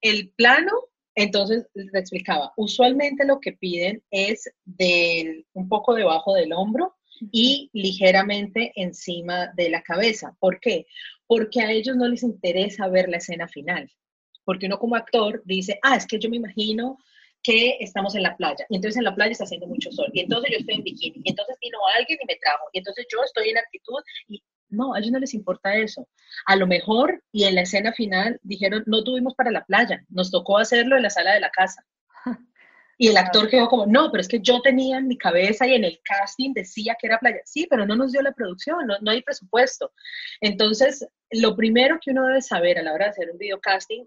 El 0.00 0.30
plano, 0.30 0.72
entonces, 1.14 1.66
le 1.74 1.98
explicaba, 1.98 2.52
usualmente 2.56 3.24
lo 3.24 3.40
que 3.40 3.52
piden 3.52 4.02
es 4.10 4.50
del, 4.64 5.46
un 5.52 5.68
poco 5.68 5.94
debajo 5.94 6.34
del 6.34 6.52
hombro 6.52 6.96
y 7.32 7.68
ligeramente 7.72 8.72
encima 8.76 9.48
de 9.54 9.70
la 9.70 9.82
cabeza. 9.82 10.36
¿Por 10.38 10.60
qué? 10.60 10.86
Porque 11.26 11.60
a 11.60 11.70
ellos 11.72 11.96
no 11.96 12.08
les 12.08 12.22
interesa 12.22 12.88
ver 12.88 13.08
la 13.08 13.18
escena 13.18 13.48
final. 13.48 13.90
Porque 14.44 14.66
uno 14.66 14.78
como 14.78 14.96
actor 14.96 15.42
dice, 15.44 15.78
ah, 15.82 15.96
es 15.96 16.06
que 16.06 16.18
yo 16.18 16.30
me 16.30 16.36
imagino 16.36 16.98
que 17.42 17.76
estamos 17.80 18.14
en 18.14 18.22
la 18.22 18.36
playa, 18.36 18.66
y 18.68 18.76
entonces 18.76 18.98
en 18.98 19.04
la 19.04 19.14
playa 19.14 19.32
está 19.32 19.44
haciendo 19.44 19.66
mucho 19.66 19.90
sol, 19.92 20.10
y 20.12 20.20
entonces 20.20 20.50
yo 20.50 20.58
estoy 20.58 20.74
en 20.74 20.82
bikini, 20.82 21.22
y 21.24 21.30
entonces 21.30 21.56
vino 21.62 21.78
alguien 21.96 22.18
y 22.22 22.26
me 22.26 22.36
trajo, 22.36 22.64
y 22.72 22.78
entonces 22.78 23.06
yo 23.10 23.18
estoy 23.24 23.48
en 23.48 23.56
actitud, 23.56 24.02
y 24.28 24.42
no, 24.70 24.94
a 24.94 24.98
ellos 24.98 25.12
no 25.12 25.18
les 25.18 25.34
importa 25.34 25.74
eso. 25.74 26.08
A 26.46 26.56
lo 26.56 26.66
mejor, 26.66 27.22
y 27.32 27.44
en 27.44 27.54
la 27.54 27.62
escena 27.62 27.92
final, 27.92 28.38
dijeron, 28.42 28.82
no 28.86 29.04
tuvimos 29.04 29.34
para 29.34 29.50
la 29.50 29.64
playa, 29.64 30.04
nos 30.08 30.30
tocó 30.30 30.58
hacerlo 30.58 30.96
en 30.96 31.02
la 31.02 31.10
sala 31.10 31.34
de 31.34 31.40
la 31.40 31.50
casa. 31.50 31.84
Y 33.02 33.08
el 33.08 33.16
actor 33.16 33.48
quedó 33.48 33.66
como, 33.66 33.86
no, 33.86 34.10
pero 34.10 34.20
es 34.20 34.28
que 34.28 34.40
yo 34.40 34.60
tenía 34.60 34.98
en 34.98 35.08
mi 35.08 35.16
cabeza 35.16 35.66
y 35.66 35.72
en 35.72 35.84
el 35.84 35.98
casting 36.04 36.52
decía 36.52 36.94
que 37.00 37.06
era 37.06 37.18
playa. 37.18 37.40
Sí, 37.46 37.66
pero 37.70 37.86
no 37.86 37.96
nos 37.96 38.12
dio 38.12 38.20
la 38.20 38.32
producción, 38.32 38.86
no, 38.86 38.98
no 39.00 39.10
hay 39.10 39.22
presupuesto. 39.22 39.90
Entonces, 40.42 41.08
lo 41.30 41.56
primero 41.56 41.98
que 41.98 42.10
uno 42.10 42.26
debe 42.26 42.42
saber 42.42 42.78
a 42.78 42.82
la 42.82 42.92
hora 42.92 43.06
de 43.06 43.10
hacer 43.12 43.30
un 43.30 43.38
video 43.38 43.58
casting 43.58 44.04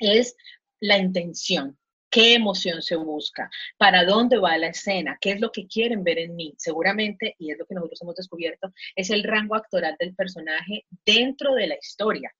es 0.00 0.34
la 0.80 0.98
intención 0.98 1.78
qué 2.10 2.34
emoción 2.34 2.82
se 2.82 2.96
busca, 2.96 3.50
para 3.76 4.04
dónde 4.04 4.38
va 4.38 4.56
la 4.58 4.68
escena, 4.68 5.18
qué 5.20 5.32
es 5.32 5.40
lo 5.40 5.52
que 5.52 5.66
quieren 5.66 6.04
ver 6.04 6.18
en 6.18 6.36
mí. 6.36 6.54
Seguramente, 6.58 7.34
y 7.38 7.50
es 7.50 7.58
lo 7.58 7.66
que 7.66 7.74
nosotros 7.74 8.00
hemos 8.02 8.14
descubierto, 8.16 8.72
es 8.94 9.10
el 9.10 9.24
rango 9.24 9.54
actoral 9.54 9.96
del 9.98 10.14
personaje 10.14 10.86
dentro 11.04 11.54
de 11.54 11.66
la 11.66 11.76
historia. 11.76 12.32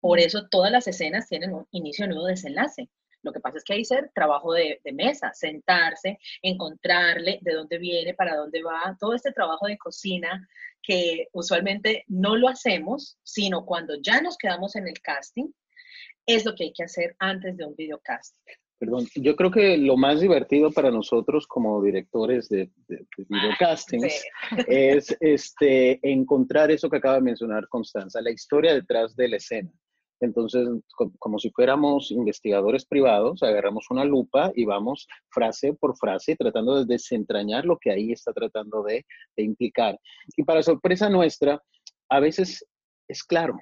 Por 0.00 0.18
eso 0.18 0.46
todas 0.48 0.70
las 0.70 0.86
escenas 0.86 1.28
tienen 1.28 1.52
un 1.52 1.66
inicio, 1.72 2.06
nuevo 2.06 2.26
desenlace. 2.26 2.88
Lo 3.22 3.32
que 3.32 3.40
pasa 3.40 3.58
es 3.58 3.64
que 3.64 3.72
hay 3.72 3.84
ser 3.84 4.10
trabajo 4.14 4.52
de, 4.52 4.80
de, 4.84 4.92
mesa, 4.92 5.32
sentarse, 5.34 6.18
encontrarle 6.42 7.40
de 7.42 7.54
dónde 7.54 7.78
viene, 7.78 8.14
para 8.14 8.36
dónde 8.36 8.62
va, 8.62 8.96
todo 9.00 9.14
este 9.14 9.32
trabajo 9.32 9.66
de 9.66 9.78
cocina 9.78 10.46
que 10.80 11.26
usualmente 11.32 12.04
no 12.06 12.36
lo 12.36 12.48
hacemos, 12.48 13.18
sino 13.24 13.66
cuando 13.66 14.00
ya 14.00 14.20
nos 14.20 14.38
quedamos 14.38 14.76
en 14.76 14.86
el 14.86 15.00
casting, 15.00 15.50
es 16.26 16.44
lo 16.44 16.54
que 16.54 16.64
hay 16.64 16.72
que 16.72 16.84
hacer 16.84 17.16
antes 17.18 17.56
de 17.56 17.64
un 17.64 17.74
videocasting. 17.74 18.56
Perdón, 18.78 19.06
yo 19.14 19.36
creo 19.36 19.50
que 19.50 19.78
lo 19.78 19.96
más 19.96 20.20
divertido 20.20 20.70
para 20.70 20.90
nosotros 20.90 21.46
como 21.46 21.82
directores 21.82 22.48
de, 22.50 22.70
de, 22.88 23.06
videocastings 23.16 24.22
es 24.68 25.16
este, 25.20 25.98
encontrar 26.02 26.70
eso 26.70 26.90
que 26.90 26.98
acaba 26.98 27.14
de 27.14 27.22
mencionar 27.22 27.68
Constanza, 27.68 28.20
la 28.20 28.30
historia 28.30 28.74
detrás 28.74 29.16
de 29.16 29.28
la 29.28 29.36
escena. 29.36 29.72
Entonces, 30.20 30.66
como 31.18 31.38
si 31.38 31.50
fuéramos 31.50 32.10
investigadores 32.10 32.86
privados, 32.86 33.42
agarramos 33.42 33.86
una 33.90 34.04
lupa 34.04 34.50
y 34.54 34.64
vamos 34.64 35.06
frase 35.30 35.74
por 35.74 35.96
frase 35.96 36.36
tratando 36.36 36.76
de 36.76 36.86
desentrañar 36.86 37.64
lo 37.64 37.78
que 37.78 37.90
ahí 37.90 38.12
está 38.12 38.32
tratando 38.32 38.82
de, 38.82 39.04
de 39.36 39.42
implicar. 39.42 39.98
Y 40.36 40.42
para 40.42 40.62
sorpresa 40.62 41.08
nuestra, 41.08 41.62
a 42.10 42.20
veces 42.20 42.66
es 43.08 43.24
claro, 43.24 43.58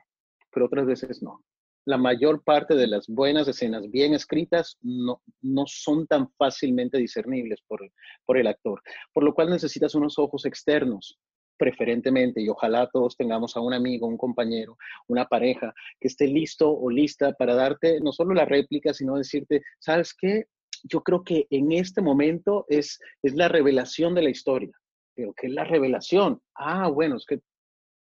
pero 0.53 0.67
otras 0.67 0.87
veces 0.87 1.23
no 1.23 1.41
la 1.87 1.99
mayor 1.99 2.43
parte 2.43 2.75
de 2.75 2.87
las 2.87 3.07
buenas 3.09 3.47
escenas 3.49 3.91
bien 3.91 4.15
escritas 4.15 4.79
no, 4.83 5.23
no 5.43 5.65
son 5.67 6.07
tan 6.07 6.31
fácilmente 6.33 6.99
discernibles 6.99 7.61
por, 7.67 7.81
por 8.25 8.39
el 8.39 8.47
actor, 8.47 8.83
por 9.13 9.25
lo 9.25 9.35
cual 9.35 9.51
necesitas 9.51 9.95
unos 9.95 10.19
ojos 10.19 10.47
externos 10.47 11.19
preferentemente 11.57 12.41
y 12.41 12.49
ojalá 12.49 12.89
todos 12.93 13.17
tengamos 13.17 13.57
a 13.57 13.61
un 13.61 13.75
amigo, 13.75 14.07
un 14.07 14.17
compañero, 14.17 14.77
una 15.07 15.27
pareja 15.27 15.73
que 16.01 16.09
esté 16.09 16.27
listo 16.27 16.71
o 16.71 16.91
lista 16.91 17.33
para 17.33 17.55
darte 17.55 18.01
no 18.01 18.13
solo 18.13 18.35
la 18.35 18.45
réplica, 18.45 18.93
sino 18.93 19.17
decirte, 19.17 19.63
¿sabes 19.79 20.15
qué? 20.15 20.47
Yo 20.83 21.03
creo 21.03 21.23
que 21.23 21.47
en 21.51 21.73
este 21.73 22.03
momento 22.03 22.67
es, 22.69 23.01
es 23.23 23.35
la 23.35 23.49
revelación 23.49 24.15
de 24.15 24.23
la 24.23 24.31
historia. 24.31 24.73
Pero 25.15 25.33
¿qué 25.33 25.47
es 25.47 25.53
la 25.53 25.65
revelación? 25.65 26.41
Ah, 26.57 26.89
bueno, 26.89 27.17
es 27.17 27.25
que 27.25 27.41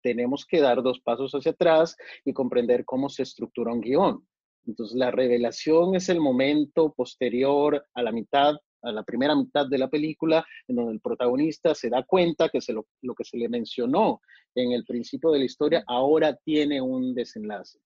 tenemos 0.03 0.45
que 0.45 0.59
dar 0.59 0.83
dos 0.83 0.99
pasos 0.99 1.31
hacia 1.33 1.53
atrás 1.53 1.95
y 2.23 2.33
comprender 2.33 2.85
cómo 2.85 3.09
se 3.09 3.23
estructura 3.23 3.73
un 3.73 3.81
guion. 3.81 4.27
Entonces, 4.65 4.95
la 4.95 5.11
revelación 5.11 5.95
es 5.95 6.09
el 6.09 6.19
momento 6.19 6.93
posterior 6.93 7.85
a 7.93 8.03
la 8.03 8.11
mitad, 8.11 8.55
a 8.81 8.91
la 8.91 9.03
primera 9.03 9.35
mitad 9.35 9.67
de 9.67 9.77
la 9.77 9.89
película, 9.89 10.45
en 10.67 10.75
donde 10.75 10.93
el 10.93 11.01
protagonista 11.01 11.73
se 11.73 11.89
da 11.89 12.03
cuenta 12.03 12.49
que 12.49 12.61
se 12.61 12.73
lo, 12.73 12.85
lo 13.01 13.15
que 13.15 13.23
se 13.23 13.37
le 13.37 13.49
mencionó 13.49 14.21
en 14.55 14.71
el 14.71 14.85
principio 14.85 15.31
de 15.31 15.39
la 15.39 15.45
historia 15.45 15.83
ahora 15.87 16.35
tiene 16.45 16.81
un 16.81 17.15
desenlace. 17.15 17.79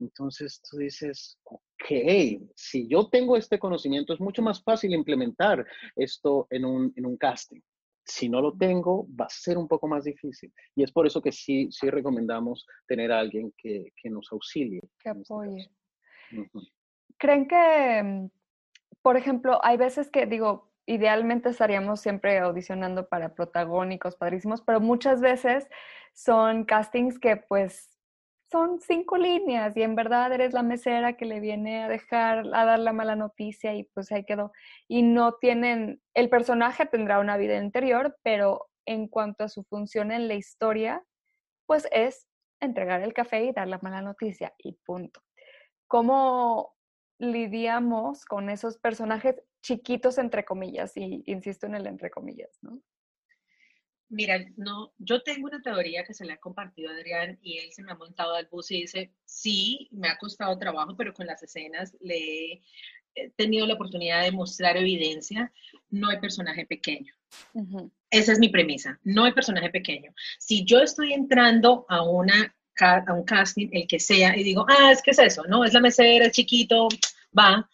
Entonces, 0.00 0.60
tú 0.68 0.78
dices, 0.78 1.38
ok, 1.44 2.40
si 2.54 2.88
yo 2.88 3.08
tengo 3.08 3.36
este 3.36 3.58
conocimiento, 3.58 4.12
es 4.12 4.20
mucho 4.20 4.42
más 4.42 4.62
fácil 4.62 4.92
implementar 4.92 5.64
esto 5.96 6.46
en 6.50 6.64
un, 6.64 6.92
en 6.96 7.06
un 7.06 7.16
casting 7.16 7.60
si 8.04 8.28
no 8.28 8.40
lo 8.40 8.52
tengo, 8.56 9.06
va 9.18 9.26
a 9.26 9.30
ser 9.30 9.56
un 9.58 9.66
poco 9.66 9.88
más 9.88 10.04
difícil. 10.04 10.52
Y 10.74 10.82
es 10.82 10.92
por 10.92 11.06
eso 11.06 11.22
que 11.22 11.32
sí, 11.32 11.68
sí 11.70 11.88
recomendamos 11.88 12.66
tener 12.86 13.12
a 13.12 13.18
alguien 13.18 13.52
que, 13.56 13.92
que 13.96 14.10
nos 14.10 14.30
auxilie. 14.32 14.80
Que 14.98 15.10
este 15.10 15.22
apoye. 15.32 15.70
¿Creen 17.18 17.46
que, 17.46 18.28
por 19.02 19.16
ejemplo, 19.16 19.58
hay 19.62 19.76
veces 19.76 20.10
que 20.10 20.26
digo, 20.26 20.72
idealmente 20.86 21.48
estaríamos 21.48 22.00
siempre 22.00 22.38
audicionando 22.38 23.08
para 23.08 23.34
protagónicos 23.34 24.16
padrísimos, 24.16 24.60
pero 24.60 24.80
muchas 24.80 25.20
veces 25.20 25.68
son 26.12 26.64
castings 26.64 27.18
que 27.18 27.36
pues 27.36 27.93
son 28.54 28.80
cinco 28.80 29.18
líneas 29.18 29.76
y 29.76 29.82
en 29.82 29.96
verdad 29.96 30.32
eres 30.32 30.52
la 30.52 30.62
mesera 30.62 31.16
que 31.16 31.24
le 31.24 31.40
viene 31.40 31.82
a 31.82 31.88
dejar, 31.88 32.46
a 32.54 32.64
dar 32.64 32.78
la 32.78 32.92
mala 32.92 33.16
noticia 33.16 33.74
y 33.74 33.82
pues 33.82 34.12
ahí 34.12 34.24
quedó. 34.24 34.52
Y 34.86 35.02
no 35.02 35.32
tienen, 35.40 36.00
el 36.14 36.28
personaje 36.28 36.86
tendrá 36.86 37.18
una 37.18 37.36
vida 37.36 37.60
interior, 37.60 38.16
pero 38.22 38.68
en 38.86 39.08
cuanto 39.08 39.42
a 39.42 39.48
su 39.48 39.64
función 39.64 40.12
en 40.12 40.28
la 40.28 40.34
historia, 40.34 41.02
pues 41.66 41.88
es 41.90 42.28
entregar 42.60 43.02
el 43.02 43.12
café 43.12 43.42
y 43.42 43.50
dar 43.50 43.66
la 43.66 43.80
mala 43.82 44.02
noticia 44.02 44.54
y 44.58 44.74
punto. 44.86 45.20
¿Cómo 45.88 46.76
lidiamos 47.18 48.24
con 48.24 48.50
esos 48.50 48.78
personajes 48.78 49.34
chiquitos 49.62 50.16
entre 50.16 50.44
comillas? 50.44 50.96
Y 50.96 51.24
insisto 51.26 51.66
en 51.66 51.74
el 51.74 51.88
entre 51.88 52.08
comillas, 52.08 52.56
¿no? 52.62 52.78
Mira, 54.08 54.44
no, 54.56 54.92
yo 54.98 55.22
tengo 55.22 55.48
una 55.48 55.62
teoría 55.62 56.04
que 56.04 56.14
se 56.14 56.24
le 56.24 56.34
ha 56.34 56.36
compartido 56.36 56.90
a 56.90 56.94
Adrián 56.94 57.38
y 57.42 57.58
él 57.58 57.72
se 57.72 57.82
me 57.82 57.92
ha 57.92 57.96
montado 57.96 58.34
al 58.34 58.46
bus 58.46 58.70
y 58.70 58.82
dice, 58.82 59.12
sí, 59.24 59.88
me 59.92 60.08
ha 60.08 60.18
costado 60.18 60.58
trabajo, 60.58 60.94
pero 60.96 61.12
con 61.14 61.26
las 61.26 61.42
escenas 61.42 61.96
le 62.00 62.62
he 63.14 63.30
tenido 63.36 63.66
la 63.66 63.74
oportunidad 63.74 64.22
de 64.22 64.32
mostrar 64.32 64.76
evidencia, 64.76 65.52
no 65.90 66.10
hay 66.10 66.20
personaje 66.20 66.66
pequeño. 66.66 67.12
Esa 68.10 68.32
es 68.32 68.38
mi 68.38 68.48
premisa, 68.48 68.98
no 69.02 69.24
hay 69.24 69.32
personaje 69.32 69.70
pequeño. 69.70 70.12
Si 70.38 70.64
yo 70.64 70.80
estoy 70.80 71.12
entrando 71.12 71.86
a, 71.88 72.02
una, 72.02 72.54
a 72.80 73.12
un 73.12 73.24
casting, 73.24 73.68
el 73.72 73.86
que 73.86 73.98
sea, 73.98 74.36
y 74.36 74.42
digo, 74.42 74.66
ah, 74.68 74.92
es 74.92 75.02
que 75.02 75.12
es 75.12 75.18
eso, 75.18 75.44
¿no? 75.48 75.64
Es 75.64 75.72
la 75.72 75.80
mesera, 75.80 76.26
es 76.26 76.32
chiquito, 76.32 76.88
va, 77.36 77.68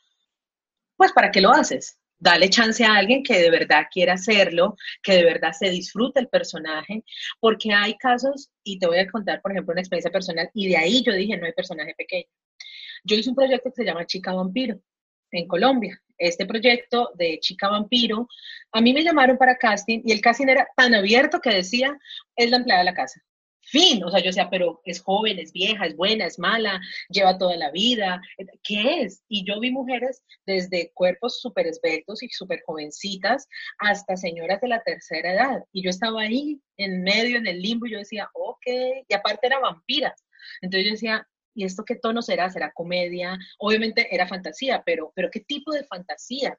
pues 0.97 1.12
¿para 1.12 1.31
qué 1.31 1.40
lo 1.40 1.51
haces? 1.51 2.00
Dale 2.20 2.50
chance 2.50 2.85
a 2.85 2.94
alguien 2.94 3.22
que 3.22 3.38
de 3.38 3.50
verdad 3.50 3.87
quiera 3.90 4.12
hacerlo, 4.12 4.76
que 5.02 5.14
de 5.14 5.24
verdad 5.24 5.52
se 5.52 5.70
disfrute 5.70 6.20
el 6.20 6.28
personaje, 6.28 7.02
porque 7.40 7.72
hay 7.72 7.96
casos, 7.96 8.50
y 8.62 8.78
te 8.78 8.87
voy 8.87 8.98
a 8.98 9.11
contar, 9.11 9.40
por 9.40 9.52
ejemplo, 9.52 9.72
una 9.72 9.80
experiencia 9.80 10.12
personal, 10.12 10.50
y 10.54 10.68
de 10.68 10.76
ahí 10.76 11.02
yo 11.02 11.12
dije, 11.12 11.37
no 11.37 11.46
hay 11.46 11.52
personaje 11.52 11.94
pequeño. 11.96 12.28
Yo 13.04 13.16
hice 13.16 13.30
un 13.30 13.37
proyecto 13.37 13.70
que 13.70 13.76
se 13.76 13.85
llama 13.85 14.06
Chica 14.06 14.35
Vampiro 14.35 14.78
en 15.33 15.48
Colombia. 15.48 16.00
Este 16.18 16.44
proyecto 16.44 17.11
de 17.14 17.38
Chica 17.40 17.68
Vampiro, 17.68 18.28
a 18.72 18.80
mí 18.83 18.92
me 18.92 19.02
llamaron 19.02 19.38
para 19.38 19.56
casting 19.56 20.02
y 20.04 20.12
el 20.12 20.20
casting 20.20 20.48
era 20.48 20.68
tan 20.76 20.94
abierto 20.94 21.40
que 21.40 21.50
decía, 21.50 21.98
es 22.37 22.50
la 22.50 22.59
empleada 22.59 22.83
de 22.83 22.90
la 22.90 22.94
casa 22.94 23.22
fin, 23.62 24.03
o 24.05 24.11
sea, 24.11 24.20
yo 24.20 24.27
decía, 24.27 24.49
pero 24.51 24.81
es 24.85 25.01
joven, 25.01 25.38
es 25.38 25.53
vieja, 25.53 25.87
es 25.87 25.96
buena, 25.96 26.27
es 26.27 26.38
mala, 26.38 26.81
lleva 27.09 27.38
toda 27.38 27.57
la 27.57 27.70
vida, 27.70 28.20
¿qué 28.62 29.03
es? 29.03 29.23
Y 29.29 29.44
yo 29.44 29.61
vi 29.61 29.70
mujeres 29.70 30.23
desde 30.46 30.92
cuerpos 30.94 31.40
súper 31.40 31.66
esbeltos 31.66 32.23
y 32.23 32.29
súper 32.29 32.62
jovencitas 32.66 33.46
hasta 33.79 34.16
señoras 34.16 34.61
de 34.61 34.68
la 34.68 34.83
tercera 34.83 35.33
edad, 35.33 35.64
y 35.73 35.83
yo 35.83 35.90
estaba 35.90 36.23
ahí 36.23 36.61
en 36.77 37.03
medio, 37.03 37.37
en 37.37 37.46
el 37.46 37.61
limbo, 37.61 37.87
y 37.87 37.92
yo 37.92 37.99
decía, 37.99 38.29
ok, 38.35 38.66
y 39.09 39.14
aparte 39.14 39.46
era 39.46 39.59
vampira, 39.59 40.14
entonces 40.61 40.87
yo 40.87 40.92
decía, 40.92 41.29
¿y 41.55 41.64
esto 41.64 41.85
qué 41.85 41.96
tono 41.96 42.23
será? 42.23 42.51
¿Será 42.51 42.73
comedia? 42.73 43.38
Obviamente 43.58 44.15
era 44.15 44.27
fantasía, 44.27 44.83
pero, 44.85 45.13
pero 45.15 45.31
¿qué 45.31 45.40
tipo 45.40 45.73
de 45.73 45.85
fantasía? 45.85 46.58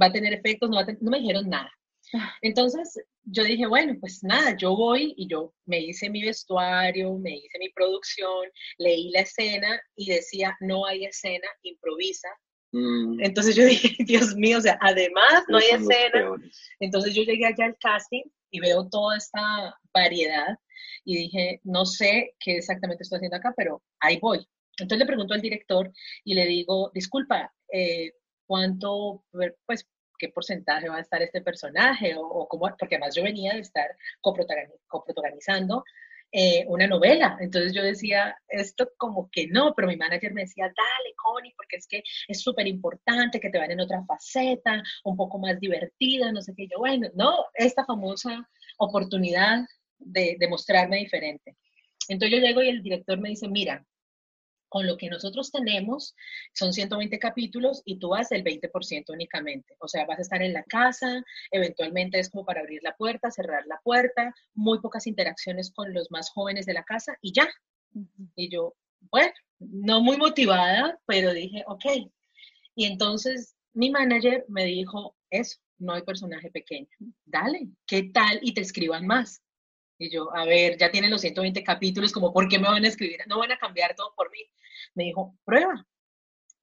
¿Va 0.00 0.06
a 0.06 0.12
tener 0.12 0.32
efectos? 0.32 0.70
No, 0.70 0.80
no 0.82 1.10
me 1.10 1.20
dijeron 1.20 1.48
nada. 1.48 1.70
Entonces 2.42 2.98
yo 3.24 3.44
dije, 3.44 3.66
bueno, 3.66 3.96
pues 4.00 4.22
nada, 4.22 4.56
yo 4.56 4.76
voy 4.76 5.14
y 5.16 5.28
yo 5.28 5.54
me 5.66 5.80
hice 5.80 6.10
mi 6.10 6.22
vestuario, 6.22 7.16
me 7.18 7.36
hice 7.36 7.58
mi 7.58 7.70
producción, 7.70 8.48
leí 8.78 9.10
la 9.10 9.20
escena 9.20 9.80
y 9.96 10.10
decía, 10.10 10.56
no 10.60 10.86
hay 10.86 11.04
escena, 11.04 11.46
improvisa, 11.62 12.28
Mm. 12.72 13.20
Entonces 13.20 13.54
yo 13.54 13.64
dije, 13.64 13.94
Dios 14.06 14.34
mío, 14.34 14.58
o 14.58 14.60
sea, 14.60 14.78
además 14.80 15.44
no 15.48 15.58
hay 15.58 15.66
escena. 15.66 16.36
Entonces 16.80 17.14
yo 17.14 17.22
llegué 17.22 17.46
allá 17.46 17.66
al 17.66 17.76
casting 17.78 18.22
y 18.50 18.60
veo 18.60 18.88
toda 18.88 19.16
esta 19.16 19.78
variedad 19.92 20.58
y 21.04 21.16
dije, 21.16 21.60
no 21.64 21.84
sé 21.84 22.34
qué 22.40 22.56
exactamente 22.56 23.02
estoy 23.02 23.16
haciendo 23.16 23.36
acá, 23.36 23.52
pero 23.56 23.82
ahí 24.00 24.18
voy. 24.20 24.46
Entonces 24.78 24.98
le 24.98 25.06
pregunto 25.06 25.34
al 25.34 25.42
director 25.42 25.92
y 26.24 26.34
le 26.34 26.46
digo, 26.46 26.90
disculpa, 26.94 27.52
eh, 27.72 28.12
¿cuánto, 28.46 29.24
pues, 29.66 29.86
qué 30.22 30.28
porcentaje 30.28 30.88
va 30.88 30.98
a 30.98 31.00
estar 31.00 31.20
este 31.20 31.40
personaje? 31.42 32.14
O, 32.16 32.46
cómo, 32.48 32.68
porque 32.78 32.94
además 32.94 33.14
yo 33.16 33.24
venía 33.24 33.54
de 33.54 33.60
estar 33.60 33.88
coprotagonizando 34.20 35.82
eh, 36.30 36.64
una 36.68 36.86
novela. 36.86 37.36
Entonces 37.40 37.74
yo 37.74 37.82
decía, 37.82 38.36
esto 38.48 38.92
como 38.96 39.28
que 39.32 39.48
no, 39.48 39.74
pero 39.74 39.88
mi 39.88 39.96
manager 39.96 40.32
me 40.32 40.42
decía, 40.42 40.66
dale, 40.66 41.14
Connie, 41.16 41.54
porque 41.56 41.76
es 41.76 41.88
que 41.88 42.04
es 42.28 42.40
súper 42.40 42.68
importante 42.68 43.40
que 43.40 43.50
te 43.50 43.58
vayan 43.58 43.72
en 43.72 43.80
otra 43.80 44.04
faceta, 44.04 44.80
un 45.02 45.16
poco 45.16 45.38
más 45.38 45.58
divertida, 45.58 46.30
no 46.30 46.40
sé 46.40 46.54
qué. 46.56 46.68
Yo, 46.68 46.78
bueno, 46.78 47.08
no, 47.14 47.46
esta 47.54 47.84
famosa 47.84 48.48
oportunidad 48.78 49.66
de, 49.98 50.36
de 50.38 50.48
mostrarme 50.48 50.98
diferente. 50.98 51.56
Entonces 52.08 52.38
yo 52.38 52.46
llego 52.46 52.62
y 52.62 52.68
el 52.68 52.82
director 52.82 53.18
me 53.18 53.30
dice, 53.30 53.48
mira, 53.48 53.84
con 54.72 54.86
lo 54.86 54.96
que 54.96 55.10
nosotros 55.10 55.52
tenemos, 55.52 56.16
son 56.54 56.72
120 56.72 57.18
capítulos 57.18 57.82
y 57.84 57.98
tú 57.98 58.08
vas 58.08 58.32
el 58.32 58.42
20% 58.42 59.10
únicamente. 59.10 59.76
O 59.78 59.86
sea, 59.86 60.06
vas 60.06 60.18
a 60.18 60.22
estar 60.22 60.40
en 60.40 60.54
la 60.54 60.62
casa, 60.62 61.22
eventualmente 61.50 62.18
es 62.18 62.30
como 62.30 62.46
para 62.46 62.62
abrir 62.62 62.80
la 62.82 62.96
puerta, 62.96 63.30
cerrar 63.30 63.66
la 63.66 63.78
puerta, 63.84 64.34
muy 64.54 64.80
pocas 64.80 65.06
interacciones 65.06 65.70
con 65.74 65.92
los 65.92 66.10
más 66.10 66.30
jóvenes 66.30 66.64
de 66.64 66.72
la 66.72 66.84
casa 66.84 67.14
y 67.20 67.34
ya. 67.34 67.46
Y 68.34 68.48
yo, 68.48 68.74
bueno, 69.10 69.34
no 69.58 70.00
muy 70.00 70.16
motivada, 70.16 70.98
pero 71.04 71.34
dije, 71.34 71.62
ok. 71.66 71.84
Y 72.74 72.86
entonces 72.86 73.54
mi 73.74 73.90
manager 73.90 74.46
me 74.48 74.64
dijo, 74.64 75.14
eso, 75.28 75.58
no 75.76 75.92
hay 75.92 76.02
personaje 76.02 76.50
pequeño. 76.50 76.88
Dale, 77.26 77.68
¿qué 77.86 78.04
tal? 78.04 78.38
Y 78.40 78.54
te 78.54 78.62
escriban 78.62 79.06
más. 79.06 79.42
Y 80.02 80.10
yo, 80.10 80.34
a 80.36 80.44
ver, 80.44 80.76
ya 80.76 80.90
tienen 80.90 81.12
los 81.12 81.20
120 81.20 81.62
capítulos, 81.62 82.12
como, 82.12 82.32
¿por 82.32 82.48
qué 82.48 82.58
me 82.58 82.68
van 82.68 82.84
a 82.84 82.88
escribir? 82.88 83.20
No 83.28 83.38
van 83.38 83.52
a 83.52 83.58
cambiar 83.58 83.94
todo 83.94 84.12
por 84.16 84.32
mí. 84.32 84.40
Me 84.94 85.04
dijo, 85.04 85.38
prueba. 85.44 85.86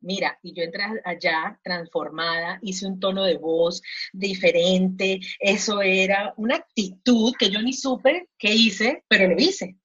Mira, 0.02 0.38
y 0.44 0.54
yo 0.54 0.64
entré 0.64 0.84
allá 1.06 1.58
transformada, 1.64 2.60
hice 2.62 2.86
un 2.86 3.00
tono 3.00 3.24
de 3.24 3.38
voz 3.38 3.82
diferente, 4.12 5.20
eso 5.40 5.82
era 5.82 6.34
una 6.36 6.56
actitud 6.56 7.34
que 7.38 7.50
yo 7.50 7.62
ni 7.62 7.72
supe 7.74 8.30
qué 8.38 8.54
hice, 8.54 9.06
pero 9.08 9.28
lo 9.30 9.36
hice. 9.38 9.78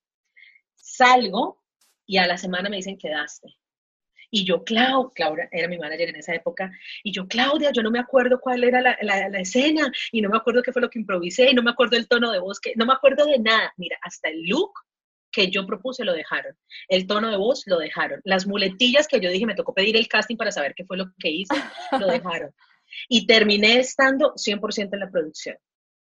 Salgo 0.75 1.63
y 2.07 2.19
a 2.19 2.27
la 2.27 2.39
semana 2.39 2.69
me 2.69 2.77
dicen, 2.77 2.99
quedaste. 2.99 3.57
Y 4.37 4.45
yo, 4.45 4.65
Claudia, 4.65 5.13
Claudia 5.15 5.49
era 5.53 5.69
mi 5.69 5.79
manager 5.79 6.09
en 6.09 6.17
esa 6.17 6.35
época, 6.35 6.73
y 7.05 7.13
yo, 7.13 7.29
Claudia, 7.29 7.71
yo 7.73 7.85
no 7.85 7.93
me 7.93 8.01
acuerdo 8.01 8.41
cuál 8.41 8.65
era 8.65 8.81
la, 8.81 8.99
la, 9.01 9.39
escena, 9.39 9.93
y 10.11 10.21
no 10.21 10.29
me 10.29 10.37
acuerdo 10.37 10.61
qué 10.61 10.73
fue 10.73 10.83
lo 10.83 10.91
que 10.91 10.99
improvisé, 10.99 11.53
y 11.53 11.55
no 11.55 11.63
me 11.63 11.71
acuerdo 11.71 11.97
el 11.97 12.09
tono 12.09 12.33
de 12.33 12.41
voz, 12.41 12.59
que, 12.59 12.73
no 12.75 12.85
me 12.85 12.95
acuerdo 12.95 13.27
de 13.27 13.39
nada. 13.39 13.73
Mira, 13.77 13.97
hasta 14.03 14.31
el 14.31 14.43
look 14.47 14.73
que 15.31 15.53
yo 15.53 15.65
propuse 15.67 16.05
lo 16.05 16.15
dejaron. 16.15 16.57
El 16.89 17.07
tono 17.07 17.31
de 17.31 17.37
voz 17.37 17.63
lo 17.67 17.79
dejaron. 17.79 18.21
Las 18.25 18.45
muletillas 18.45 19.07
que 19.07 19.21
yo 19.21 19.31
dije, 19.31 19.47
me 19.47 19.55
tocó 19.55 19.73
pedir 19.73 19.97
el 19.97 20.09
casting 20.09 20.37
para 20.37 20.51
saber 20.51 20.75
qué 20.75 20.85
fue 20.85 20.97
lo 20.97 21.07
que 21.21 21.31
hice, 21.31 21.55
lo 22.01 22.09
dejaron. 22.09 22.51
Y 23.09 23.29
terminé 23.29 23.79
estando 23.79 24.35
100% 24.35 24.89
en 24.95 25.01
la 25.01 25.11
producción 25.11 25.57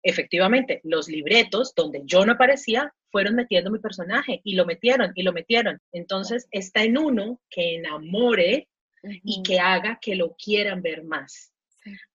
efectivamente, 0.10 0.82
los 0.84 1.08
libretos 1.08 1.74
donde 1.76 2.02
yo 2.06 2.26
no 2.26 2.34
aparecía 2.34 2.94
fueron 3.12 3.36
metiendo 3.36 3.72
mi 3.72 3.80
personaje 3.80 4.42
y 4.44 4.56
lo 4.56 4.66
metieron 4.66 5.12
y 5.16 5.24
lo 5.24 5.34
metieron. 5.34 5.80
Entonces 5.92 6.48
está 6.52 6.84
en 6.84 6.98
uno 6.98 7.42
que 7.50 7.76
enamore 7.76 8.68
y 9.04 9.44
que 9.44 9.60
haga 9.60 10.00
que 10.02 10.16
lo 10.16 10.36
quieran 10.36 10.82
ver 10.82 11.04
más. 11.04 11.54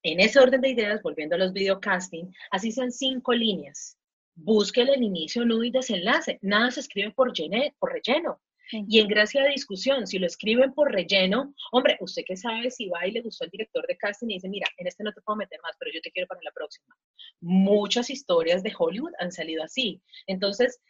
En 0.03 0.21
ese 0.21 0.39
orden 0.39 0.61
de 0.61 0.71
ideas, 0.71 1.03
volviendo 1.03 1.37
a 1.37 1.39
los 1.39 1.53
videocasting, 1.53 2.35
así 2.51 2.73
sean 2.73 2.93
cinco 2.93 3.33
líneas. 3.33 3.97
Búsquele 4.35 4.95
el 4.95 5.03
inicio, 5.03 5.45
nudo 5.45 5.65
y 5.65 5.71
desenlace. 5.71 6.39
Nada 6.43 6.71
se 6.71 6.81
escribe 6.81 7.11
por, 7.13 7.33
por 7.79 7.93
relleno. 7.93 8.41
Y 8.73 9.01
en 9.01 9.09
gracia 9.09 9.43
de 9.43 9.51
discusión, 9.51 10.07
si 10.07 10.19
lo 10.19 10.27
escriben 10.27 10.73
por 10.73 10.91
relleno, 10.91 11.55
hombre, 11.73 11.99
usted 12.01 12.23
que 12.27 12.37
sabe 12.37 12.71
si 12.71 12.89
va 12.89 13.07
y 13.07 13.13
le 13.13 13.21
gustó 13.21 13.45
al 13.45 13.51
director 13.51 13.87
de 13.87 13.97
casting 13.97 14.29
y 14.29 14.35
dice, 14.35 14.49
mira, 14.49 14.67
en 14.79 14.87
este 14.87 15.05
no 15.05 15.13
te 15.13 15.21
puedo 15.21 15.37
meter 15.37 15.61
más, 15.63 15.77
pero 15.79 15.91
yo 15.93 16.01
te 16.01 16.11
quiero 16.11 16.27
para 16.27 16.41
la 16.43 16.53
próxima. 16.53 16.97
Muchas 17.41 18.09
historias 18.11 18.63
de 18.63 18.73
Hollywood 18.77 19.13
han 19.19 19.31
salido 19.31 19.63
así. 19.63 20.01
Entonces, 20.27 20.81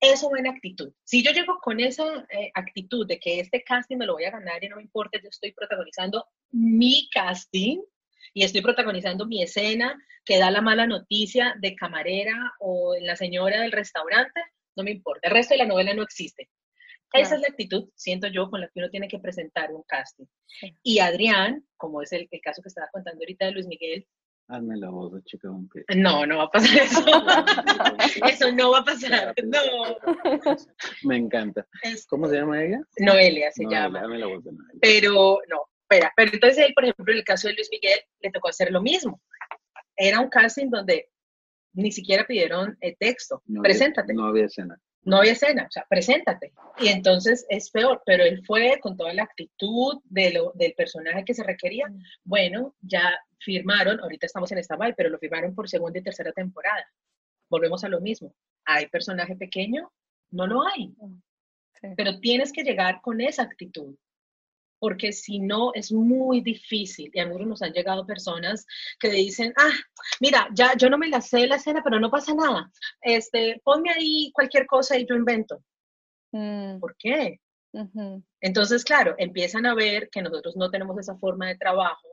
eso 0.00 0.30
buena 0.30 0.50
actitud. 0.50 0.92
Si 1.04 1.22
yo 1.22 1.30
llego 1.30 1.58
con 1.60 1.78
esa 1.78 2.26
eh, 2.30 2.50
actitud 2.54 3.06
de 3.06 3.18
que 3.18 3.40
este 3.40 3.62
casting 3.62 3.98
me 3.98 4.06
lo 4.06 4.14
voy 4.14 4.24
a 4.24 4.30
ganar 4.30 4.62
y 4.64 4.68
no 4.68 4.76
me 4.76 4.82
importa, 4.82 5.18
yo 5.22 5.28
estoy 5.28 5.52
protagonizando 5.52 6.26
mi 6.52 7.08
casting 7.10 7.80
y 8.32 8.44
estoy 8.44 8.62
protagonizando 8.62 9.26
mi 9.26 9.42
escena 9.42 9.94
que 10.24 10.38
da 10.38 10.50
la 10.50 10.62
mala 10.62 10.86
noticia 10.86 11.54
de 11.60 11.74
camarera 11.74 12.54
o 12.60 12.94
la 13.00 13.16
señora 13.16 13.60
del 13.60 13.72
restaurante, 13.72 14.40
no 14.76 14.84
me 14.84 14.92
importa. 14.92 15.28
El 15.28 15.34
resto 15.34 15.54
de 15.54 15.58
la 15.58 15.66
novela 15.66 15.92
no 15.92 16.02
existe. 16.02 16.48
Esa 17.12 17.34
es 17.34 17.40
la 17.40 17.48
actitud, 17.48 17.88
siento 17.94 18.28
yo, 18.28 18.48
con 18.50 18.60
la 18.60 18.68
que 18.68 18.78
uno 18.78 18.90
tiene 18.90 19.08
que 19.08 19.18
presentar 19.18 19.72
un 19.72 19.82
casting. 19.82 20.26
Y 20.82 21.00
Adrián, 21.00 21.64
como 21.76 22.02
es 22.02 22.12
el, 22.12 22.28
caso 22.42 22.62
que 22.62 22.68
estaba 22.68 22.88
contando 22.92 23.20
ahorita 23.20 23.46
de 23.46 23.52
Luis 23.52 23.66
Miguel. 23.66 24.06
Hazme 24.48 24.76
la 24.76 24.90
voz 24.90 25.12
de 25.12 25.22
chica 25.22 25.48
No, 25.96 26.26
no 26.26 26.38
va 26.38 26.44
a 26.44 26.50
pasar 26.50 26.78
eso. 26.82 27.04
eso 28.26 28.52
no 28.52 28.72
va 28.72 28.78
a 28.78 28.84
pasar. 28.84 29.34
No. 29.44 29.96
Me 31.04 31.16
encanta. 31.16 31.66
¿Cómo 32.08 32.28
se 32.28 32.36
llama 32.36 32.62
ella? 32.62 32.80
Noelia 32.98 33.50
se 33.52 33.64
llama. 33.64 34.00
Dame 34.00 34.18
la 34.18 34.26
voz 34.26 34.42
de 34.44 34.52
Noelia. 34.52 34.78
Pero, 34.80 35.38
no, 35.48 35.66
espera. 35.82 36.12
Pero 36.16 36.32
entonces 36.32 36.66
él, 36.66 36.74
por 36.74 36.84
ejemplo, 36.84 37.12
en 37.12 37.18
el 37.18 37.24
caso 37.24 37.48
de 37.48 37.54
Luis 37.54 37.68
Miguel, 37.70 38.00
le 38.20 38.30
tocó 38.30 38.48
hacer 38.48 38.72
lo 38.72 38.82
mismo. 38.82 39.20
Era 39.96 40.20
un 40.20 40.28
casting 40.28 40.68
donde 40.68 41.10
ni 41.72 41.92
siquiera 41.92 42.24
pidieron 42.26 42.76
el 42.80 42.96
texto. 42.98 43.42
Preséntate. 43.62 44.14
no 44.14 44.26
había 44.26 44.46
escena 44.46 44.76
no 45.02 45.18
había 45.18 45.32
escena, 45.32 45.66
o 45.68 45.70
sea, 45.70 45.86
preséntate. 45.88 46.52
Y 46.78 46.88
entonces 46.88 47.46
es 47.48 47.70
peor, 47.70 48.02
pero 48.04 48.24
él 48.24 48.44
fue 48.46 48.78
con 48.80 48.96
toda 48.96 49.14
la 49.14 49.22
actitud 49.22 50.00
de 50.04 50.32
lo, 50.32 50.52
del 50.54 50.74
personaje 50.74 51.24
que 51.24 51.34
se 51.34 51.42
requería. 51.42 51.86
Bueno, 52.24 52.74
ya 52.80 53.18
firmaron, 53.38 54.00
ahorita 54.00 54.26
estamos 54.26 54.52
en 54.52 54.58
esta 54.58 54.76
vibe, 54.76 54.94
pero 54.94 55.10
lo 55.10 55.18
firmaron 55.18 55.54
por 55.54 55.68
segunda 55.68 55.98
y 55.98 56.02
tercera 56.02 56.32
temporada. 56.32 56.86
Volvemos 57.48 57.82
a 57.84 57.88
lo 57.88 58.00
mismo. 58.00 58.34
¿Hay 58.64 58.86
personaje 58.88 59.36
pequeño? 59.36 59.90
No 60.30 60.46
lo 60.46 60.66
hay. 60.66 60.94
Pero 61.96 62.20
tienes 62.20 62.52
que 62.52 62.62
llegar 62.62 63.00
con 63.00 63.20
esa 63.20 63.42
actitud 63.42 63.96
porque 64.80 65.12
si 65.12 65.38
no 65.38 65.70
es 65.74 65.92
muy 65.92 66.40
difícil. 66.40 67.10
Y 67.14 67.20
a 67.20 67.26
nosotros 67.26 67.48
nos 67.48 67.62
han 67.62 67.72
llegado 67.72 68.06
personas 68.06 68.66
que 68.98 69.10
dicen, 69.10 69.52
ah, 69.56 69.72
mira, 70.20 70.48
ya 70.52 70.74
yo 70.76 70.90
no 70.90 70.98
me 70.98 71.08
la 71.08 71.20
sé 71.20 71.46
la 71.46 71.56
escena, 71.56 71.82
pero 71.84 72.00
no 72.00 72.10
pasa 72.10 72.34
nada. 72.34 72.70
Este, 73.00 73.60
ponme 73.62 73.90
ahí 73.90 74.32
cualquier 74.32 74.66
cosa 74.66 74.98
y 74.98 75.06
yo 75.06 75.14
invento. 75.14 75.62
Mm. 76.32 76.80
¿Por 76.80 76.96
qué? 76.96 77.38
Entonces, 78.40 78.82
claro, 78.82 79.14
empiezan 79.18 79.66
a 79.66 79.74
ver 79.74 80.08
que 80.10 80.22
nosotros 80.22 80.56
no 80.56 80.70
tenemos 80.70 80.98
esa 80.98 81.16
forma 81.16 81.46
de 81.46 81.56
trabajo, 81.56 82.08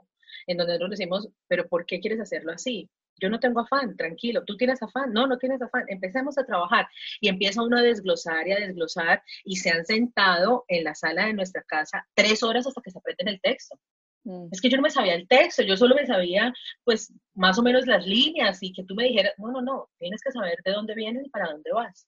en 0.45 0.57
donde 0.57 0.73
nosotros 0.73 0.91
decimos, 0.91 1.29
pero 1.47 1.67
¿por 1.67 1.85
qué 1.85 1.99
quieres 1.99 2.19
hacerlo 2.19 2.51
así? 2.51 2.89
Yo 3.19 3.29
no 3.29 3.39
tengo 3.39 3.61
afán, 3.61 3.95
tranquilo, 3.95 4.43
tú 4.45 4.57
tienes 4.57 4.81
afán, 4.81 5.13
no, 5.13 5.27
no 5.27 5.37
tienes 5.37 5.61
afán, 5.61 5.85
empecemos 5.87 6.37
a 6.37 6.45
trabajar 6.45 6.87
y 7.19 7.29
empieza 7.29 7.63
uno 7.63 7.77
a 7.77 7.81
desglosar 7.81 8.47
y 8.47 8.51
a 8.51 8.59
desglosar 8.59 9.23
y 9.43 9.57
se 9.57 9.69
han 9.69 9.85
sentado 9.85 10.65
en 10.67 10.83
la 10.83 10.95
sala 10.95 11.25
de 11.25 11.33
nuestra 11.33 11.63
casa 11.63 12.07
tres 12.13 12.43
horas 12.43 12.67
hasta 12.67 12.81
que 12.81 12.91
se 12.91 12.99
aprenden 12.99 13.27
el 13.29 13.41
texto. 13.41 13.79
Mm. 14.23 14.49
Es 14.51 14.61
que 14.61 14.69
yo 14.69 14.77
no 14.77 14.83
me 14.83 14.89
sabía 14.89 15.15
el 15.15 15.27
texto, 15.27 15.63
yo 15.63 15.77
solo 15.77 15.95
me 15.95 16.05
sabía 16.05 16.53
pues 16.83 17.13
más 17.33 17.57
o 17.57 17.63
menos 17.63 17.87
las 17.87 18.05
líneas 18.05 18.61
y 18.61 18.73
que 18.73 18.83
tú 18.83 18.95
me 18.95 19.05
dijeras, 19.05 19.33
no, 19.37 19.51
no, 19.51 19.61
no, 19.61 19.89
tienes 19.99 20.21
que 20.21 20.31
saber 20.31 20.57
de 20.63 20.71
dónde 20.71 20.95
vienes 20.95 21.25
y 21.25 21.29
para 21.29 21.51
dónde 21.51 21.71
vas. 21.73 22.07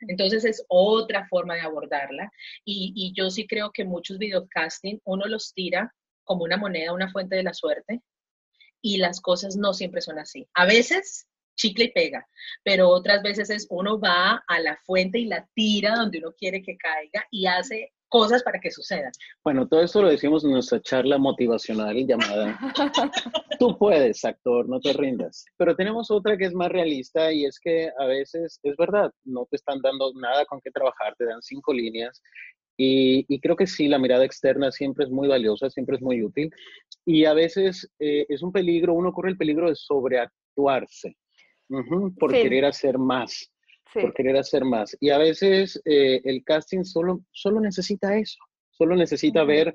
Mm. 0.00 0.10
Entonces 0.10 0.44
es 0.44 0.64
otra 0.68 1.26
forma 1.28 1.54
de 1.54 1.62
abordarla 1.62 2.30
y, 2.64 2.92
y 2.94 3.12
yo 3.14 3.30
sí 3.30 3.46
creo 3.46 3.72
que 3.72 3.84
muchos 3.84 4.18
videocasting 4.18 5.00
uno 5.04 5.26
los 5.26 5.52
tira 5.54 5.92
como 6.24 6.44
una 6.44 6.56
moneda, 6.56 6.92
una 6.92 7.10
fuente 7.10 7.36
de 7.36 7.44
la 7.44 7.54
suerte, 7.54 8.02
y 8.86 8.98
las 8.98 9.20
cosas 9.20 9.56
no 9.56 9.74
siempre 9.74 10.00
son 10.00 10.20
así. 10.20 10.46
A 10.54 10.64
veces 10.64 11.26
chicle 11.56 11.86
y 11.86 11.92
pega, 11.92 12.24
pero 12.62 12.88
otras 12.88 13.20
veces 13.20 13.50
es 13.50 13.66
uno 13.68 13.98
va 13.98 14.44
a 14.46 14.60
la 14.60 14.78
fuente 14.84 15.18
y 15.18 15.24
la 15.24 15.48
tira 15.54 15.96
donde 15.96 16.18
uno 16.18 16.32
quiere 16.38 16.62
que 16.62 16.76
caiga 16.76 17.26
y 17.32 17.46
hace 17.46 17.92
cosas 18.08 18.44
para 18.44 18.60
que 18.60 18.70
sucedan. 18.70 19.10
Bueno, 19.42 19.66
todo 19.66 19.82
esto 19.82 20.02
lo 20.02 20.08
decimos 20.08 20.44
en 20.44 20.52
nuestra 20.52 20.80
charla 20.80 21.18
motivacional 21.18 21.96
llamada 22.06 22.56
Tú 23.58 23.76
puedes, 23.76 24.24
actor, 24.24 24.68
no 24.68 24.78
te 24.78 24.92
rindas. 24.92 25.44
Pero 25.56 25.74
tenemos 25.74 26.08
otra 26.12 26.36
que 26.36 26.44
es 26.44 26.54
más 26.54 26.70
realista 26.70 27.32
y 27.32 27.44
es 27.44 27.58
que 27.58 27.90
a 27.98 28.04
veces 28.04 28.60
es 28.62 28.76
verdad, 28.76 29.10
no 29.24 29.46
te 29.50 29.56
están 29.56 29.80
dando 29.82 30.12
nada 30.14 30.44
con 30.44 30.60
qué 30.60 30.70
trabajar, 30.70 31.16
te 31.18 31.24
dan 31.24 31.42
cinco 31.42 31.72
líneas 31.72 32.22
y, 32.76 33.40
creo 33.40 33.56
que 33.56 33.66
sí, 33.66 33.88
la 33.88 33.98
mirada 33.98 34.24
externa 34.24 34.70
siempre 34.70 35.04
es 35.04 35.10
muy 35.10 35.28
valiosa, 35.28 35.70
siempre 35.70 35.96
es 35.96 36.02
muy 36.02 36.22
útil. 36.22 36.50
Y 37.04 37.24
a 37.24 37.32
veces 37.32 37.90
eh, 37.98 38.26
es 38.28 38.42
un 38.42 38.52
peligro, 38.52 38.94
uno 38.94 39.12
corre 39.12 39.30
el 39.30 39.38
peligro 39.38 39.68
de 39.68 39.76
sobreactuarse 39.76 41.16
por 42.18 42.32
querer 42.32 42.64
hacer 42.64 42.98
más, 42.98 43.50
por 43.92 44.12
querer 44.12 44.36
hacer 44.36 44.64
más. 44.64 44.96
Y 45.00 45.10
a 45.10 45.18
veces 45.18 45.80
eh, 45.84 46.20
el 46.24 46.44
casting 46.44 46.84
solo, 46.84 47.20
solo 47.32 47.60
necesita 47.60 48.16
eso, 48.16 48.38
solo 48.70 48.94
necesita 48.94 49.44
ver 49.44 49.74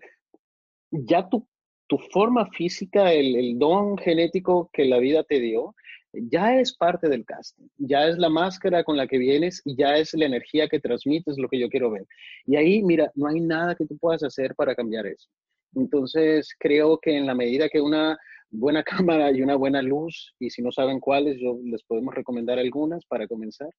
ya 0.92 1.28
tu, 1.28 1.48
tu 1.88 1.98
forma 2.12 2.48
física, 2.52 3.12
el, 3.14 3.36
el 3.36 3.58
don 3.58 3.98
genético 3.98 4.70
que 4.72 4.86
la 4.86 5.00
vida 5.00 5.24
te 5.24 5.40
dio, 5.40 5.76
ya 6.14 6.60
es 6.60 6.76
parte 6.76 7.08
del 7.08 7.26
casting, 7.26 7.68
ya 7.78 8.08
es 8.08 8.18
la 8.18 8.30
máscara 8.30 8.84
con 8.84 8.98
la 8.98 9.08
que 9.08 9.18
vienes 9.18 9.62
y 9.66 9.76
ya 9.76 9.98
es 9.98 10.14
la 10.14 10.26
energía 10.26 10.68
que 10.68 10.80
transmites 10.80 11.38
lo 11.38 11.48
que 11.48 11.60
yo 11.60 11.70
quiero 11.70 11.92
ver. 11.92 12.06
Y 12.46 12.56
ahí, 12.56 12.84
mira, 12.84 13.12
no 13.16 13.28
hay 13.28 13.40
nada 13.40 13.76
que 13.76 13.86
tú 13.86 13.98
puedas 13.98 14.24
hacer 14.24 14.54
para 14.56 14.76
cambiar 14.76 15.06
eso. 15.08 15.30
Entonces, 15.76 16.54
creo 16.60 17.00
que 17.00 17.16
en 17.16 17.26
la 17.26 17.36
medida 17.36 17.70
que 17.70 17.80
una 17.80 18.18
buena 18.50 18.84
cámara 19.08 19.32
y 19.32 19.42
una 19.42 19.56
buena 19.56 19.82
luz, 19.82 20.34
y 20.40 20.50
si 20.50 20.62
no 20.62 20.72
saben 20.72 21.00
cuáles, 21.00 21.40
yo 21.40 21.60
les 21.64 21.84
podemos 21.84 22.14
recomendar 22.14 22.60
algunas 22.60 23.06
para 23.06 23.28
comenzar. 23.28 23.70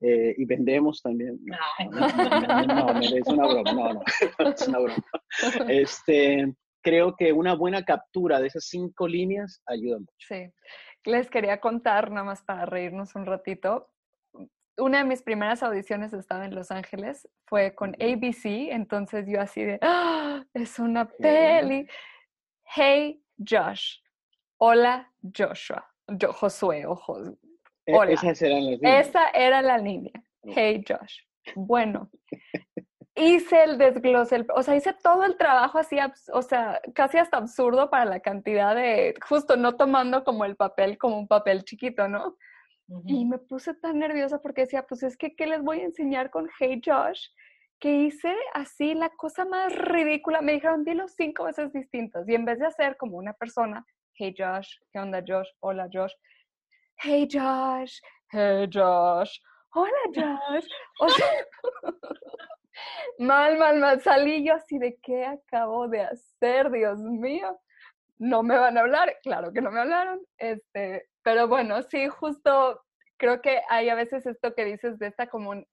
Eh, 0.00 0.34
y 0.36 0.44
vendemos 0.44 1.00
también. 1.02 1.38
No, 1.44 1.56
no, 2.94 3.00
es 3.00 3.26
una 3.26 3.46
broma, 3.46 3.72
no, 3.72 3.94
no, 3.94 4.02
es 4.54 4.68
una 4.68 4.78
broma. 4.78 5.04
Este, 5.68 6.52
creo 6.82 7.14
que 7.16 7.32
una 7.32 7.54
buena 7.54 7.84
captura 7.84 8.40
de 8.40 8.48
esas 8.48 8.66
cinco 8.66 9.06
líneas 9.06 9.62
ayuda 9.66 9.98
mucho. 9.98 10.12
Sí, 10.18 10.46
les 11.04 11.30
quería 11.30 11.60
contar, 11.60 12.10
nada 12.10 12.24
más 12.24 12.42
para 12.42 12.66
reírnos 12.66 13.14
un 13.14 13.26
ratito. 13.26 13.90
Una 14.76 14.98
de 14.98 15.04
mis 15.04 15.22
primeras 15.22 15.62
audiciones 15.62 16.12
estaba 16.12 16.44
en 16.44 16.54
Los 16.54 16.70
Ángeles, 16.70 17.28
fue 17.46 17.74
con 17.74 17.94
ABC, 17.94 18.72
entonces 18.72 19.26
yo 19.28 19.40
así 19.40 19.62
de, 19.62 19.78
¡Ah! 19.82 20.44
es 20.52 20.78
una 20.78 21.08
peli. 21.08 21.86
Hey 22.64 23.22
Josh, 23.38 23.98
hola 24.58 25.12
Joshua, 25.36 25.86
yo, 26.08 26.32
Josué, 26.32 26.86
ojo. 26.86 27.20
E, 27.86 27.94
Hola. 27.94 28.12
Esas 28.12 28.42
eran 28.42 28.64
las 28.70 29.06
Esa 29.06 29.28
era 29.28 29.62
la 29.62 29.78
línea. 29.78 30.12
Hey 30.42 30.82
Josh. 30.88 31.20
Bueno, 31.54 32.10
hice 33.16 33.62
el 33.64 33.78
desglose, 33.78 34.36
el- 34.36 34.46
o 34.54 34.62
sea, 34.62 34.76
hice 34.76 34.92
todo 35.02 35.24
el 35.24 35.36
trabajo 35.36 35.78
así, 35.78 35.98
o 36.32 36.42
sea, 36.42 36.80
casi 36.94 37.18
hasta 37.18 37.36
absurdo 37.36 37.90
para 37.90 38.04
la 38.04 38.20
cantidad 38.20 38.74
de, 38.74 39.14
justo 39.28 39.56
no 39.56 39.76
tomando 39.76 40.24
como 40.24 40.44
el 40.44 40.56
papel 40.56 40.98
como 40.98 41.18
un 41.18 41.28
papel 41.28 41.64
chiquito, 41.64 42.08
¿no? 42.08 42.36
Y 43.06 43.24
me 43.24 43.38
puse 43.38 43.72
tan 43.74 43.98
nerviosa 43.98 44.42
porque 44.42 44.62
decía, 44.62 44.86
pues 44.86 45.02
es 45.02 45.16
que, 45.16 45.34
¿qué 45.34 45.46
les 45.46 45.62
voy 45.62 45.80
a 45.80 45.84
enseñar 45.84 46.28
con 46.30 46.50
Hey 46.58 46.82
Josh? 46.84 47.28
Que 47.80 47.90
hice 48.02 48.36
así 48.52 48.92
la 48.94 49.08
cosa 49.08 49.46
más 49.46 49.74
ridícula. 49.74 50.42
Me 50.42 50.52
dijeron, 50.52 50.84
dilo 50.84 51.08
cinco 51.08 51.44
veces 51.44 51.72
distintas. 51.72 52.28
Y 52.28 52.34
en 52.34 52.44
vez 52.44 52.58
de 52.58 52.66
hacer 52.66 52.98
como 52.98 53.16
una 53.16 53.32
persona, 53.32 53.86
Hey 54.12 54.34
Josh, 54.36 54.68
¿qué 54.92 54.98
onda 54.98 55.22
Josh? 55.26 55.48
Hola 55.60 55.88
Josh. 55.90 56.12
Hey 56.98 57.26
Josh, 57.32 58.00
Hey 58.30 58.68
Josh, 58.70 59.38
hola 59.72 59.98
Josh. 60.14 60.66
O 61.00 61.08
sea, 61.08 61.26
mal, 63.18 63.58
mal, 63.58 63.78
mal. 63.78 64.00
Salí 64.00 64.44
yo 64.44 64.54
así 64.54 64.78
de, 64.78 64.98
¿qué 65.02 65.24
acabo 65.24 65.88
de 65.88 66.02
hacer? 66.02 66.70
Dios 66.70 66.98
mío. 67.00 67.58
No 68.18 68.42
me 68.42 68.56
van 68.58 68.78
a 68.78 68.82
hablar. 68.82 69.16
Claro 69.22 69.52
que 69.52 69.60
no 69.60 69.70
me 69.70 69.80
hablaron. 69.80 70.20
Este, 70.38 71.08
pero 71.22 71.48
bueno, 71.48 71.82
sí, 71.82 72.08
justo 72.08 72.82
creo 73.16 73.40
que 73.40 73.60
hay 73.68 73.88
a 73.88 73.94
veces 73.94 74.26
esto 74.26 74.54
que 74.54 74.64
dices 74.64 74.98
de 74.98 75.08
esta 75.08 75.26
como 75.28 75.50
un- 75.50 75.66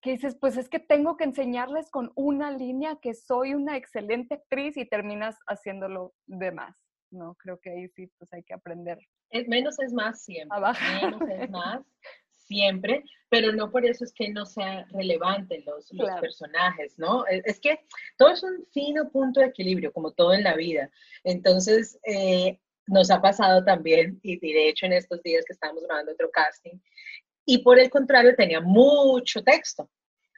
que 0.00 0.10
dices, 0.10 0.36
pues 0.38 0.56
es 0.58 0.68
que 0.68 0.80
tengo 0.80 1.16
que 1.16 1.24
enseñarles 1.24 1.90
con 1.90 2.12
una 2.14 2.50
línea 2.50 2.98
que 3.00 3.14
soy 3.14 3.54
una 3.54 3.76
excelente 3.78 4.34
actriz 4.34 4.76
y 4.76 4.84
terminas 4.86 5.38
haciéndolo 5.46 6.12
de 6.26 6.52
más, 6.52 6.76
¿no? 7.10 7.36
Creo 7.36 7.58
que 7.58 7.70
ahí 7.70 7.88
sí, 7.88 8.08
pues 8.18 8.30
hay 8.34 8.42
que 8.42 8.52
aprender 8.52 8.98
Es, 9.30 9.48
menos 9.48 9.78
es 9.80 9.94
más 9.94 10.22
siempre. 10.22 10.54
a 10.58 10.60
bajar. 10.60 11.02
Menos 11.04 11.22
es 11.30 11.50
más 11.50 11.80
siempre, 12.46 13.02
pero 13.28 13.52
no 13.52 13.70
por 13.70 13.84
eso 13.84 14.04
es 14.04 14.12
que 14.12 14.28
no 14.30 14.46
sean 14.46 14.86
relevantes 14.90 15.64
los, 15.66 15.90
los 15.92 16.06
Claro. 16.06 16.20
personajes, 16.20 16.98
¿no? 16.98 17.26
Es, 17.26 17.42
es 17.46 17.60
que 17.60 17.80
todo 18.16 18.30
es 18.32 18.42
un 18.42 18.64
fino 18.72 19.10
punto 19.10 19.40
de 19.40 19.46
equilibrio, 19.46 19.92
como 19.92 20.12
todo 20.12 20.32
en 20.34 20.44
la 20.44 20.54
vida. 20.54 20.90
Entonces, 21.24 21.98
eh, 22.06 22.58
nos 22.86 23.10
ha 23.10 23.20
pasado 23.20 23.64
también, 23.64 24.20
y, 24.22 24.34
y 24.46 24.52
de 24.52 24.68
hecho 24.68 24.86
en 24.86 24.92
estos 24.92 25.22
días 25.22 25.44
que 25.46 25.54
estábamos 25.54 25.82
grabando 25.84 26.12
otro 26.12 26.30
casting, 26.30 26.78
y 27.46 27.58
por 27.58 27.78
el 27.78 27.90
contrario 27.90 28.34
tenía 28.36 28.60
mucho 28.60 29.42
texto. 29.42 29.90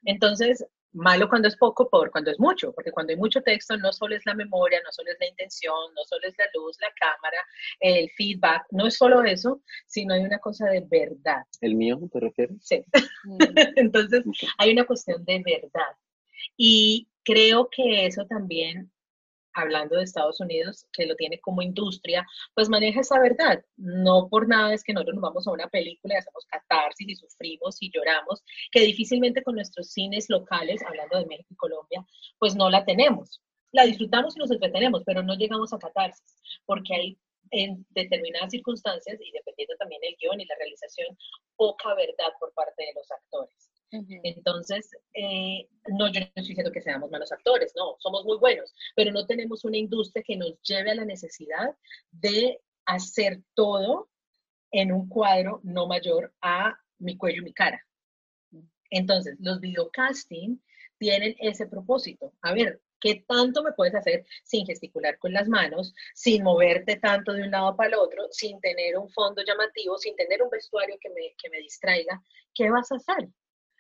Entonces, 0.04 0.64
malo 0.96 1.28
cuando 1.28 1.48
es 1.48 1.56
poco, 1.56 1.88
por 1.88 2.10
cuando 2.10 2.30
es 2.30 2.40
mucho, 2.40 2.72
porque 2.72 2.90
cuando 2.90 3.12
hay 3.12 3.18
mucho 3.18 3.40
texto 3.42 3.76
no 3.76 3.92
solo 3.92 4.16
es 4.16 4.24
la 4.26 4.34
memoria, 4.34 4.80
no 4.84 4.90
solo 4.92 5.10
es 5.12 5.18
la 5.20 5.28
intención, 5.28 5.94
no 5.94 6.04
solo 6.04 6.26
es 6.26 6.34
la 6.38 6.46
luz, 6.54 6.76
la 6.80 6.92
cámara, 6.98 7.38
el 7.80 8.10
feedback, 8.16 8.66
no 8.70 8.86
es 8.86 8.96
solo 8.96 9.22
eso, 9.22 9.62
sino 9.86 10.14
hay 10.14 10.22
una 10.22 10.38
cosa 10.38 10.66
de 10.66 10.80
verdad. 10.80 11.44
¿El 11.60 11.74
mío, 11.74 12.00
te 12.12 12.20
refieres? 12.20 12.56
Sí. 12.60 12.84
Mm, 13.24 13.36
Entonces, 13.76 14.24
hay 14.58 14.72
una 14.72 14.84
cuestión 14.84 15.24
de 15.24 15.42
verdad. 15.44 15.96
Y 16.56 17.08
creo 17.24 17.68
que 17.70 18.06
eso 18.06 18.24
también, 18.26 18.90
hablando 19.56 19.96
de 19.96 20.04
Estados 20.04 20.40
Unidos, 20.40 20.86
que 20.92 21.06
lo 21.06 21.16
tiene 21.16 21.40
como 21.40 21.62
industria, 21.62 22.26
pues 22.54 22.68
maneja 22.68 23.00
esa 23.00 23.18
verdad. 23.18 23.64
No 23.76 24.28
por 24.28 24.48
nada 24.48 24.74
es 24.74 24.84
que 24.84 24.92
nosotros 24.92 25.16
nos 25.16 25.22
vamos 25.22 25.46
a 25.46 25.52
una 25.52 25.68
película 25.68 26.14
y 26.14 26.18
hacemos 26.18 26.44
catarsis 26.46 27.08
y 27.08 27.16
sufrimos 27.16 27.76
y 27.80 27.90
lloramos, 27.90 28.44
que 28.70 28.80
difícilmente 28.80 29.42
con 29.42 29.54
nuestros 29.56 29.90
cines 29.90 30.28
locales, 30.28 30.82
hablando 30.86 31.18
de 31.18 31.26
México 31.26 31.48
y 31.50 31.56
Colombia, 31.56 32.06
pues 32.38 32.54
no 32.54 32.70
la 32.70 32.84
tenemos. 32.84 33.42
La 33.72 33.84
disfrutamos 33.84 34.36
y 34.36 34.38
nos 34.38 34.50
entretenemos, 34.50 35.02
pero 35.04 35.22
no 35.22 35.34
llegamos 35.34 35.72
a 35.72 35.78
catarsis, 35.78 36.40
porque 36.64 36.94
hay 36.94 37.18
en 37.50 37.86
determinadas 37.90 38.50
circunstancias, 38.50 39.18
y 39.20 39.30
dependiendo 39.32 39.74
también 39.78 40.00
del 40.00 40.16
guion 40.20 40.40
y 40.40 40.46
la 40.46 40.56
realización, 40.56 41.16
poca 41.56 41.94
verdad 41.94 42.32
por 42.38 42.52
parte 42.54 42.84
de 42.84 42.92
los 42.94 43.10
actores. 43.10 43.70
Entonces, 43.90 44.90
eh, 45.14 45.68
no, 45.88 46.10
yo 46.10 46.20
no 46.20 46.26
estoy 46.26 46.48
diciendo 46.48 46.72
que 46.72 46.82
seamos 46.82 47.10
malos 47.10 47.32
actores, 47.32 47.72
no, 47.76 47.96
somos 47.98 48.24
muy 48.24 48.36
buenos, 48.38 48.74
pero 48.94 49.12
no 49.12 49.26
tenemos 49.26 49.64
una 49.64 49.76
industria 49.76 50.24
que 50.26 50.36
nos 50.36 50.60
lleve 50.62 50.90
a 50.90 50.96
la 50.96 51.04
necesidad 51.04 51.74
de 52.10 52.60
hacer 52.84 53.42
todo 53.54 54.08
en 54.72 54.92
un 54.92 55.08
cuadro 55.08 55.60
no 55.62 55.86
mayor 55.86 56.34
a 56.40 56.78
mi 56.98 57.16
cuello 57.16 57.42
y 57.42 57.44
mi 57.44 57.52
cara. 57.52 57.80
Entonces, 58.90 59.36
los 59.40 59.60
videocasting 59.60 60.62
tienen 60.98 61.34
ese 61.38 61.66
propósito. 61.66 62.32
A 62.42 62.52
ver, 62.54 62.80
¿qué 63.00 63.24
tanto 63.26 63.62
me 63.62 63.72
puedes 63.72 63.94
hacer 63.94 64.24
sin 64.44 64.66
gesticular 64.66 65.18
con 65.18 65.32
las 65.32 65.48
manos, 65.48 65.94
sin 66.14 66.42
moverte 66.42 66.96
tanto 66.96 67.32
de 67.32 67.42
un 67.42 67.50
lado 67.50 67.76
para 67.76 67.90
el 67.90 67.94
otro, 67.96 68.26
sin 68.30 68.60
tener 68.60 68.96
un 68.96 69.08
fondo 69.10 69.42
llamativo, 69.44 69.98
sin 69.98 70.16
tener 70.16 70.42
un 70.42 70.50
vestuario 70.50 70.96
que 71.00 71.10
me, 71.10 71.34
que 71.38 71.50
me 71.50 71.58
distraiga? 71.58 72.22
¿Qué 72.54 72.70
vas 72.70 72.90
a 72.92 72.96
hacer? 72.96 73.28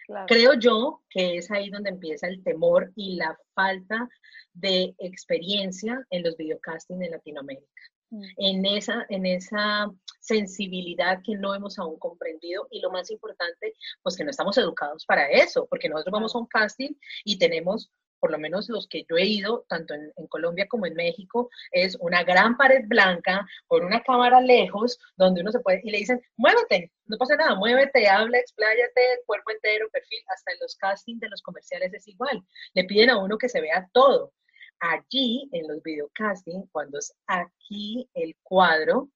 Claro. 0.06 0.26
Creo 0.28 0.54
yo 0.54 1.02
que 1.10 1.36
es 1.38 1.50
ahí 1.50 1.68
donde 1.68 1.90
empieza 1.90 2.28
el 2.28 2.42
temor 2.42 2.92
y 2.94 3.16
la 3.16 3.36
falta 3.54 4.08
de 4.52 4.94
experiencia 4.98 6.04
en 6.10 6.22
los 6.22 6.36
videocasting 6.36 7.02
en 7.02 7.10
Latinoamérica, 7.10 7.82
Mm. 8.10 8.22
en 8.36 8.66
esa, 8.66 9.04
en 9.08 9.26
esa 9.26 9.90
sensibilidad 10.20 11.20
que 11.24 11.34
no 11.34 11.54
hemos 11.54 11.78
aún 11.78 11.98
comprendido 11.98 12.68
y 12.70 12.80
lo 12.80 12.90
más 12.90 13.10
importante, 13.10 13.74
pues 14.02 14.16
que 14.16 14.24
no 14.24 14.30
estamos 14.30 14.56
educados 14.58 15.04
para 15.06 15.28
eso, 15.28 15.66
porque 15.68 15.88
nosotros 15.88 16.12
vamos 16.12 16.34
a 16.34 16.38
un 16.38 16.46
casting 16.46 16.92
y 17.24 17.38
tenemos, 17.38 17.90
por 18.20 18.30
lo 18.30 18.38
menos 18.38 18.68
los 18.68 18.86
que 18.88 19.04
yo 19.08 19.16
he 19.16 19.24
ido, 19.24 19.64
tanto 19.68 19.94
en, 19.94 20.12
Colombia 20.28 20.66
como 20.68 20.86
en 20.86 20.94
México, 20.94 21.48
es 21.70 21.96
una 22.00 22.24
gran 22.24 22.56
pared 22.56 22.84
blanca 22.86 23.46
con 23.66 23.84
una 23.84 24.02
cámara 24.02 24.40
lejos 24.40 24.98
donde 25.16 25.40
uno 25.40 25.52
se 25.52 25.60
puede, 25.60 25.80
y 25.84 25.90
le 25.90 25.98
dicen, 25.98 26.20
muévete, 26.36 26.92
no 27.06 27.16
pasa 27.16 27.36
nada, 27.36 27.54
muévete, 27.54 28.08
habla, 28.08 28.38
expláyate, 28.38 29.20
cuerpo 29.26 29.50
entero, 29.52 29.88
perfil, 29.90 30.18
hasta 30.34 30.52
en 30.52 30.58
los 30.60 30.76
castings 30.76 31.20
de 31.20 31.28
los 31.28 31.42
comerciales 31.42 31.92
es 31.94 32.08
igual. 32.08 32.42
Le 32.74 32.84
piden 32.84 33.10
a 33.10 33.18
uno 33.18 33.38
que 33.38 33.48
se 33.48 33.60
vea 33.60 33.88
todo. 33.92 34.32
Allí, 34.80 35.48
en 35.52 35.68
los 35.68 35.82
videocasting, 35.82 36.66
cuando 36.72 36.98
es 36.98 37.14
aquí 37.26 38.10
el 38.14 38.36
cuadro, 38.42 39.08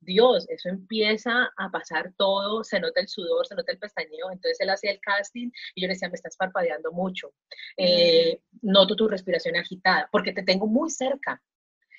Dios, 0.00 0.46
eso 0.48 0.68
empieza 0.68 1.50
a 1.56 1.70
pasar 1.70 2.12
todo, 2.16 2.64
se 2.64 2.80
nota 2.80 3.00
el 3.00 3.08
sudor, 3.08 3.46
se 3.46 3.54
nota 3.54 3.72
el 3.72 3.78
pestañeo, 3.78 4.30
entonces 4.30 4.58
él 4.60 4.70
hacía 4.70 4.92
el 4.92 5.00
casting 5.00 5.50
y 5.74 5.82
yo 5.82 5.86
le 5.88 5.94
decía, 5.94 6.08
me 6.08 6.14
estás 6.14 6.36
parpadeando 6.36 6.90
mucho, 6.92 7.32
eh, 7.76 8.40
noto 8.62 8.96
tu 8.96 9.08
respiración 9.08 9.56
agitada, 9.56 10.08
porque 10.10 10.32
te 10.32 10.42
tengo 10.42 10.66
muy 10.66 10.90
cerca. 10.90 11.40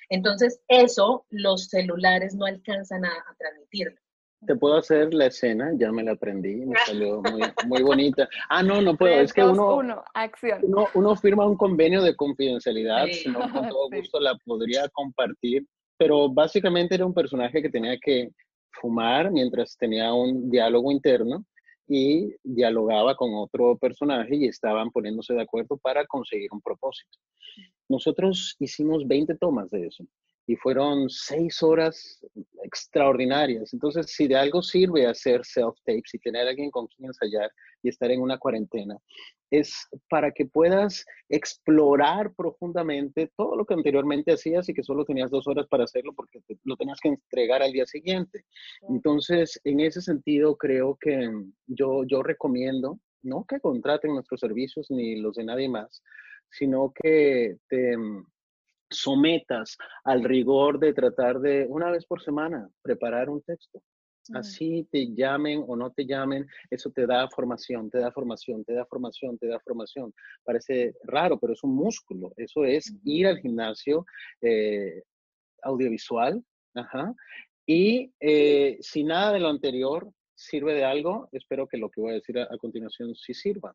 Entonces, 0.08 0.60
eso 0.68 1.24
los 1.30 1.68
celulares 1.68 2.34
no 2.34 2.44
alcanzan 2.44 3.04
a, 3.04 3.12
a 3.12 3.34
transmitirlo. 3.38 3.98
Te 4.44 4.56
puedo 4.56 4.76
hacer 4.76 5.14
la 5.14 5.26
escena, 5.26 5.70
ya 5.76 5.92
me 5.92 6.02
la 6.02 6.12
aprendí, 6.12 6.56
me 6.66 6.74
salió 6.86 7.22
muy, 7.22 7.40
muy 7.66 7.82
bonita. 7.82 8.28
Ah, 8.48 8.62
no, 8.62 8.82
no 8.82 8.96
puedo, 8.96 9.14
es 9.20 9.32
que 9.32 9.44
uno, 9.44 9.76
uno, 9.76 10.04
acción. 10.14 10.60
uno, 10.64 10.88
uno 10.94 11.16
firma 11.16 11.46
un 11.46 11.56
convenio 11.56 12.02
de 12.02 12.16
confidencialidad, 12.16 13.06
Sí. 13.06 13.14
si 13.14 13.28
no, 13.30 13.40
con 13.40 13.52
todo 13.76 13.88
Sí. 13.90 13.98
gusto 13.98 14.18
la 14.20 14.36
podría 14.44 14.88
compartir, 14.88 15.64
pero 15.96 16.28
básicamente 16.28 16.94
era 16.94 17.06
un 17.06 17.14
personaje 17.14 17.62
que 17.62 17.70
tenía 17.70 17.98
que 17.98 18.30
fumar 18.70 19.30
mientras 19.30 19.76
tenía 19.76 20.12
un 20.12 20.50
diálogo 20.50 20.90
interno 20.90 21.44
y 21.88 22.34
dialogaba 22.42 23.16
con 23.16 23.34
otro 23.34 23.76
personaje 23.76 24.36
y 24.36 24.46
estaban 24.46 24.90
poniéndose 24.90 25.34
de 25.34 25.42
acuerdo 25.42 25.76
para 25.76 26.06
conseguir 26.06 26.48
un 26.52 26.60
propósito. 26.60 27.18
Nosotros 27.88 28.56
hicimos 28.58 29.06
20 29.06 29.36
tomas 29.36 29.70
de 29.70 29.86
eso 29.86 30.04
y 30.46 30.56
fueron 30.56 31.08
seis 31.08 31.62
horas 31.62 32.20
extraordinarias. 32.64 33.72
Entonces, 33.72 34.06
si 34.06 34.26
de 34.26 34.36
algo 34.36 34.62
sirve 34.62 35.06
hacer 35.06 35.42
self-tapes 35.44 36.14
y 36.14 36.18
tener 36.18 36.46
a 36.46 36.50
alguien 36.50 36.70
con 36.70 36.86
quien 36.88 37.06
ensayar 37.06 37.50
y 37.82 37.88
estar 37.88 38.10
en 38.10 38.20
una 38.20 38.38
cuarentena, 38.38 38.96
es 39.50 39.86
para 40.08 40.32
que 40.32 40.46
puedas 40.46 41.04
explorar 41.28 42.32
profundamente 42.34 43.30
todo 43.36 43.54
lo 43.54 43.66
que 43.66 43.74
anteriormente 43.74 44.32
hacías 44.32 44.68
y 44.68 44.74
que 44.74 44.82
solo 44.82 45.04
tenías 45.04 45.30
dos 45.30 45.46
horas 45.46 45.66
para 45.68 45.84
hacerlo 45.84 46.14
porque 46.14 46.40
lo 46.64 46.76
tenías 46.76 46.98
que 47.00 47.10
entregar 47.10 47.62
al 47.62 47.72
día 47.72 47.86
siguiente. 47.86 48.46
Entonces, 48.88 49.60
en 49.64 49.80
ese 49.80 50.00
sentido, 50.00 50.56
creo 50.56 50.96
que 50.98 51.30
yo, 51.66 52.04
yo 52.04 52.22
recomiendo, 52.22 52.98
no 53.22 53.44
que 53.44 53.60
contraten 53.60 54.14
nuestros 54.14 54.40
servicios 54.40 54.90
ni 54.90 55.16
los 55.16 55.36
de 55.36 55.44
nadie 55.44 55.68
más, 55.68 56.02
sino 56.50 56.92
que 56.94 57.58
te 57.68 57.94
sometas 58.92 59.76
al 60.04 60.24
rigor 60.24 60.78
de 60.78 60.92
tratar 60.92 61.40
de 61.40 61.66
una 61.68 61.90
vez 61.90 62.06
por 62.06 62.22
semana 62.22 62.68
preparar 62.82 63.28
un 63.30 63.42
texto. 63.42 63.82
Así 64.34 64.86
te 64.90 65.12
llamen 65.12 65.64
o 65.66 65.74
no 65.74 65.90
te 65.90 66.06
llamen, 66.06 66.46
eso 66.70 66.90
te 66.90 67.06
da 67.06 67.28
formación, 67.28 67.90
te 67.90 67.98
da 67.98 68.12
formación, 68.12 68.64
te 68.64 68.72
da 68.72 68.86
formación, 68.86 69.36
te 69.36 69.48
da 69.48 69.58
formación. 69.58 70.14
Parece 70.44 70.94
raro, 71.02 71.38
pero 71.40 71.54
es 71.54 71.64
un 71.64 71.74
músculo. 71.74 72.32
Eso 72.36 72.64
es 72.64 72.94
ir 73.04 73.26
al 73.26 73.38
gimnasio 73.38 74.06
eh, 74.40 75.02
audiovisual. 75.62 76.42
Y 77.66 78.12
eh, 78.20 78.78
si 78.80 79.02
nada 79.02 79.32
de 79.32 79.40
lo 79.40 79.48
anterior 79.48 80.08
sirve 80.34 80.74
de 80.74 80.84
algo, 80.84 81.28
espero 81.32 81.66
que 81.66 81.78
lo 81.78 81.90
que 81.90 82.00
voy 82.00 82.12
a 82.12 82.14
decir 82.14 82.38
a, 82.38 82.44
a 82.44 82.58
continuación 82.58 83.14
sí 83.14 83.34
sirva. 83.34 83.74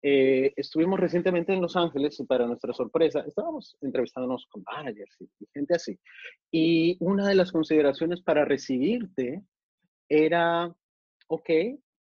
Eh, 0.00 0.52
estuvimos 0.56 1.00
recientemente 1.00 1.52
en 1.52 1.60
Los 1.60 1.76
Ángeles 1.76 2.20
y 2.20 2.24
para 2.24 2.46
nuestra 2.46 2.72
sorpresa 2.72 3.24
estábamos 3.26 3.76
entrevistándonos 3.80 4.46
con 4.46 4.62
managers 4.62 5.16
y, 5.20 5.28
gente 5.52 5.74
así. 5.74 5.98
Y 6.50 6.96
una 7.00 7.26
de 7.28 7.34
las 7.34 7.50
consideraciones 7.50 8.22
para 8.22 8.44
recibirte 8.44 9.42
era, 10.08 10.72
ok, 11.26 11.50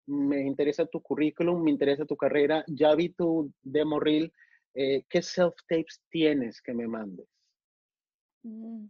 me 0.08 0.42
interesa 0.42 0.86
tu 0.86 1.02
currículum, 1.02 1.64
me 1.64 1.72
interesa 1.72 2.06
tu 2.06 2.18
carrera, 2.18 2.64
ya 2.68 2.96
vi 2.96 3.10
tu 3.10 3.54
demo 3.62 4.00
reel, 4.00 4.34
eh, 4.74 5.04
¿qué 5.08 5.22
self-tapes 5.22 6.02
tienes 6.10 6.62
que 6.62 6.74
me 6.74 6.88
mandes? 6.88 7.28
Mm. 8.44 8.88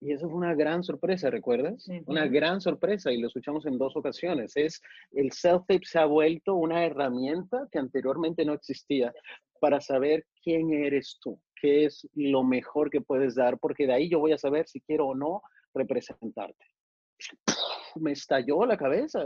Y 0.00 0.12
eso 0.12 0.28
fue 0.28 0.36
una 0.36 0.54
gran 0.54 0.82
sorpresa, 0.84 1.30
¿recuerdas? 1.30 1.88
Una 2.04 2.26
gran 2.26 2.60
sorpresa 2.60 3.10
y 3.12 3.18
lo 3.18 3.28
escuchamos 3.28 3.64
en 3.66 3.78
dos 3.78 3.96
ocasiones. 3.96 4.52
Es 4.56 4.82
el 5.12 5.30
self-tape 5.32 5.84
se 5.84 5.98
ha 5.98 6.04
vuelto 6.04 6.54
una 6.54 6.84
herramienta 6.84 7.66
que 7.72 7.78
anteriormente 7.78 8.44
no 8.44 8.52
existía 8.52 9.12
para 9.58 9.80
saber 9.80 10.26
quién 10.42 10.72
eres 10.72 11.18
tú, 11.20 11.40
qué 11.60 11.86
es 11.86 12.06
lo 12.14 12.44
mejor 12.44 12.90
que 12.90 13.00
puedes 13.00 13.34
dar, 13.34 13.58
porque 13.58 13.86
de 13.86 13.94
ahí 13.94 14.10
yo 14.10 14.18
voy 14.18 14.32
a 14.32 14.38
saber 14.38 14.68
si 14.68 14.80
quiero 14.80 15.06
o 15.06 15.14
no 15.14 15.42
representarte. 15.74 16.66
Me 17.96 18.12
estalló 18.12 18.66
la 18.66 18.76
cabeza. 18.76 19.24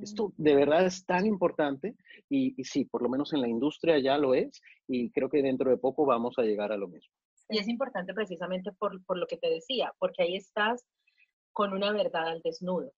Esto 0.00 0.28
mm. 0.28 0.32
de 0.36 0.54
verdad 0.54 0.86
es 0.86 1.04
tan 1.04 1.26
importante 1.26 1.96
y, 2.28 2.54
y 2.60 2.64
sí, 2.64 2.84
por 2.84 3.02
lo 3.02 3.08
menos 3.08 3.32
en 3.32 3.40
la 3.40 3.48
industria 3.48 3.98
ya 3.98 4.16
lo 4.18 4.34
es 4.34 4.62
y 4.86 5.10
creo 5.10 5.28
que 5.28 5.42
dentro 5.42 5.68
de 5.68 5.78
poco 5.78 6.06
vamos 6.06 6.38
a 6.38 6.42
llegar 6.42 6.70
a 6.70 6.76
lo 6.76 6.86
mismo. 6.86 7.12
Y 7.48 7.58
es 7.58 7.68
importante 7.68 8.14
precisamente 8.14 8.72
por, 8.72 9.04
por 9.04 9.18
lo 9.18 9.26
que 9.26 9.36
te 9.36 9.48
decía, 9.48 9.92
porque 9.98 10.22
ahí 10.22 10.36
estás 10.36 10.84
con 11.52 11.72
una 11.72 11.92
verdad 11.92 12.28
al 12.28 12.42
desnudo 12.42 12.92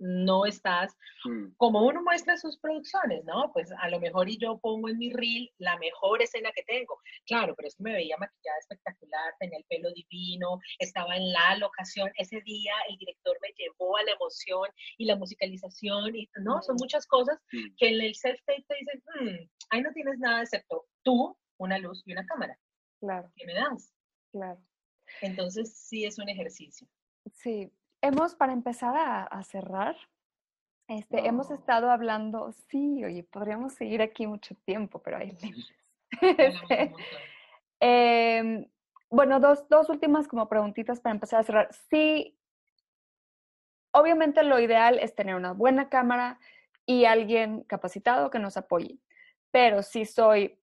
no 0.00 0.46
estás 0.46 0.96
mm. 1.24 1.52
como 1.56 1.86
uno 1.86 2.02
muestra 2.02 2.36
sus 2.36 2.58
producciones, 2.58 3.24
¿no? 3.24 3.52
Pues 3.52 3.70
a 3.78 3.88
lo 3.90 4.00
mejor 4.00 4.28
y 4.28 4.38
yo 4.38 4.58
pongo 4.58 4.88
en 4.88 4.98
mi 4.98 5.12
reel 5.12 5.50
la 5.58 5.78
mejor 5.78 6.22
escena 6.22 6.50
que 6.54 6.62
tengo. 6.62 6.98
Claro, 7.26 7.54
pero 7.54 7.68
es 7.68 7.76
que 7.76 7.84
me 7.84 7.92
veía 7.92 8.16
maquillada 8.16 8.58
espectacular, 8.58 9.34
tenía 9.38 9.58
el 9.58 9.64
pelo 9.64 9.90
divino, 9.92 10.58
estaba 10.78 11.16
en 11.16 11.30
la 11.32 11.56
locación. 11.58 12.10
Ese 12.16 12.40
día 12.40 12.72
el 12.88 12.96
director 12.96 13.36
me 13.42 13.52
llevó 13.56 13.96
a 13.96 14.02
la 14.02 14.12
emoción 14.12 14.68
y 14.98 15.04
la 15.04 15.16
musicalización 15.16 16.16
y 16.16 16.28
no, 16.42 16.62
son 16.62 16.76
mm. 16.76 16.80
muchas 16.80 17.06
cosas 17.06 17.38
mm. 17.52 17.74
que 17.76 17.88
en 17.88 18.00
el 18.00 18.14
self-tape 18.14 18.64
te 18.66 18.76
dicen, 18.80 19.50
ahí 19.70 19.82
no 19.82 19.92
tienes 19.92 20.18
nada 20.18 20.42
excepto 20.42 20.86
tú, 21.02 21.36
una 21.58 21.78
luz 21.78 22.02
y 22.06 22.12
una 22.12 22.24
cámara. 22.24 22.58
Claro. 23.00 23.30
¿Qué 23.34 23.46
me 23.46 23.54
das? 23.54 23.92
Claro. 24.30 24.60
Entonces 25.22 25.74
sí 25.74 26.04
es 26.04 26.18
un 26.18 26.28
ejercicio. 26.28 26.86
Sí. 27.32 27.72
Hemos, 28.02 28.34
para 28.34 28.52
empezar 28.52 28.94
a, 28.96 29.42
cerrar, 29.44 29.94
este, 30.88 31.26
hemos 31.26 31.50
estado 31.50 31.90
hablando, 31.90 32.52
sí, 32.68 33.04
oye, 33.04 33.22
podríamos 33.22 33.74
seguir 33.74 34.00
aquí 34.00 34.26
mucho 34.26 34.54
tiempo, 34.64 35.02
pero 35.02 35.18
hay 35.18 35.30
límites. 35.32 35.74
Este, 36.20 36.94
em, 37.80 38.66
bueno, 39.10 39.38
dos, 39.38 39.68
dos 39.68 39.88
últimas 39.90 40.28
como 40.28 40.48
preguntitas 40.48 41.00
para 41.00 41.14
empezar 41.14 41.40
a 41.40 41.44
cerrar. 41.44 41.68
Sí, 41.90 42.38
obviamente 43.92 44.42
lo 44.42 44.58
ideal 44.58 44.98
es 44.98 45.14
tener 45.14 45.34
una 45.34 45.52
buena 45.52 45.88
cámara 45.88 46.38
y 46.86 47.04
alguien 47.04 47.64
capacitado 47.64 48.30
que 48.30 48.38
nos 48.38 48.56
apoye, 48.56 48.98
pero 49.50 49.82
si 49.82 50.04
soy 50.04 50.59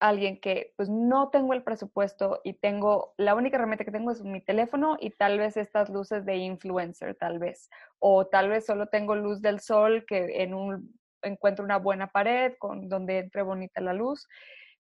alguien 0.00 0.40
que 0.40 0.74
pues 0.76 0.88
no 0.88 1.30
tengo 1.30 1.54
el 1.54 1.62
presupuesto 1.62 2.40
y 2.44 2.54
tengo, 2.54 3.14
la 3.16 3.34
única 3.34 3.56
herramienta 3.56 3.84
que 3.84 3.90
tengo 3.90 4.10
es 4.10 4.22
mi 4.22 4.40
teléfono 4.40 4.96
y 5.00 5.10
tal 5.10 5.38
vez 5.38 5.56
estas 5.56 5.88
luces 5.88 6.24
de 6.24 6.36
influencer, 6.36 7.14
tal 7.14 7.38
vez. 7.38 7.70
O 7.98 8.26
tal 8.26 8.48
vez 8.48 8.66
solo 8.66 8.88
tengo 8.88 9.14
luz 9.14 9.40
del 9.40 9.60
sol 9.60 10.04
que 10.06 10.42
en 10.42 10.54
un 10.54 10.98
encuentro 11.22 11.64
una 11.64 11.78
buena 11.78 12.08
pared 12.08 12.54
con 12.58 12.88
donde 12.88 13.18
entre 13.18 13.42
bonita 13.42 13.80
la 13.80 13.94
luz. 13.94 14.28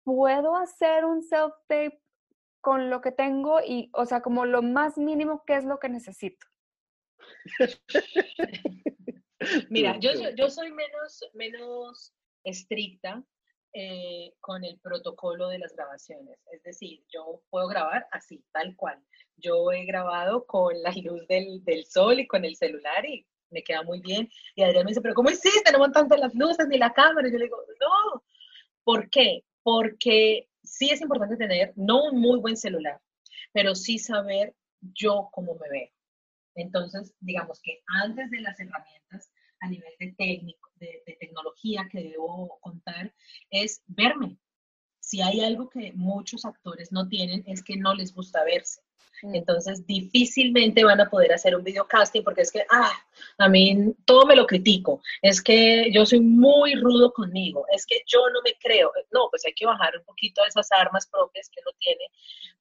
¿Puedo 0.04 0.56
hacer 0.56 1.06
un 1.06 1.22
self-tape 1.22 2.00
con 2.62 2.90
lo 2.90 3.02
que 3.02 3.12
tengo 3.12 3.60
y, 3.66 3.90
o 3.94 4.06
sea, 4.06 4.22
como 4.22 4.46
lo 4.46 4.62
más 4.62 4.98
mínimo, 4.98 5.44
¿qué 5.46 5.56
es 5.56 5.66
lo 5.66 5.80
que 5.80 5.90
necesito? 5.90 6.46
Mira, 9.70 9.98
yo, 10.00 10.12
yo 10.36 10.50
soy 10.50 10.72
menos, 10.72 11.30
menos 11.34 12.14
estricta 12.44 13.24
eh, 13.74 14.34
con 14.40 14.64
el 14.64 14.80
protocolo 14.80 15.50
de 15.50 15.60
las 15.60 15.74
grabaciones. 15.76 16.40
Es 16.52 16.64
decir, 16.64 17.04
yo 17.14 17.42
puedo 17.50 17.68
grabar 17.68 18.08
así, 18.12 18.44
tal 18.52 18.76
cual. 18.76 19.00
Yo 19.38 19.72
he 19.72 19.86
grabado 19.86 20.46
con 20.46 20.82
la 20.82 20.92
luz 21.04 21.28
del, 21.28 21.64
del 21.64 21.86
sol 21.86 22.20
y 22.20 22.28
con 22.28 22.46
el 22.46 22.56
celular 22.56 23.06
y 23.06 23.26
me 23.52 23.64
queda 23.64 23.84
muy 23.84 24.00
bien. 24.02 24.30
Y 24.56 24.64
Adrián 24.64 24.86
me 24.86 24.92
dice, 24.92 25.02
pero 25.02 25.14
¿cómo 25.14 25.30
hiciste? 25.30 25.72
No 25.72 25.80
montando 25.80 26.16
las 26.18 26.34
luces 26.36 26.68
ni 26.68 26.78
la 26.78 26.94
cámara. 26.94 27.28
Y 27.28 27.32
yo 27.32 27.38
le 27.38 27.46
digo, 27.46 27.58
no. 27.80 28.24
¿Por 28.84 29.10
qué? 29.10 29.44
Porque 29.64 30.50
sí 30.64 30.90
es 30.90 31.02
importante 31.02 31.38
tener, 31.38 31.74
no 31.76 32.06
un 32.06 32.20
muy 32.20 32.40
buen 32.40 32.58
celular, 32.58 33.00
pero 33.52 33.76
sí 33.76 33.98
saber 33.98 34.56
yo 34.82 35.30
cómo 35.32 35.56
me 35.56 35.70
veo. 35.70 35.90
Entonces, 36.56 37.14
digamos 37.20 37.60
que 37.62 37.82
antes 38.04 38.30
de 38.32 38.42
las 38.42 38.60
herramientas, 38.60 39.32
a 39.62 39.70
nivel 39.70 39.94
de 40.00 40.14
técnico, 40.14 40.69
de, 40.80 41.18
tecnología 41.20 41.88
que 41.92 42.04
debo 42.04 42.60
contar, 42.62 43.14
es 43.50 43.84
verme. 43.88 44.38
Si 45.00 45.22
hay 45.22 45.42
algo 45.42 45.70
que 45.70 45.92
muchos 45.94 46.46
actores 46.46 46.92
no 46.92 47.08
tienen, 47.08 47.44
es 47.48 47.64
que 47.64 47.78
no 47.78 47.94
les 47.94 48.14
gusta 48.14 48.44
verse. 48.44 48.82
Mm. 49.22 49.36
Entonces, 49.36 49.86
difícilmente 49.86 50.84
van 50.84 51.02
a 51.02 51.10
poder 51.10 51.34
hacer 51.34 51.56
un 51.56 51.64
video 51.64 51.88
casting 51.88 52.24
porque 52.24 52.42
es 52.42 52.52
que, 52.52 52.66
ah, 52.70 52.92
a 53.38 53.50
mí 53.50 53.94
todo 54.06 54.26
me 54.26 54.36
lo 54.36 54.46
critico. 54.46 55.02
Es 55.22 55.42
que 55.42 55.92
yo 55.92 56.06
soy 56.06 56.22
muy 56.22 56.76
rudo 56.76 57.12
conmigo. 57.14 57.66
Es 57.74 57.86
que 57.86 58.02
yo 58.08 58.20
no 58.34 58.42
me 58.44 58.54
creo. 58.62 58.92
No, 59.12 59.28
pues 59.30 59.46
hay 59.46 59.54
que 59.54 59.66
bajar 59.66 59.98
un 59.98 60.04
poquito 60.06 60.42
esas 60.48 60.72
armas 60.72 61.08
propias 61.08 61.50
que 61.50 61.62
uno 61.66 61.76
tiene. 61.80 62.06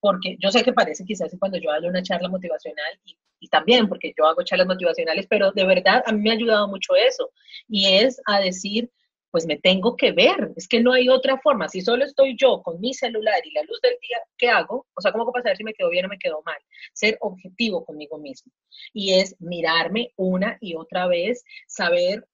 Porque 0.01 0.37
yo 0.41 0.51
sé 0.51 0.63
que 0.63 0.73
parece 0.73 1.05
quizás 1.05 1.35
cuando 1.39 1.59
yo 1.59 1.71
hago 1.71 1.89
una 1.89 2.03
charla 2.03 2.29
motivacional 2.29 2.99
y 3.05 3.17
y 3.41 3.49
también 3.49 3.89
porque 3.89 4.13
yo 4.17 4.27
hago 4.27 4.43
charlas 4.43 4.67
motivacionales, 4.67 5.27
pero 5.29 5.53
de 5.53 5.65
verdad 5.65 6.03
a 6.07 6.13
mí 6.13 6.21
me 6.23 6.31
ha 6.31 6.35
ayudado 6.35 6.69
mucho 6.69 6.95
eso. 6.95 7.31
Y 7.69 7.87
es 7.87 8.21
a 8.27 8.41
decir, 8.41 8.91
pues 9.31 9.47
me 9.47 9.59
tengo 9.59 9.97
que 9.97 10.13
ver, 10.13 10.53
es 10.57 10.69
que 10.69 10.81
no 10.81 10.93
hay 10.93 11.09
otra 11.09 11.39
forma. 11.39 11.69
Si 11.69 11.81
solo 11.81 12.05
estoy 12.05 12.37
yo 12.37 12.63
con 12.63 12.81
mi 12.81 12.95
celular 12.95 13.41
y 13.45 13.53
la 13.53 13.63
luz 13.63 13.81
del 13.83 13.97
día, 14.01 14.19
¿qué 14.37 14.49
hago? 14.49 14.87
O 14.95 15.01
sea, 15.01 15.13
¿cómo 15.13 15.31
puedo 15.31 15.43
saber 15.43 15.57
si 15.57 15.65
me 15.65 15.75
quedo 15.75 15.91
bien 15.91 16.07
o 16.07 16.09
me 16.09 16.19
quedo 16.19 16.43
mal? 16.45 16.59
Ser 16.93 17.19
objetivo 17.21 17.85
conmigo 17.85 18.19
mismo. 18.19 18.53
Y 18.93 19.15
es 19.15 19.37
mirarme 19.41 20.13
una 20.17 20.57
y 20.61 20.75
otra 20.77 21.07
vez, 21.07 21.45
saber 21.67 22.27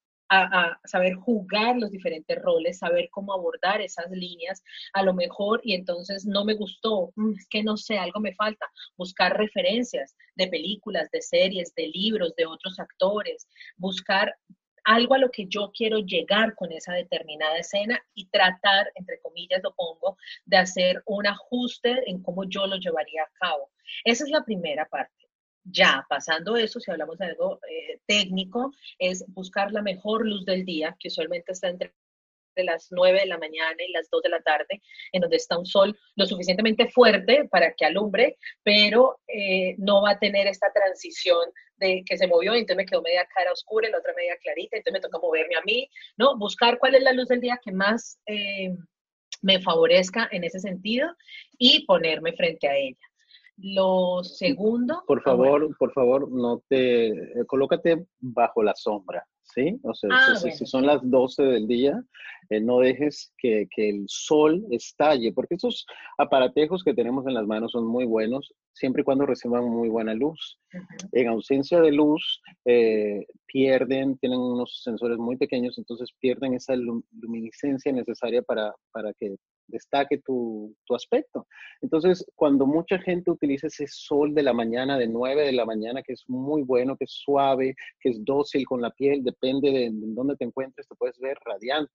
saber 0.85 1.15
jugar 1.15 1.77
los 1.77 1.91
diferentes 1.91 2.41
roles, 2.41 2.79
saber 2.79 3.09
cómo 3.11 3.33
abordar 3.33 3.81
esas 3.81 4.11
líneas, 4.11 4.63
a 4.93 5.03
lo 5.03 5.15
mejor, 5.15 5.61
y 5.63 5.75
entonces 5.75 6.25
no 6.27 6.45
me 6.45 6.55
gustó, 6.55 7.13
mm, 7.17 7.35
es 7.39 7.47
que 7.49 7.63
no 7.63 7.77
sé, 7.77 7.99
algo 7.99 8.21
me 8.21 8.35
falta, 8.35 8.67
buscar 8.97 9.37
referencias 9.37 10.17
de 10.35 10.49
películas, 10.49 11.11
de 11.11 11.23
series, 11.23 11.75
de 11.75 11.89
libros, 11.89 12.35
de 12.37 12.47
otros 12.47 12.79
actores, 12.79 13.47
buscar 13.77 14.35
algo 14.85 15.15
a 15.15 15.19
lo 15.19 15.31
que 15.31 15.47
yo 15.47 15.73
quiero 15.75 15.99
llegar 15.99 16.55
con 16.55 16.73
esa 16.73 16.93
determinada 16.93 17.57
escena 17.59 18.01
y 18.15 18.27
tratar, 18.27 18.91
entre 18.95 19.19
comillas 19.21 19.63
lo 19.63 19.75
pongo, 19.75 20.17
de 20.45 20.59
hacer 20.59 21.03
un 21.07 21.27
ajuste 21.27 22.09
en 22.09 22.23
cómo 22.23 22.45
yo 22.45 22.67
lo 22.67 22.77
llevaría 22.77 23.23
a 23.23 23.33
cabo. 23.39 23.71
Esa 24.05 24.25
es 24.25 24.31
la 24.31 24.45
primera 24.45 24.87
parte. 24.87 25.13
Ya, 25.65 26.05
pasando 26.09 26.57
eso, 26.57 26.79
si 26.79 26.91
hablamos 26.91 27.17
de 27.17 27.27
algo 27.27 27.59
eh, 27.71 27.99
técnico, 28.07 28.71
es 28.99 29.25
buscar 29.29 29.73
la 29.73 29.81
mejor 29.81 30.27
luz 30.27 30.45
del 30.45 30.65
día, 30.67 30.95
que 31.01 31.09
usualmente 31.09 31.53
está 31.53 31.69
entre 31.69 31.95
entre 32.55 32.65
las 32.65 32.89
9 32.91 33.21
de 33.21 33.27
la 33.27 33.39
mañana 33.39 33.77
y 33.87 33.93
las 33.93 34.09
2 34.11 34.23
de 34.23 34.29
la 34.29 34.41
tarde, 34.41 34.81
en 35.13 35.21
donde 35.21 35.37
está 35.37 35.59
un 35.59 35.67
sol 35.67 35.97
lo 36.17 36.27
suficientemente 36.27 36.89
fuerte 36.89 37.49
para 37.51 37.75
que 37.75 37.85
alumbre, 37.85 38.37
pero 38.63 39.19
eh, 39.27 39.75
no 39.79 40.03
va 40.03 40.11
a 40.11 40.19
tener 40.19 40.47
esta 40.47 40.73
transición 40.73 41.51
de 41.77 42.05
que 42.07 42.17
se 42.17 42.29
movió 42.29 42.55
y 42.55 42.61
entonces 42.61 42.77
me 42.77 42.87
quedó 42.87 43.03
media 43.03 43.27
cara 43.35 43.53
oscura 43.53 43.89
y 43.89 43.91
la 43.91 43.99
otra 43.99 44.15
media 44.17 44.37
clarita, 44.41 44.77
entonces 44.77 44.93
me 44.93 45.01
toca 45.01 45.19
moverme 45.19 45.57
a 45.57 45.63
mí, 45.63 45.89
¿no? 46.17 46.39
Buscar 46.39 46.79
cuál 46.79 46.95
es 46.95 47.03
la 47.03 47.13
luz 47.13 47.29
del 47.29 47.41
día 47.41 47.61
que 47.63 47.73
más 47.73 48.19
eh, 48.27 48.71
me 49.43 49.61
favorezca 49.61 50.29
en 50.31 50.45
ese 50.45 50.61
sentido 50.61 51.09
y 51.59 51.85
ponerme 51.85 52.33
frente 52.33 52.69
a 52.69 52.77
ella. 52.77 53.07
Lo 53.57 54.25
segundo. 54.25 55.05
Por 55.07 55.21
ah, 55.21 55.23
favor, 55.25 55.77
por 55.79 55.93
favor, 55.93 56.31
no 56.31 56.63
te. 56.69 57.09
Eh, 57.09 57.47
colócate 57.47 58.07
bajo 58.19 58.63
la 58.63 58.75
sombra. 58.75 59.25
¿Sí? 59.55 59.81
O 59.83 59.95
sea, 59.95 60.11
ah, 60.13 60.37
si, 60.37 60.67
son 60.67 60.87
las 60.87 61.01
12 61.03 61.43
del 61.43 61.67
día, 61.67 62.03
eh, 62.51 62.61
no 62.61 62.81
dejes 62.81 63.33
que, 63.39 63.69
el 63.77 64.05
sol 64.07 64.65
estalle, 64.71 65.33
porque 65.33 65.55
esos 65.55 65.87
aparatejos 66.19 66.83
que 66.83 66.95
tenemos 66.95 67.27
en 67.27 67.35
las 67.35 67.47
manos 67.47 67.73
son 67.73 67.87
muy 67.87 68.05
buenos, 68.05 68.53
siempre 68.73 69.03
y 69.03 69.05
cuando 69.05 69.27
reciban 69.27 69.65
muy 69.65 69.89
buena 69.89 70.15
luz. 70.15 70.59
En 71.13 71.29
ausencia 71.29 71.81
de 71.81 71.93
luz, 71.93 72.41
eh, 72.65 73.25
pierden, 73.47 74.19
tienen 74.19 74.39
unos 74.39 74.83
sensores 74.83 75.19
muy 75.19 75.37
pequeños, 75.37 75.79
entonces 75.79 76.11
pierden 76.19 76.55
esa 76.55 76.75
luminiscencia 76.77 77.93
necesaria 77.93 78.43
para, 78.43 78.75
para 78.93 79.13
que 79.15 79.37
destaque 79.67 80.19
tu, 80.19 80.75
tu, 80.85 80.95
aspecto. 80.95 81.47
Entonces, 81.81 82.25
cuando 82.35 82.67
mucha 82.67 82.99
gente 82.99 83.31
utiliza 83.31 83.67
ese 83.67 83.87
sol 83.89 84.35
de 84.35 84.43
la 84.43 84.53
mañana, 84.53 84.99
de 84.99 85.07
9 85.09 85.47
de 85.47 85.53
la 85.53 85.65
mañana, 85.65 86.03
que 86.03 86.13
es 86.13 86.25
muy 86.29 86.63
bueno, 86.63 86.97
que 86.97 87.05
es 87.05 87.13
suave, 87.13 87.75
que 88.01 88.11
es 88.11 88.25
dócil 88.25 88.65
con 88.67 88.81
la 88.81 88.91
piel, 88.91 89.23
depende 89.23 89.71
de, 89.71 89.91
dónde 89.93 90.37
te 90.37 90.45
encuentres, 90.45 90.89
te 90.89 90.95
puedes 90.97 91.19
ver 91.19 91.39
radiante. 91.45 91.93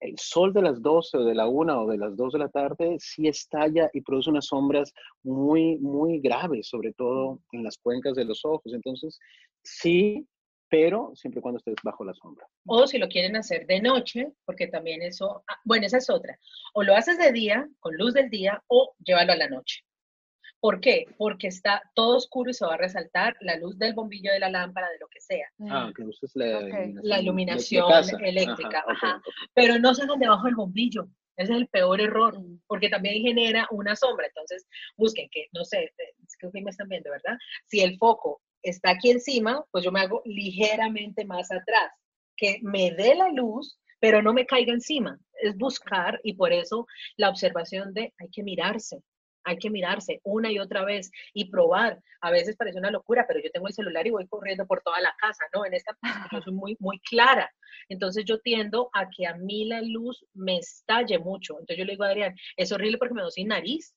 El 0.00 0.18
sol 0.18 0.52
de 0.52 0.62
las 0.62 0.82
12 0.82 1.16
o 1.16 1.24
de 1.24 1.34
la 1.34 1.48
1 1.48 1.82
o 1.82 1.86
de 1.86 1.96
las 1.96 2.14
2 2.16 2.32
de 2.34 2.38
la 2.38 2.48
tarde 2.48 2.96
sí 3.00 3.26
estalla 3.26 3.88
y 3.92 4.02
produce 4.02 4.30
unas 4.30 4.46
sombras 4.46 4.92
muy, 5.22 5.78
muy 5.78 6.20
graves, 6.20 6.68
sobre 6.68 6.92
todo 6.92 7.40
en 7.52 7.64
las 7.64 7.78
cuencas 7.78 8.14
de 8.14 8.24
los 8.24 8.44
ojos. 8.44 8.72
Entonces, 8.74 9.18
sí, 9.62 10.26
pero 10.74 11.12
siempre 11.14 11.38
y 11.38 11.42
cuando 11.42 11.58
estés 11.58 11.76
bajo 11.84 12.04
la 12.04 12.12
sombra. 12.14 12.44
O 12.66 12.84
si 12.88 12.98
lo 12.98 13.06
quieren 13.06 13.36
hacer 13.36 13.64
de 13.66 13.80
noche, 13.80 14.32
porque 14.44 14.66
también 14.66 15.02
eso, 15.02 15.44
ah, 15.48 15.56
bueno, 15.64 15.86
esa 15.86 15.98
es 15.98 16.10
otra. 16.10 16.36
O 16.72 16.82
lo 16.82 16.96
haces 16.96 17.16
de 17.16 17.30
día, 17.30 17.68
con 17.78 17.96
luz 17.96 18.12
del 18.12 18.28
día, 18.28 18.60
o 18.66 18.92
llévalo 18.98 19.32
a 19.32 19.36
la 19.36 19.48
noche. 19.48 19.84
¿Por 20.58 20.80
qué? 20.80 21.06
Porque 21.16 21.46
está 21.46 21.80
todo 21.94 22.16
oscuro 22.16 22.50
y 22.50 22.54
se 22.54 22.66
va 22.66 22.74
a 22.74 22.78
resaltar 22.78 23.36
la 23.40 23.56
luz 23.56 23.78
del 23.78 23.94
bombillo 23.94 24.32
de 24.32 24.40
la 24.40 24.50
lámpara, 24.50 24.90
de 24.90 24.98
lo 24.98 25.06
que 25.06 25.20
sea. 25.20 25.46
Ah, 25.70 25.92
que 25.94 26.02
uses 26.02 26.32
la, 26.34 26.60
la 27.02 27.20
iluminación 27.20 27.84
eléctrica. 28.24 28.82
Ajá, 28.88 29.22
Pero 29.54 29.78
no 29.78 29.94
se 29.94 30.02
hagan 30.02 30.18
debajo 30.18 30.46
del 30.46 30.56
bombillo. 30.56 31.06
Ese 31.36 31.52
es 31.52 31.58
el 31.58 31.68
peor 31.68 32.00
error, 32.00 32.40
mm. 32.40 32.62
porque 32.66 32.88
también 32.88 33.22
genera 33.22 33.68
una 33.70 33.94
sombra. 33.94 34.26
Entonces, 34.26 34.66
busquen 34.96 35.28
que, 35.30 35.46
no 35.52 35.64
sé, 35.64 35.92
es 35.98 36.36
que 36.36 36.60
me 36.60 36.70
están 36.70 36.88
viendo, 36.88 37.10
¿verdad? 37.10 37.36
Si 37.66 37.80
el 37.80 37.96
foco 37.96 38.40
está 38.64 38.90
aquí 38.90 39.10
encima, 39.10 39.64
pues 39.70 39.84
yo 39.84 39.92
me 39.92 40.00
hago 40.00 40.22
ligeramente 40.24 41.24
más 41.24 41.50
atrás, 41.52 41.92
que 42.36 42.58
me 42.62 42.90
dé 42.90 43.14
la 43.14 43.28
luz, 43.28 43.78
pero 44.00 44.22
no 44.22 44.32
me 44.32 44.46
caiga 44.46 44.72
encima. 44.72 45.18
Es 45.40 45.56
buscar 45.56 46.20
y 46.24 46.34
por 46.34 46.52
eso 46.52 46.86
la 47.16 47.28
observación 47.28 47.92
de 47.94 48.12
hay 48.18 48.28
que 48.30 48.42
mirarse, 48.42 49.02
hay 49.44 49.58
que 49.58 49.70
mirarse 49.70 50.20
una 50.24 50.50
y 50.50 50.58
otra 50.58 50.84
vez 50.84 51.10
y 51.34 51.50
probar. 51.50 52.00
A 52.22 52.30
veces 52.30 52.56
parece 52.56 52.78
una 52.78 52.90
locura, 52.90 53.26
pero 53.28 53.40
yo 53.40 53.50
tengo 53.50 53.68
el 53.68 53.74
celular 53.74 54.06
y 54.06 54.10
voy 54.10 54.26
corriendo 54.26 54.66
por 54.66 54.80
toda 54.82 55.00
la 55.00 55.14
casa, 55.20 55.44
¿no? 55.54 55.66
En 55.66 55.74
esta 55.74 55.96
yo 56.32 56.40
soy 56.40 56.52
muy, 56.54 56.76
muy 56.80 56.98
clara. 57.00 57.50
Entonces 57.88 58.24
yo 58.24 58.40
tiendo 58.40 58.88
a 58.94 59.08
que 59.10 59.26
a 59.26 59.34
mí 59.34 59.66
la 59.66 59.82
luz 59.82 60.24
me 60.32 60.56
estalle 60.56 61.18
mucho. 61.18 61.54
Entonces 61.54 61.78
yo 61.78 61.84
le 61.84 61.92
digo 61.92 62.04
a 62.04 62.08
Adrián, 62.08 62.34
es 62.56 62.72
horrible 62.72 62.98
porque 62.98 63.14
me 63.14 63.22
doy 63.22 63.32
sin 63.32 63.48
nariz 63.48 63.94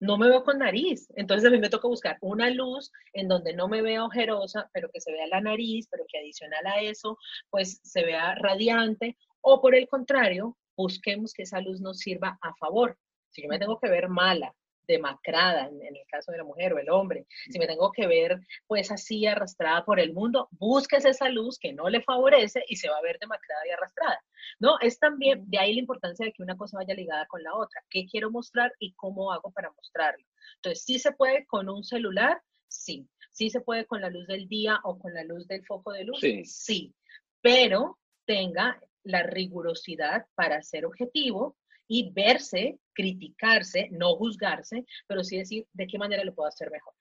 no 0.00 0.16
me 0.16 0.28
veo 0.28 0.44
con 0.44 0.58
nariz. 0.58 1.08
Entonces 1.16 1.48
a 1.48 1.50
mí 1.50 1.58
me 1.58 1.70
toca 1.70 1.88
buscar 1.88 2.18
una 2.20 2.50
luz 2.50 2.92
en 3.12 3.28
donde 3.28 3.54
no 3.54 3.68
me 3.68 3.82
vea 3.82 4.04
ojerosa, 4.04 4.70
pero 4.72 4.90
que 4.92 5.00
se 5.00 5.12
vea 5.12 5.26
la 5.26 5.40
nariz, 5.40 5.88
pero 5.90 6.04
que 6.08 6.18
adicional 6.18 6.66
a 6.66 6.80
eso, 6.80 7.18
pues 7.50 7.80
se 7.82 8.04
vea 8.04 8.34
radiante. 8.34 9.16
O 9.40 9.60
por 9.60 9.74
el 9.74 9.88
contrario, 9.88 10.56
busquemos 10.76 11.32
que 11.32 11.42
esa 11.42 11.60
luz 11.60 11.80
nos 11.80 11.98
sirva 11.98 12.38
a 12.40 12.54
favor. 12.54 12.96
Si 13.30 13.42
yo 13.42 13.48
me 13.48 13.58
tengo 13.58 13.78
que 13.78 13.88
ver 13.88 14.08
mala, 14.08 14.54
demacrada, 14.88 15.68
en, 15.68 15.94
el 15.96 16.06
caso 16.10 16.32
de 16.32 16.38
la 16.38 16.44
mujer 16.44 16.72
o 16.72 16.78
el 16.78 16.90
hombre, 16.90 17.26
si 17.50 17.58
me 17.58 17.66
tengo 17.66 17.92
que 17.92 18.06
ver 18.06 18.40
pues 18.66 18.90
así 18.90 19.26
arrastrada 19.26 19.84
por 19.84 20.00
el 20.00 20.14
mundo, 20.14 20.48
busques 20.52 21.04
esa 21.04 21.28
luz 21.28 21.58
que 21.58 21.72
no 21.72 21.88
le 21.88 22.02
favorece 22.02 22.64
y 22.66 22.76
se 22.76 22.88
va 22.88 22.96
a 22.96 23.02
ver 23.02 23.18
demacrada 23.20 23.66
y 23.66 23.70
arrastrada. 23.70 24.18
¿No? 24.58 24.78
Es 24.80 24.98
también 24.98 25.44
de 25.48 25.58
ahí 25.58 25.74
la 25.74 25.80
importancia 25.80 26.24
de 26.24 26.32
que 26.32 26.42
una 26.42 26.56
cosa 26.56 26.78
vaya 26.78 26.94
ligada 26.94 27.26
con 27.26 27.42
la 27.42 27.54
otra. 27.54 27.84
¿Qué 27.90 28.06
quiero 28.06 28.30
mostrar 28.30 28.72
y 28.78 28.94
cómo 28.94 29.30
hago 29.30 29.50
para 29.52 29.70
mostrarlo? 29.70 30.24
Entonces, 30.56 30.84
¿sí 30.84 30.98
se 30.98 31.12
puede 31.12 31.46
con 31.46 31.68
un 31.68 31.84
celular? 31.84 32.40
Sí. 32.66 33.06
¿Sí 33.30 33.50
se 33.50 33.60
puede 33.60 33.84
con 33.84 34.00
la 34.00 34.10
luz 34.10 34.26
del 34.26 34.48
día 34.48 34.80
o 34.84 34.98
con 34.98 35.12
la 35.14 35.22
luz 35.22 35.46
del 35.46 35.64
foco 35.66 35.92
de 35.92 36.04
luz? 36.04 36.18
Sí. 36.20 36.44
sí. 36.44 36.94
Pero 37.42 37.98
tenga 38.24 38.80
la 39.04 39.22
rigurosidad 39.22 40.26
para 40.34 40.62
ser 40.62 40.86
objetivo 40.86 41.56
y 41.88 42.12
verse, 42.12 42.78
criticarse, 42.92 43.88
no 43.90 44.14
juzgarse, 44.16 44.84
pero 45.06 45.24
sí 45.24 45.38
decir 45.38 45.66
de 45.72 45.86
qué 45.86 45.98
manera 45.98 46.22
lo 46.22 46.34
puedo 46.34 46.48
hacer 46.48 46.70
mejor. 46.70 46.94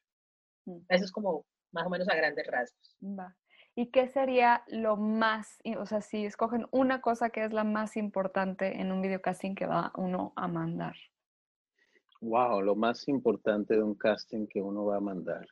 Mm. 0.66 0.80
Eso 0.90 1.06
es 1.06 1.12
como 1.12 1.46
más 1.72 1.86
o 1.86 1.90
menos 1.90 2.08
a 2.08 2.16
grandes 2.16 2.48
rasgos. 2.48 2.98
Va. 3.04 3.36
¿Y 3.76 3.92
qué 3.92 4.08
sería 4.08 4.64
lo 4.68 4.98
más, 4.98 5.60
o 5.78 5.86
sea, 5.86 6.02
si 6.02 6.26
escogen 6.26 6.66
una 6.72 7.00
cosa 7.00 7.30
que 7.30 7.44
es 7.44 7.54
la 7.54 7.64
más 7.64 7.96
importante 7.96 8.82
en 8.82 8.92
un 8.92 9.04
videocasting 9.04 9.54
que 9.54 9.68
va 9.68 9.92
uno 9.96 10.34
a 10.36 10.48
mandar? 10.48 10.96
Wow, 12.22 12.62
lo 12.62 12.76
más 12.76 13.08
importante 13.08 13.76
de 13.76 13.84
un 13.84 13.94
casting 13.94 14.48
que 14.48 14.62
uno 14.62 14.86
va 14.86 14.98
a 14.98 15.02
mandar. 15.02 15.46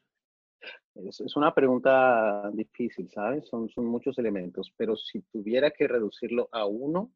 Es, 0.95 1.19
es 1.19 1.35
una 1.35 1.53
pregunta 1.53 2.49
difícil, 2.51 3.11
¿sabes? 3.11 3.47
Son, 3.47 3.69
son 3.69 3.85
muchos 3.85 4.17
elementos, 4.17 4.73
pero 4.75 4.95
si 4.95 5.21
tuviera 5.21 5.69
que 5.69 5.87
reducirlo 5.87 6.49
a 6.51 6.65
uno, 6.65 7.11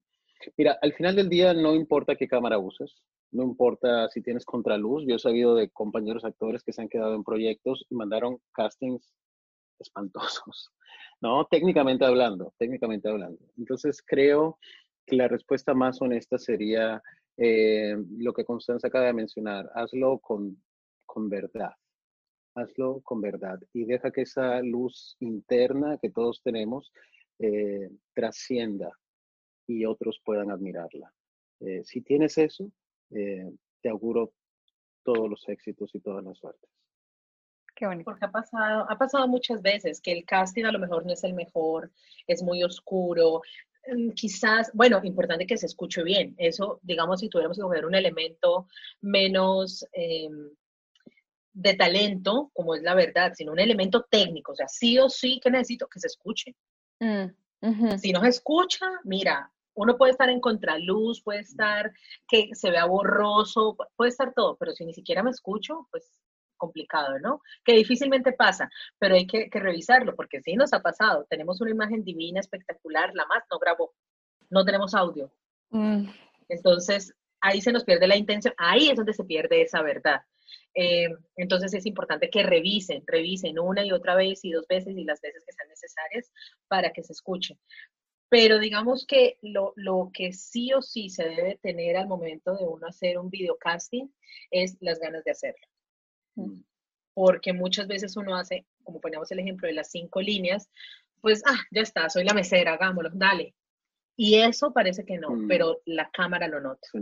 Mira, 0.57 0.77
al 0.81 0.93
final 0.93 1.15
del 1.15 1.29
día 1.29 1.53
no 1.53 1.75
importa 1.75 2.15
qué 2.15 2.27
cámara 2.27 2.57
uses, 2.57 2.95
no 3.31 3.43
importa 3.43 4.07
si 4.09 4.21
tienes 4.21 4.45
contraluz. 4.45 5.03
Yo 5.07 5.15
he 5.15 5.19
sabido 5.19 5.55
de 5.55 5.69
compañeros 5.69 6.23
actores 6.23 6.63
que 6.63 6.73
se 6.73 6.81
han 6.81 6.89
quedado 6.89 7.15
en 7.15 7.23
proyectos 7.23 7.85
y 7.89 7.95
mandaron 7.95 8.39
castings 8.53 9.13
espantosos, 9.79 10.71
¿no? 11.21 11.45
Técnicamente 11.45 12.05
hablando, 12.05 12.53
técnicamente 12.57 13.09
hablando. 13.09 13.39
Entonces 13.57 14.01
creo 14.05 14.57
que 15.05 15.15
la 15.15 15.27
respuesta 15.27 15.73
más 15.73 16.01
honesta 16.01 16.37
sería 16.37 17.01
eh, 17.37 17.95
lo 18.17 18.33
que 18.33 18.45
Constanza 18.45 18.87
acaba 18.87 19.05
de 19.05 19.13
mencionar, 19.13 19.69
hazlo 19.73 20.19
con, 20.19 20.61
con 21.05 21.29
verdad, 21.29 21.73
hazlo 22.55 23.01
con 23.01 23.21
verdad 23.21 23.59
y 23.73 23.85
deja 23.85 24.11
que 24.11 24.21
esa 24.21 24.61
luz 24.61 25.15
interna 25.19 25.97
que 26.01 26.09
todos 26.09 26.41
tenemos 26.43 26.91
eh, 27.39 27.89
trascienda 28.13 28.91
y 29.69 29.85
otros 29.85 30.19
puedan 30.23 30.51
admirarla. 30.51 31.13
Eh, 31.59 31.83
si 31.83 32.01
tienes 32.01 32.37
eso, 32.37 32.71
eh, 33.11 33.51
te 33.81 33.89
auguro 33.89 34.33
todos 35.03 35.29
los 35.29 35.47
éxitos 35.47 35.93
y 35.93 35.99
todas 35.99 36.23
las 36.23 36.37
suertes. 36.37 36.69
Qué 37.75 37.85
bonito. 37.85 38.05
Porque 38.05 38.25
ha 38.25 38.31
pasado, 38.31 38.85
ha 38.89 38.97
pasado 38.97 39.27
muchas 39.27 39.61
veces 39.61 40.01
que 40.01 40.11
el 40.11 40.25
casting 40.25 40.65
a 40.65 40.71
lo 40.71 40.79
mejor 40.79 41.05
no 41.05 41.13
es 41.13 41.23
el 41.23 41.33
mejor, 41.33 41.91
es 42.27 42.41
muy 42.41 42.63
oscuro, 42.63 43.41
mm, 43.87 44.09
quizás, 44.09 44.71
bueno, 44.73 44.99
importante 45.03 45.45
que 45.45 45.57
se 45.57 45.67
escuche 45.67 46.03
bien. 46.03 46.35
Eso, 46.37 46.79
digamos, 46.81 47.19
si 47.19 47.29
tuviéramos 47.29 47.57
que 47.57 47.63
coger 47.63 47.85
un 47.85 47.95
elemento 47.95 48.67
menos 49.01 49.85
em, 49.93 50.49
de 51.53 51.73
talento, 51.75 52.51
como 52.53 52.75
es 52.75 52.81
la 52.81 52.95
verdad, 52.95 53.33
sino 53.35 53.51
un 53.51 53.59
elemento 53.59 54.05
técnico, 54.09 54.53
o 54.53 54.55
sea, 54.55 54.67
sí 54.67 54.97
o 54.97 55.09
sí 55.09 55.39
que 55.41 55.51
necesito 55.51 55.87
que 55.87 55.99
se 55.99 56.07
escuche. 56.07 56.55
Mm, 56.99 57.97
si 57.97 58.11
no 58.11 58.21
se 58.21 58.29
escucha, 58.29 58.85
mira, 59.03 59.51
uno 59.79 59.97
puede 59.97 60.11
estar 60.11 60.29
en 60.29 60.41
contraluz, 60.41 61.23
puede 61.23 61.39
estar 61.39 61.93
que 62.27 62.49
se 62.53 62.69
vea 62.69 62.85
borroso, 62.85 63.77
puede 63.95 64.09
estar 64.09 64.33
todo, 64.33 64.57
pero 64.57 64.73
si 64.73 64.85
ni 64.85 64.93
siquiera 64.93 65.23
me 65.23 65.29
escucho, 65.29 65.87
pues 65.89 66.11
complicado, 66.57 67.17
¿no? 67.19 67.41
Que 67.63 67.73
difícilmente 67.73 68.33
pasa, 68.33 68.69
pero 68.97 69.15
hay 69.15 69.25
que, 69.25 69.49
revisarlo, 69.49 70.17
porque 70.17 70.41
sí 70.41 70.55
nos 70.55 70.73
ha 70.73 70.81
pasado. 70.81 71.25
Tenemos 71.29 71.61
una 71.61 71.71
imagen 71.71 72.03
divina, 72.03 72.41
espectacular, 72.41 73.11
la 73.13 73.25
más 73.27 73.45
no 73.49 73.57
grabó, 73.57 73.93
no 74.49 74.65
tenemos 74.65 74.93
audio. 74.93 75.31
Mm. 75.69 76.09
Entonces, 76.49 77.13
ahí 77.39 77.61
se 77.61 77.71
nos 77.71 77.85
pierde 77.85 78.05
la 78.05 78.17
intención, 78.17 78.53
ahí 78.57 78.89
es 78.89 78.97
donde 78.97 79.13
se 79.13 79.23
pierde 79.23 79.61
esa 79.61 79.81
verdad. 79.81 80.21
Eh, 80.75 81.07
entonces 81.37 81.73
es 81.73 81.85
importante 81.85 82.29
que 82.29 82.43
revisen, 82.43 83.03
revisen 83.07 83.59
una 83.59 83.85
y 83.85 83.91
otra 83.91 84.15
vez 84.15 84.43
y 84.43 84.51
dos 84.51 84.67
veces 84.67 84.97
y 84.97 85.03
las 85.03 85.21
veces 85.21 85.43
que 85.45 85.53
sean 85.53 85.69
necesarias 85.69 86.31
para 86.67 86.91
que 86.91 87.03
se 87.03 87.13
escuche. 87.13 87.57
Pero 88.29 88.59
digamos 88.59 89.05
que 89.07 89.37
lo, 89.41 89.73
que 90.13 90.33
sí 90.33 90.71
o 90.73 90.81
sí 90.81 91.09
se 91.09 91.23
debe 91.27 91.57
tener 91.61 91.97
al 91.97 92.07
momento 92.07 92.55
de 92.55 92.63
uno 92.63 92.87
hacer 92.87 93.17
un 93.17 93.29
videocasting 93.29 94.13
es 94.51 94.77
las 94.81 94.99
ganas 94.99 95.23
de 95.23 95.31
hacerlo. 95.31 95.67
Mm. 96.35 96.61
Porque 97.15 97.53
muchas 97.53 97.87
veces 97.87 98.15
uno 98.15 98.35
hace, 98.35 98.65
como 98.83 99.01
poníamos 99.01 99.31
el 99.31 99.39
ejemplo 99.39 99.67
de 99.67 99.73
las 99.73 99.89
cinco 99.91 100.21
líneas, 100.21 100.69
pues, 101.21 101.41
ah, 101.45 101.59
ya 101.71 101.81
está, 101.81 102.09
soy 102.09 102.23
la 102.23 102.33
mesera, 102.33 102.73
hagámoslo, 102.73 103.09
dale. 103.13 103.55
Y 104.15 104.35
eso 104.35 104.73
parece 104.73 105.05
que 105.05 105.17
no, 105.17 105.29
Mm. 105.31 105.47
pero 105.47 105.81
la 105.85 106.09
cámara 106.11 106.47
lo 106.47 106.59
nota. 106.61 106.87
Sí. 106.91 106.99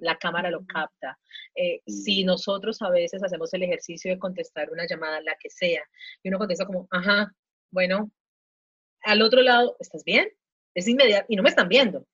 La 0.00 0.16
cámara 0.18 0.50
lo 0.50 0.64
capta. 0.66 1.18
Eh, 1.54 1.82
Mm. 1.86 1.90
Si 1.92 2.24
nosotros 2.24 2.82
a 2.82 2.90
veces 2.90 3.22
hacemos 3.22 3.52
el 3.54 3.62
ejercicio 3.62 4.10
de 4.10 4.18
contestar 4.18 4.70
una 4.70 4.86
llamada, 4.86 5.20
la 5.20 5.36
que 5.38 5.50
sea, 5.50 5.82
y 6.22 6.28
uno 6.30 6.38
contesta 6.38 6.66
como, 6.66 6.88
ajá, 6.90 7.32
bueno, 7.70 8.10
al 9.02 9.22
otro 9.22 9.40
lado, 9.42 9.76
¿estás 9.78 10.02
bien? 10.04 10.26
Es 10.74 10.88
inmediato, 10.88 11.26
y 11.28 11.36
no 11.36 11.42
me 11.42 11.50
están 11.50 11.68
viendo, 11.68 12.06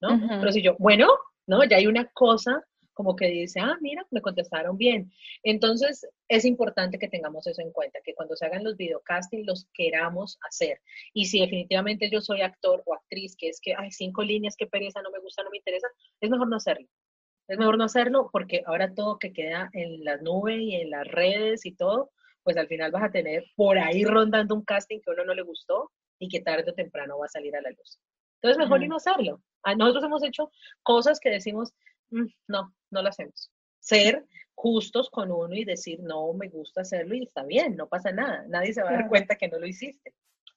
¿no? 0.00 0.20
Pero 0.40 0.52
si 0.52 0.62
yo, 0.62 0.76
bueno, 0.78 1.08
¿no? 1.46 1.64
Ya 1.64 1.76
hay 1.76 1.86
una 1.86 2.06
cosa 2.12 2.64
como 2.98 3.14
que 3.14 3.28
dice, 3.28 3.60
ah, 3.60 3.76
mira, 3.80 4.04
me 4.10 4.20
contestaron 4.20 4.76
bien. 4.76 5.12
Entonces, 5.44 6.04
es 6.26 6.44
importante 6.44 6.98
que 6.98 7.06
tengamos 7.06 7.46
eso 7.46 7.62
en 7.62 7.70
cuenta, 7.70 8.00
que 8.02 8.12
cuando 8.12 8.34
se 8.34 8.44
hagan 8.44 8.64
los 8.64 8.76
videocasting 8.76 9.46
los 9.46 9.68
queramos 9.72 10.36
hacer. 10.48 10.80
Y 11.12 11.26
si 11.26 11.38
definitivamente 11.38 12.10
yo 12.10 12.20
soy 12.20 12.40
actor 12.40 12.82
o 12.86 12.94
actriz, 12.94 13.36
que 13.36 13.50
es 13.50 13.60
que, 13.60 13.72
ay, 13.78 13.92
cinco 13.92 14.24
líneas, 14.24 14.56
qué 14.56 14.66
pereza, 14.66 15.00
no 15.00 15.12
me 15.12 15.20
gusta, 15.20 15.44
no 15.44 15.50
me 15.50 15.58
interesa, 15.58 15.86
es 16.20 16.28
mejor 16.28 16.48
no 16.48 16.56
hacerlo. 16.56 16.88
Es 17.46 17.56
mejor 17.56 17.78
no 17.78 17.84
hacerlo 17.84 18.30
porque 18.32 18.64
ahora 18.66 18.92
todo 18.92 19.20
que 19.20 19.32
queda 19.32 19.70
en 19.74 20.02
las 20.02 20.20
nubes 20.20 20.58
y 20.60 20.74
en 20.74 20.90
las 20.90 21.06
redes 21.06 21.66
y 21.66 21.76
todo, 21.76 22.10
pues 22.42 22.56
al 22.56 22.66
final 22.66 22.90
vas 22.90 23.04
a 23.04 23.12
tener 23.12 23.44
por 23.54 23.78
ahí 23.78 24.04
rondando 24.04 24.56
un 24.56 24.64
casting 24.64 24.98
que 24.98 25.12
a 25.12 25.14
uno 25.14 25.24
no 25.24 25.34
le 25.34 25.42
gustó 25.42 25.92
y 26.18 26.28
que 26.28 26.40
tarde 26.40 26.70
o 26.70 26.74
temprano 26.74 27.18
va 27.18 27.26
a 27.26 27.28
salir 27.28 27.54
a 27.56 27.60
la 27.60 27.70
luz. 27.70 27.98
Entonces, 28.40 28.58
mejor 28.58 28.82
y 28.82 28.88
no 28.88 28.96
hacerlo. 28.96 29.42
A 29.64 29.74
nosotros 29.74 30.04
hemos 30.04 30.22
hecho 30.24 30.50
cosas 30.82 31.18
que 31.20 31.30
decimos, 31.30 31.74
"Mm, 32.10 32.26
no, 32.48 32.72
no 32.90 33.02
lo 33.02 33.08
hacemos. 33.08 33.50
Ser 33.80 34.24
justos 34.54 35.08
con 35.10 35.30
uno 35.30 35.54
y 35.54 35.64
decir, 35.64 36.00
no, 36.00 36.32
me 36.32 36.48
gusta 36.48 36.80
hacerlo 36.80 37.14
y 37.14 37.22
está 37.22 37.44
bien, 37.44 37.76
no 37.76 37.86
pasa 37.88 38.10
nada. 38.10 38.44
Nadie 38.48 38.72
se 38.72 38.82
va 38.82 38.90
a 38.90 38.92
dar 38.94 39.08
cuenta 39.08 39.36
que 39.36 39.48
no 39.48 39.58
lo 39.58 39.66
hiciste. 39.66 40.12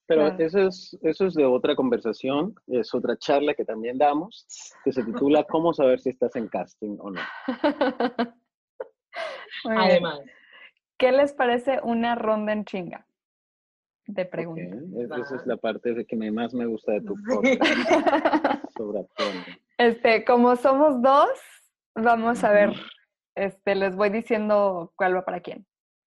Pero 0.08 0.28
Claro. 0.28 0.44
eso 0.44 0.60
es, 0.68 0.98
eso 1.04 1.28
es 1.28 1.36
de 1.36 1.46
otra 1.46 1.76
conversación, 1.76 2.56
es 2.68 2.94
otra 2.96 3.16
charla 3.18 3.54
que 3.54 3.64
también 3.64 3.98
damos, 4.00 4.46
que 4.84 4.92
se 4.92 5.04
titula 5.04 5.44
¿Cómo 5.48 5.74
saber 5.74 6.00
si 6.00 6.10
estás 6.10 6.36
en 6.36 6.48
casting 6.48 6.98
o 7.00 7.12
no? 7.12 7.22
Además, 9.66 10.22
¿Qué 10.98 11.12
les 11.12 11.34
parece 11.34 11.80
una 11.84 12.16
ronda 12.16 12.54
en 12.54 12.64
chinga? 12.66 13.08
De 14.08 14.26
preguntas. 14.26 14.82
es- 14.98 15.12
Esa 15.26 15.36
es 15.38 15.46
la 15.46 15.58
parte 15.58 15.94
de 15.94 16.06
que 16.06 16.16
me- 16.16 16.32
más 16.32 16.54
me 16.54 16.66
gusta 16.66 16.94
de 16.94 17.02
tu 17.02 17.16
podcast 17.24 17.62
sobre. 18.78 19.08
Este, 19.78 20.26
como 20.26 20.56
somos 20.56 21.02
dos, 21.02 21.30
vamos 21.96 22.44
a 22.44 22.52
ver, 22.52 22.72
este, 23.36 23.76
les 23.76 23.96
voy 23.96 24.10
diciendo 24.10 24.92
cuál 24.96 25.16
va 25.16 25.24
para 25.26 25.40
quién. 25.42 25.66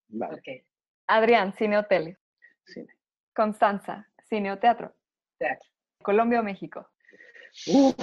Vale, 0.08 0.34
ok, 0.34 0.66
Adrián, 1.06 1.52
cine 1.54 1.78
o 1.78 1.84
tele. 1.86 2.18
cine. 2.66 2.92
Constanza, 3.34 4.08
cine 4.28 4.52
o 4.52 4.58
teatro. 4.58 4.94
teatro. 5.38 5.68
Colombia 6.02 6.40
o 6.40 6.42
México. 6.44 6.88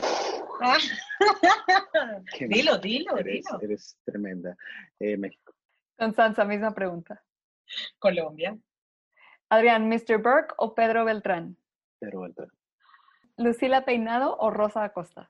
Dilo, 2.48 2.78
dilo, 2.78 3.18
eres, 3.18 3.46
dilo. 3.46 3.62
eres 3.62 3.98
tremenda. 4.04 4.56
Eh, 5.00 5.18
México. 5.18 5.54
Constanza, 5.98 6.46
misma 6.46 6.74
pregunta. 6.74 7.22
Colombia, 8.00 8.58
Adrián, 9.52 9.90
Mr. 9.90 10.18
Burke 10.18 10.54
o 10.58 10.74
Pedro 10.74 11.04
Beltrán. 11.04 11.58
Pero 12.00 12.20
bueno, 12.20 12.34
Lucila 13.36 13.84
Peinado 13.84 14.38
o 14.38 14.50
Rosa 14.50 14.86
Acosta. 14.86 15.30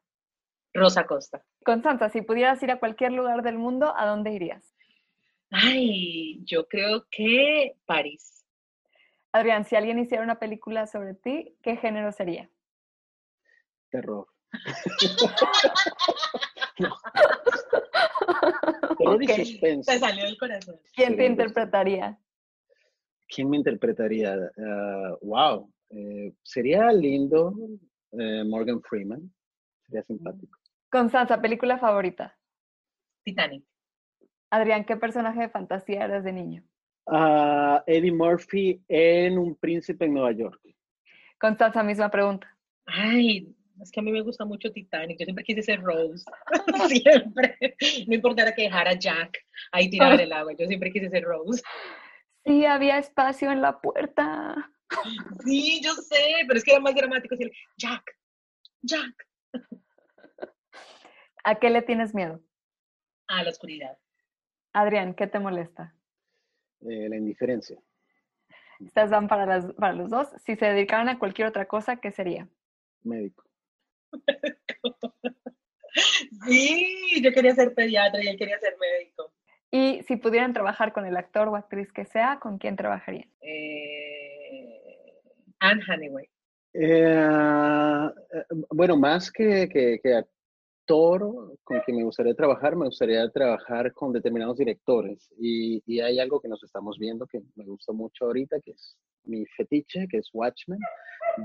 Rosa 0.75 1.07
Costa. 1.07 1.43
Constanza, 1.65 2.07
si 2.09 2.21
pudieras 2.21 2.61
ir 2.61 2.69
a 2.69 2.79
cualquier 2.79 3.13
lugar 3.13 3.41
del 3.41 3.57
mundo, 3.57 3.95
¿a 3.97 4.05
dónde 4.05 4.31
irías? 4.31 4.75
Ay, 5.49 6.39
yo 6.45 6.67
creo 6.67 7.07
que 7.09 7.77
París. 7.87 8.45
Adrián, 9.31 9.65
si 9.65 9.75
alguien 9.75 9.97
hiciera 9.97 10.23
una 10.23 10.37
película 10.37 10.85
sobre 10.85 11.15
ti, 11.15 11.57
¿qué 11.63 11.77
género 11.77 12.11
sería? 12.11 12.47
terror. 13.89 14.27
Terror 18.99 19.23
y 19.23 19.31
Ok. 19.31 19.35
suspense. 19.35 19.91
Te 19.91 19.99
salió 19.99 20.25
del 20.25 20.37
corazón. 20.37 20.79
¿Quién 20.93 21.17
te 21.17 21.25
interpretaría? 21.25 22.19
¿Quién 23.33 23.49
me 23.49 23.57
interpretaría? 23.57 24.35
Ah, 24.57 25.15
wow. 25.21 25.71
eh, 25.89 26.33
sería 26.43 26.91
lindo 26.91 27.53
eh, 28.11 28.43
Morgan 28.43 28.81
Freeman. 28.81 29.31
Sería 29.85 30.03
simpático. 30.03 30.59
Constanza, 30.89 31.41
película 31.41 31.77
favorita. 31.77 32.37
Titanic. 33.23 33.63
Adrián, 34.49 34.83
¿qué 34.83 34.97
personaje 34.97 35.41
de 35.41 35.49
fantasía 35.49 36.03
eres 36.03 36.23
de 36.25 36.33
niño? 36.33 36.63
Ah, 37.07 37.81
Eddie 37.87 38.11
Murphy 38.11 38.83
en 38.89 39.37
Un 39.37 39.55
Príncipe 39.55 40.05
en 40.05 40.13
Nueva 40.13 40.33
York. 40.33 40.59
Constanza, 41.39 41.81
misma 41.83 42.09
pregunta. 42.11 42.53
Ay, 42.85 43.55
es 43.81 43.91
que 43.91 44.01
a 44.01 44.03
mí 44.03 44.11
me 44.11 44.21
gusta 44.21 44.43
mucho 44.43 44.71
Titanic. 44.71 45.17
Yo 45.19 45.25
siempre 45.25 45.45
quise 45.45 45.61
ser 45.61 45.81
Rose. 45.81 46.25
siempre. 46.89 47.57
No 48.07 48.15
importara 48.15 48.53
que 48.53 48.63
dejara 48.63 48.91
a 48.91 48.99
Jack 48.99 49.37
ahí 49.71 49.89
tirado 49.89 50.15
en 50.15 50.19
el 50.19 50.33
agua. 50.33 50.53
Yo 50.57 50.67
siempre 50.67 50.91
quise 50.91 51.09
ser 51.09 51.23
Rose. 51.23 51.63
Sí, 52.45 52.65
había 52.65 52.97
espacio 52.97 53.51
en 53.51 53.61
la 53.61 53.79
puerta. 53.79 54.71
Sí, 55.45 55.81
yo 55.83 55.93
sé, 55.93 56.43
pero 56.47 56.57
es 56.57 56.63
que 56.63 56.71
era 56.71 56.79
más 56.79 56.95
dramático 56.95 57.35
decir 57.35 57.51
Jack, 57.77 58.17
Jack. 58.81 59.27
¿A 61.43 61.55
qué 61.55 61.69
le 61.69 61.81
tienes 61.81 62.13
miedo? 62.13 62.41
A 63.27 63.43
la 63.43 63.49
oscuridad. 63.49 63.97
Adrián, 64.73 65.13
¿qué 65.13 65.27
te 65.27 65.39
molesta? 65.39 65.95
Eh, 66.81 67.07
la 67.09 67.15
indiferencia. 67.15 67.79
Estas 68.79 69.09
van 69.11 69.27
para, 69.27 69.45
las, 69.45 69.73
para 69.73 69.93
los 69.93 70.09
dos. 70.09 70.29
Si 70.43 70.55
se 70.55 70.65
dedicaran 70.65 71.09
a 71.09 71.19
cualquier 71.19 71.47
otra 71.47 71.67
cosa, 71.67 71.97
¿qué 71.97 72.11
sería? 72.11 72.47
Médico. 73.03 73.43
Sí, 76.45 77.21
yo 77.21 77.33
quería 77.33 77.53
ser 77.53 77.73
pediatra 77.73 78.23
y 78.23 78.27
él 78.27 78.37
quería 78.37 78.57
ser 78.59 78.77
médico. 78.79 79.33
Y 79.71 80.03
si 80.03 80.17
pudieran 80.17 80.53
trabajar 80.53 80.91
con 80.91 81.05
el 81.05 81.15
actor 81.15 81.47
o 81.47 81.55
actriz 81.55 81.91
que 81.93 82.05
sea, 82.05 82.39
¿con 82.39 82.57
quién 82.57 82.75
trabajarían? 82.75 83.29
Eh, 83.41 84.81
Anne 85.59 85.81
Hathaway. 85.87 86.27
Eh, 86.73 88.09
eh, 88.33 88.43
bueno, 88.69 88.97
más 88.97 89.31
que, 89.31 89.69
que, 89.69 89.99
que 90.03 90.13
actor 90.13 91.57
con 91.63 91.79
quien 91.81 91.97
me 91.97 92.03
gustaría 92.03 92.33
trabajar, 92.33 92.75
me 92.75 92.85
gustaría 92.85 93.29
trabajar 93.29 93.93
con 93.93 94.11
determinados 94.11 94.57
directores. 94.57 95.29
Y, 95.37 95.81
y 95.85 96.01
hay 96.01 96.19
algo 96.19 96.41
que 96.41 96.49
nos 96.49 96.61
estamos 96.63 96.97
viendo 96.99 97.25
que 97.25 97.41
me 97.55 97.65
gusta 97.65 97.93
mucho 97.93 98.25
ahorita, 98.25 98.59
que 98.59 98.71
es 98.71 98.97
mi 99.23 99.45
fetiche, 99.45 100.07
que 100.09 100.17
es 100.17 100.29
Watchmen. 100.33 100.79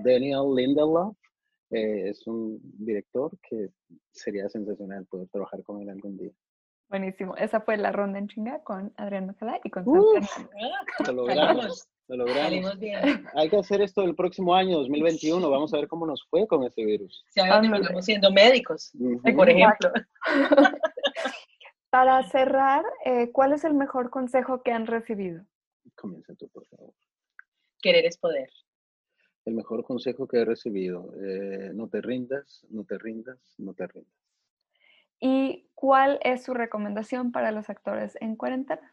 Daniel 0.04 0.54
Lindelof 0.54 1.16
eh, 1.70 2.10
es 2.10 2.26
un 2.26 2.60
director 2.62 3.30
que 3.48 3.70
sería 4.10 4.48
sensacional 4.48 5.06
poder 5.06 5.28
trabajar 5.28 5.62
con 5.62 5.80
él 5.82 5.90
algún 5.90 6.16
día. 6.16 6.32
Buenísimo. 6.88 7.36
Esa 7.36 7.60
fue 7.60 7.76
la 7.76 7.90
ronda 7.90 8.18
en 8.18 8.28
chinga 8.28 8.62
con 8.62 8.92
Adrián 8.96 9.26
Macalá 9.26 9.60
y 9.64 9.70
con 9.70 9.82
Hernández. 9.82 10.30
Lo 11.06 11.12
logramos, 11.12 11.88
lo 12.06 12.16
logramos. 12.16 12.42
Salimos 12.44 12.78
bien. 12.78 13.26
Hay 13.34 13.50
que 13.50 13.56
hacer 13.56 13.82
esto 13.82 14.02
el 14.02 14.14
próximo 14.14 14.54
año, 14.54 14.78
2021. 14.78 15.50
Vamos 15.50 15.74
a 15.74 15.78
ver 15.78 15.88
cómo 15.88 16.06
nos 16.06 16.24
fue 16.28 16.46
con 16.46 16.62
este 16.62 16.84
virus. 16.84 17.24
Si 17.30 17.40
ahora 17.40 17.56
Ándale. 17.56 17.72
terminamos 17.72 18.04
siendo 18.04 18.30
médicos, 18.30 18.92
por 19.36 19.50
ejemplo. 19.50 19.90
Para 21.90 22.22
cerrar, 22.28 22.84
eh, 23.04 23.32
¿cuál 23.32 23.52
es 23.52 23.64
el 23.64 23.74
mejor 23.74 24.10
consejo 24.10 24.62
que 24.62 24.70
han 24.70 24.86
recibido? 24.86 25.44
Comienza 25.94 26.34
tú, 26.34 26.48
por 26.48 26.66
favor. 26.66 26.92
Querer 27.80 28.04
es 28.04 28.18
poder. 28.18 28.50
El 29.44 29.54
mejor 29.54 29.84
consejo 29.84 30.26
que 30.26 30.38
he 30.38 30.44
recibido, 30.44 31.12
eh, 31.16 31.70
no 31.72 31.88
te 31.88 32.00
rindas, 32.00 32.66
no 32.68 32.84
te 32.84 32.98
rindas, 32.98 33.38
no 33.58 33.74
te 33.74 33.86
rindas. 33.86 34.25
¿Y 35.20 35.68
cuál 35.74 36.18
es 36.22 36.44
su 36.44 36.54
recomendación 36.54 37.32
para 37.32 37.52
los 37.52 37.68
actores 37.70 38.16
en 38.20 38.36
cuarentena? 38.36 38.92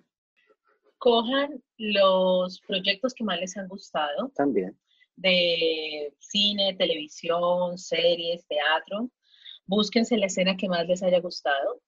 Cojan 0.97 1.61
los 1.78 2.61
proyectos 2.61 3.13
que 3.13 3.24
más 3.24 3.39
les 3.39 3.57
han 3.57 3.67
gustado, 3.67 4.30
También. 4.36 4.78
de 5.15 6.13
cine, 6.19 6.76
televisión, 6.76 7.78
series, 7.78 8.45
teatro. 8.47 9.09
Búsquense 9.65 10.17
la 10.17 10.28
escena 10.28 10.55
que 10.55 10.69
más 10.69 10.88
les 10.88 11.03
haya 11.03 11.19
gustado. 11.19 11.82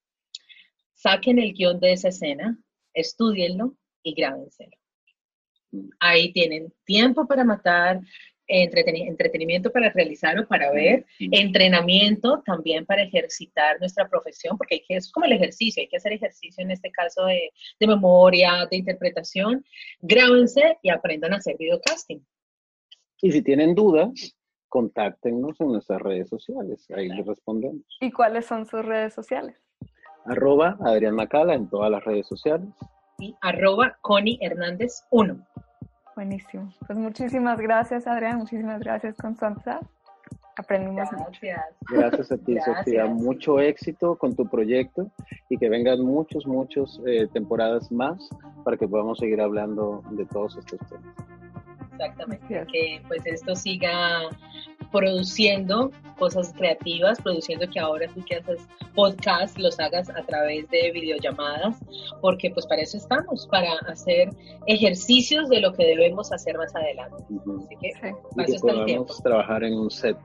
Saquen 0.93 1.39
el 1.39 1.53
guion 1.53 1.79
de 1.79 1.93
esa 1.93 2.09
escena, 2.09 2.57
estudienlo 2.93 3.75
y 4.03 4.13
grábenselo. 4.13 4.77
Mm. 5.71 5.89
Ahí 5.99 6.31
tienen 6.33 6.73
tiempo 6.86 7.27
para 7.27 7.43
matar, 7.43 8.01
entreteni- 8.47 9.07
entretenimiento 9.07 9.71
para 9.71 9.89
realizar 9.91 10.37
o 10.39 10.47
para 10.47 10.71
ver, 10.71 11.05
entrenamiento 11.19 12.41
también 12.45 12.85
para 12.85 13.03
ejercitar 13.03 13.79
nuestra 13.79 14.07
profesión, 14.09 14.57
porque 14.57 14.75
hay 14.75 14.81
que, 14.87 14.95
es 14.97 15.11
como 15.11 15.25
el 15.25 15.33
ejercicio, 15.33 15.81
hay 15.81 15.87
que 15.87 15.97
hacer 15.97 16.13
ejercicio 16.13 16.63
en 16.63 16.71
este 16.71 16.91
caso 16.91 17.25
de, 17.25 17.51
de 17.79 17.87
memoria, 17.87 18.67
de 18.69 18.77
interpretación. 18.77 19.63
Grábense 20.01 20.77
y 20.81 20.89
aprendan 20.89 21.33
a 21.33 21.37
hacer 21.37 21.55
videocasting. 21.57 22.25
Y 23.21 23.31
si 23.31 23.41
tienen 23.41 23.75
dudas, 23.75 24.35
contáctenos 24.67 25.59
en 25.61 25.67
nuestras 25.71 26.01
redes 26.01 26.29
sociales. 26.29 26.85
Ahí 26.95 27.07
les 27.07 27.25
respondemos. 27.25 27.81
¿Y 28.01 28.11
cuáles 28.11 28.45
son 28.45 28.65
sus 28.65 28.83
redes 28.83 29.13
sociales? 29.13 29.55
Arroba 30.25 30.77
Adrián 30.81 31.15
Macala 31.15 31.53
en 31.53 31.69
todas 31.69 31.89
las 31.91 32.03
redes 32.03 32.27
sociales. 32.27 32.67
y 33.19 33.33
arroba 33.41 33.97
Connie 34.01 34.37
Hernández 34.41 35.03
1. 35.11 35.47
Buenísimo. 36.16 36.74
Pues 36.88 36.97
muchísimas 36.97 37.59
gracias, 37.59 38.07
Adrián. 38.07 38.38
Muchísimas 38.38 38.80
gracias, 38.80 39.16
Constanza. 39.18 39.82
Aprendimos 40.57 41.11
mucho. 41.11 41.39
Gracias. 41.41 41.76
Gracias 41.91 42.32
a 42.32 42.38
ti, 42.38 42.53
Gracias. 42.53 42.78
Sofía. 42.78 43.05
Mucho 43.05 43.59
éxito 43.59 44.18
con 44.18 44.36
tu 44.36 44.47
proyecto 44.47 45.11
y 45.49 45.57
que 45.57 45.68
vengan 45.68 46.01
muchos, 46.01 46.47
muchos 46.47 47.01
eh, 47.05 47.28
temporadas 47.34 47.91
más 47.91 48.30
para 48.63 48.78
que 48.78 48.88
podamos 48.88 49.20
seguir 49.20 49.41
hablando 49.41 50.01
de 50.11 50.26
todos 50.26 50.57
estos 50.57 50.80
temas. 50.88 51.16
Exactamente. 51.91 52.66
Que 52.72 53.01
pues 53.07 53.26
esto 53.26 53.53
siga 53.55 54.30
produciendo 54.95 55.91
cosas 56.17 56.53
creativas, 56.55 57.21
produciendo 57.21 57.67
que 57.69 57.79
ahora 57.81 58.07
tú 58.13 58.23
que 58.23 58.35
haces 58.35 58.61
podcast 58.93 59.57
los 59.59 59.77
hagas 59.77 60.09
a 60.09 60.23
través 60.25 60.69
de 60.69 60.89
videollamadas, 60.91 61.77
porque 62.21 62.49
pues 62.51 62.65
para 62.65 62.81
eso 62.81 62.97
estamos, 62.97 63.45
para 63.51 63.73
hacer 63.91 64.29
ejercicios 64.67 65.49
de 65.49 65.59
lo 65.59 65.73
que 65.73 65.83
debemos 65.85 66.31
hacer 66.31 66.57
más 66.57 66.73
adelante. 66.73 67.21
Ujú. 67.29 67.65
Así 67.65 67.75
que 67.81 67.91
Sí, 67.91 68.07
Y 68.07 68.35
para 68.35 68.45
que 68.45 68.51
eso 68.53 68.67
está 68.67 68.71
el 68.79 68.85
tiempo. 68.85 69.13
trabajar 69.21 69.63
en 69.65 69.73
un 69.73 69.91
set 69.91 70.17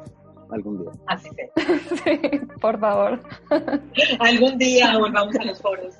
algún 0.51 0.79
día. 0.79 0.91
Así 1.09 1.29
sea. 1.35 1.49
sí, 2.05 2.41
por 2.61 2.79
favor. 2.79 3.21
Algún 4.21 4.59
día 4.59 4.99
volvamos 4.99 5.35
a 5.37 5.45
los 5.45 5.61
foros. 5.61 5.95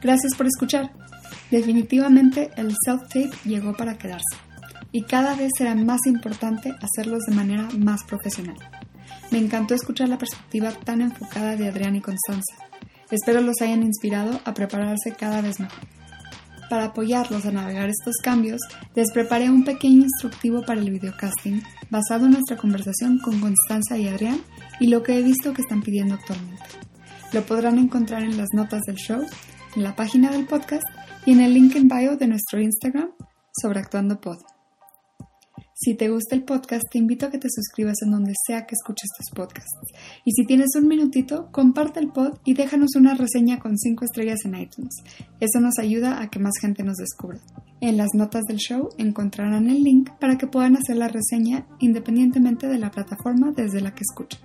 Gracias 0.00 0.34
por 0.36 0.46
escuchar. 0.46 0.90
Definitivamente 1.50 2.50
el 2.56 2.74
self-tape 2.86 3.30
llegó 3.44 3.74
para 3.74 3.96
quedarse 3.96 4.45
y 4.96 5.02
cada 5.02 5.36
vez 5.36 5.50
será 5.58 5.74
más 5.74 6.00
importante 6.06 6.74
hacerlos 6.80 7.24
de 7.28 7.34
manera 7.34 7.68
más 7.78 8.02
profesional. 8.04 8.56
Me 9.30 9.36
encantó 9.36 9.74
escuchar 9.74 10.08
la 10.08 10.16
perspectiva 10.16 10.72
tan 10.72 11.02
enfocada 11.02 11.54
de 11.54 11.68
Adrián 11.68 11.96
y 11.96 12.00
Constanza. 12.00 12.54
Espero 13.10 13.42
los 13.42 13.60
hayan 13.60 13.82
inspirado 13.82 14.40
a 14.46 14.54
prepararse 14.54 15.12
cada 15.12 15.42
vez 15.42 15.60
mejor. 15.60 15.80
Para 16.70 16.86
apoyarlos 16.86 17.44
a 17.44 17.52
navegar 17.52 17.90
estos 17.90 18.14
cambios, 18.22 18.58
les 18.94 19.12
preparé 19.12 19.50
un 19.50 19.64
pequeño 19.64 20.04
instructivo 20.04 20.62
para 20.62 20.80
el 20.80 20.90
videocasting 20.90 21.62
basado 21.90 22.24
en 22.24 22.32
nuestra 22.32 22.56
conversación 22.56 23.18
con 23.18 23.38
Constanza 23.38 23.98
y 23.98 24.08
Adrián 24.08 24.40
y 24.80 24.86
lo 24.86 25.02
que 25.02 25.18
he 25.18 25.22
visto 25.22 25.52
que 25.52 25.60
están 25.60 25.82
pidiendo 25.82 26.14
actualmente. 26.14 26.62
Lo 27.34 27.44
podrán 27.44 27.76
encontrar 27.76 28.22
en 28.22 28.38
las 28.38 28.48
notas 28.54 28.80
del 28.86 28.96
show, 28.96 29.22
en 29.76 29.82
la 29.82 29.94
página 29.94 30.30
del 30.30 30.46
podcast 30.46 30.84
y 31.26 31.32
en 31.32 31.40
el 31.40 31.52
link 31.52 31.76
en 31.76 31.86
bio 31.86 32.16
de 32.16 32.28
nuestro 32.28 32.62
Instagram 32.62 33.10
sobre 33.52 33.80
Actuando 33.80 34.18
Pod. 34.18 34.55
Si 35.78 35.92
te 35.92 36.08
gusta 36.08 36.34
el 36.34 36.42
podcast, 36.42 36.84
te 36.90 36.96
invito 36.96 37.26
a 37.26 37.30
que 37.30 37.36
te 37.36 37.50
suscribas 37.50 38.00
en 38.00 38.10
donde 38.10 38.32
sea 38.46 38.64
que 38.64 38.74
escuches 38.74 39.10
tus 39.14 39.28
podcasts. 39.28 39.78
Y 40.24 40.32
si 40.32 40.46
tienes 40.46 40.68
un 40.74 40.88
minutito, 40.88 41.50
comparte 41.52 42.00
el 42.00 42.08
pod 42.08 42.38
y 42.46 42.54
déjanos 42.54 42.96
una 42.96 43.14
reseña 43.14 43.58
con 43.58 43.76
5 43.76 44.06
estrellas 44.06 44.38
en 44.46 44.54
iTunes. 44.54 44.94
Eso 45.38 45.60
nos 45.60 45.78
ayuda 45.78 46.22
a 46.22 46.30
que 46.30 46.38
más 46.38 46.54
gente 46.58 46.82
nos 46.82 46.96
descubra. 46.96 47.40
En 47.82 47.98
las 47.98 48.08
notas 48.14 48.44
del 48.44 48.56
show 48.56 48.88
encontrarán 48.96 49.68
el 49.68 49.84
link 49.84 50.08
para 50.18 50.38
que 50.38 50.46
puedan 50.46 50.78
hacer 50.78 50.96
la 50.96 51.08
reseña 51.08 51.66
independientemente 51.78 52.68
de 52.68 52.78
la 52.78 52.90
plataforma 52.90 53.52
desde 53.54 53.82
la 53.82 53.94
que 53.94 54.04
escuchen. 54.08 54.40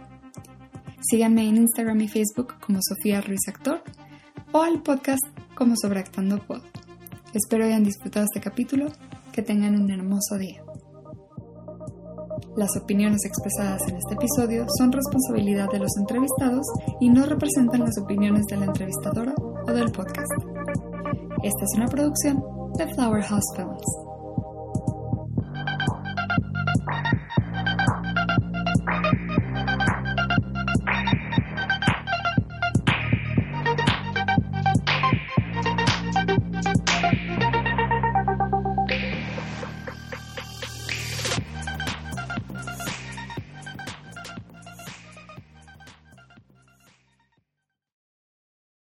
Síganme 1.00 1.48
en 1.48 1.56
Instagram 1.56 2.02
y 2.02 2.10
Facebook 2.10 2.56
como 2.60 2.80
Sofía 2.82 3.22
Ruiz 3.22 3.48
Actor 3.48 3.82
o 4.52 4.64
al 4.64 4.84
podcast 4.84 5.24
como 5.56 5.76
Sobreactando 5.78 6.46
Pod. 6.46 6.62
Espero 7.34 7.64
hayan 7.64 7.86
disfrutado 7.86 8.26
este 8.26 8.42
capítulo, 8.42 8.92
que 9.32 9.42
tengan 9.42 9.82
un 9.82 9.90
hermoso 9.90 10.38
día. 10.38 10.62
Las 12.56 12.76
opiniones 12.76 13.24
expresadas 13.26 13.82
en 13.88 13.96
este 13.98 14.16
episodio 14.16 14.66
son 14.78 14.92
responsabilidad 14.92 15.70
de 15.72 15.80
los 15.80 15.96
entrevistados 15.98 16.68
y 17.00 17.10
no 17.10 17.26
representan 17.26 17.82
las 17.82 17.98
opiniones 17.98 18.46
de 18.48 18.58
la 18.58 18.66
entrevistadora 18.66 19.34
o 19.38 19.72
del 19.72 19.92
podcast. 19.92 20.32
Esta 21.44 21.64
es 21.64 21.78
una 21.78 21.88
producción 21.88 22.44
de 22.78 22.94
Flower 22.94 23.24
House 23.24 23.56
Films. 23.56 24.11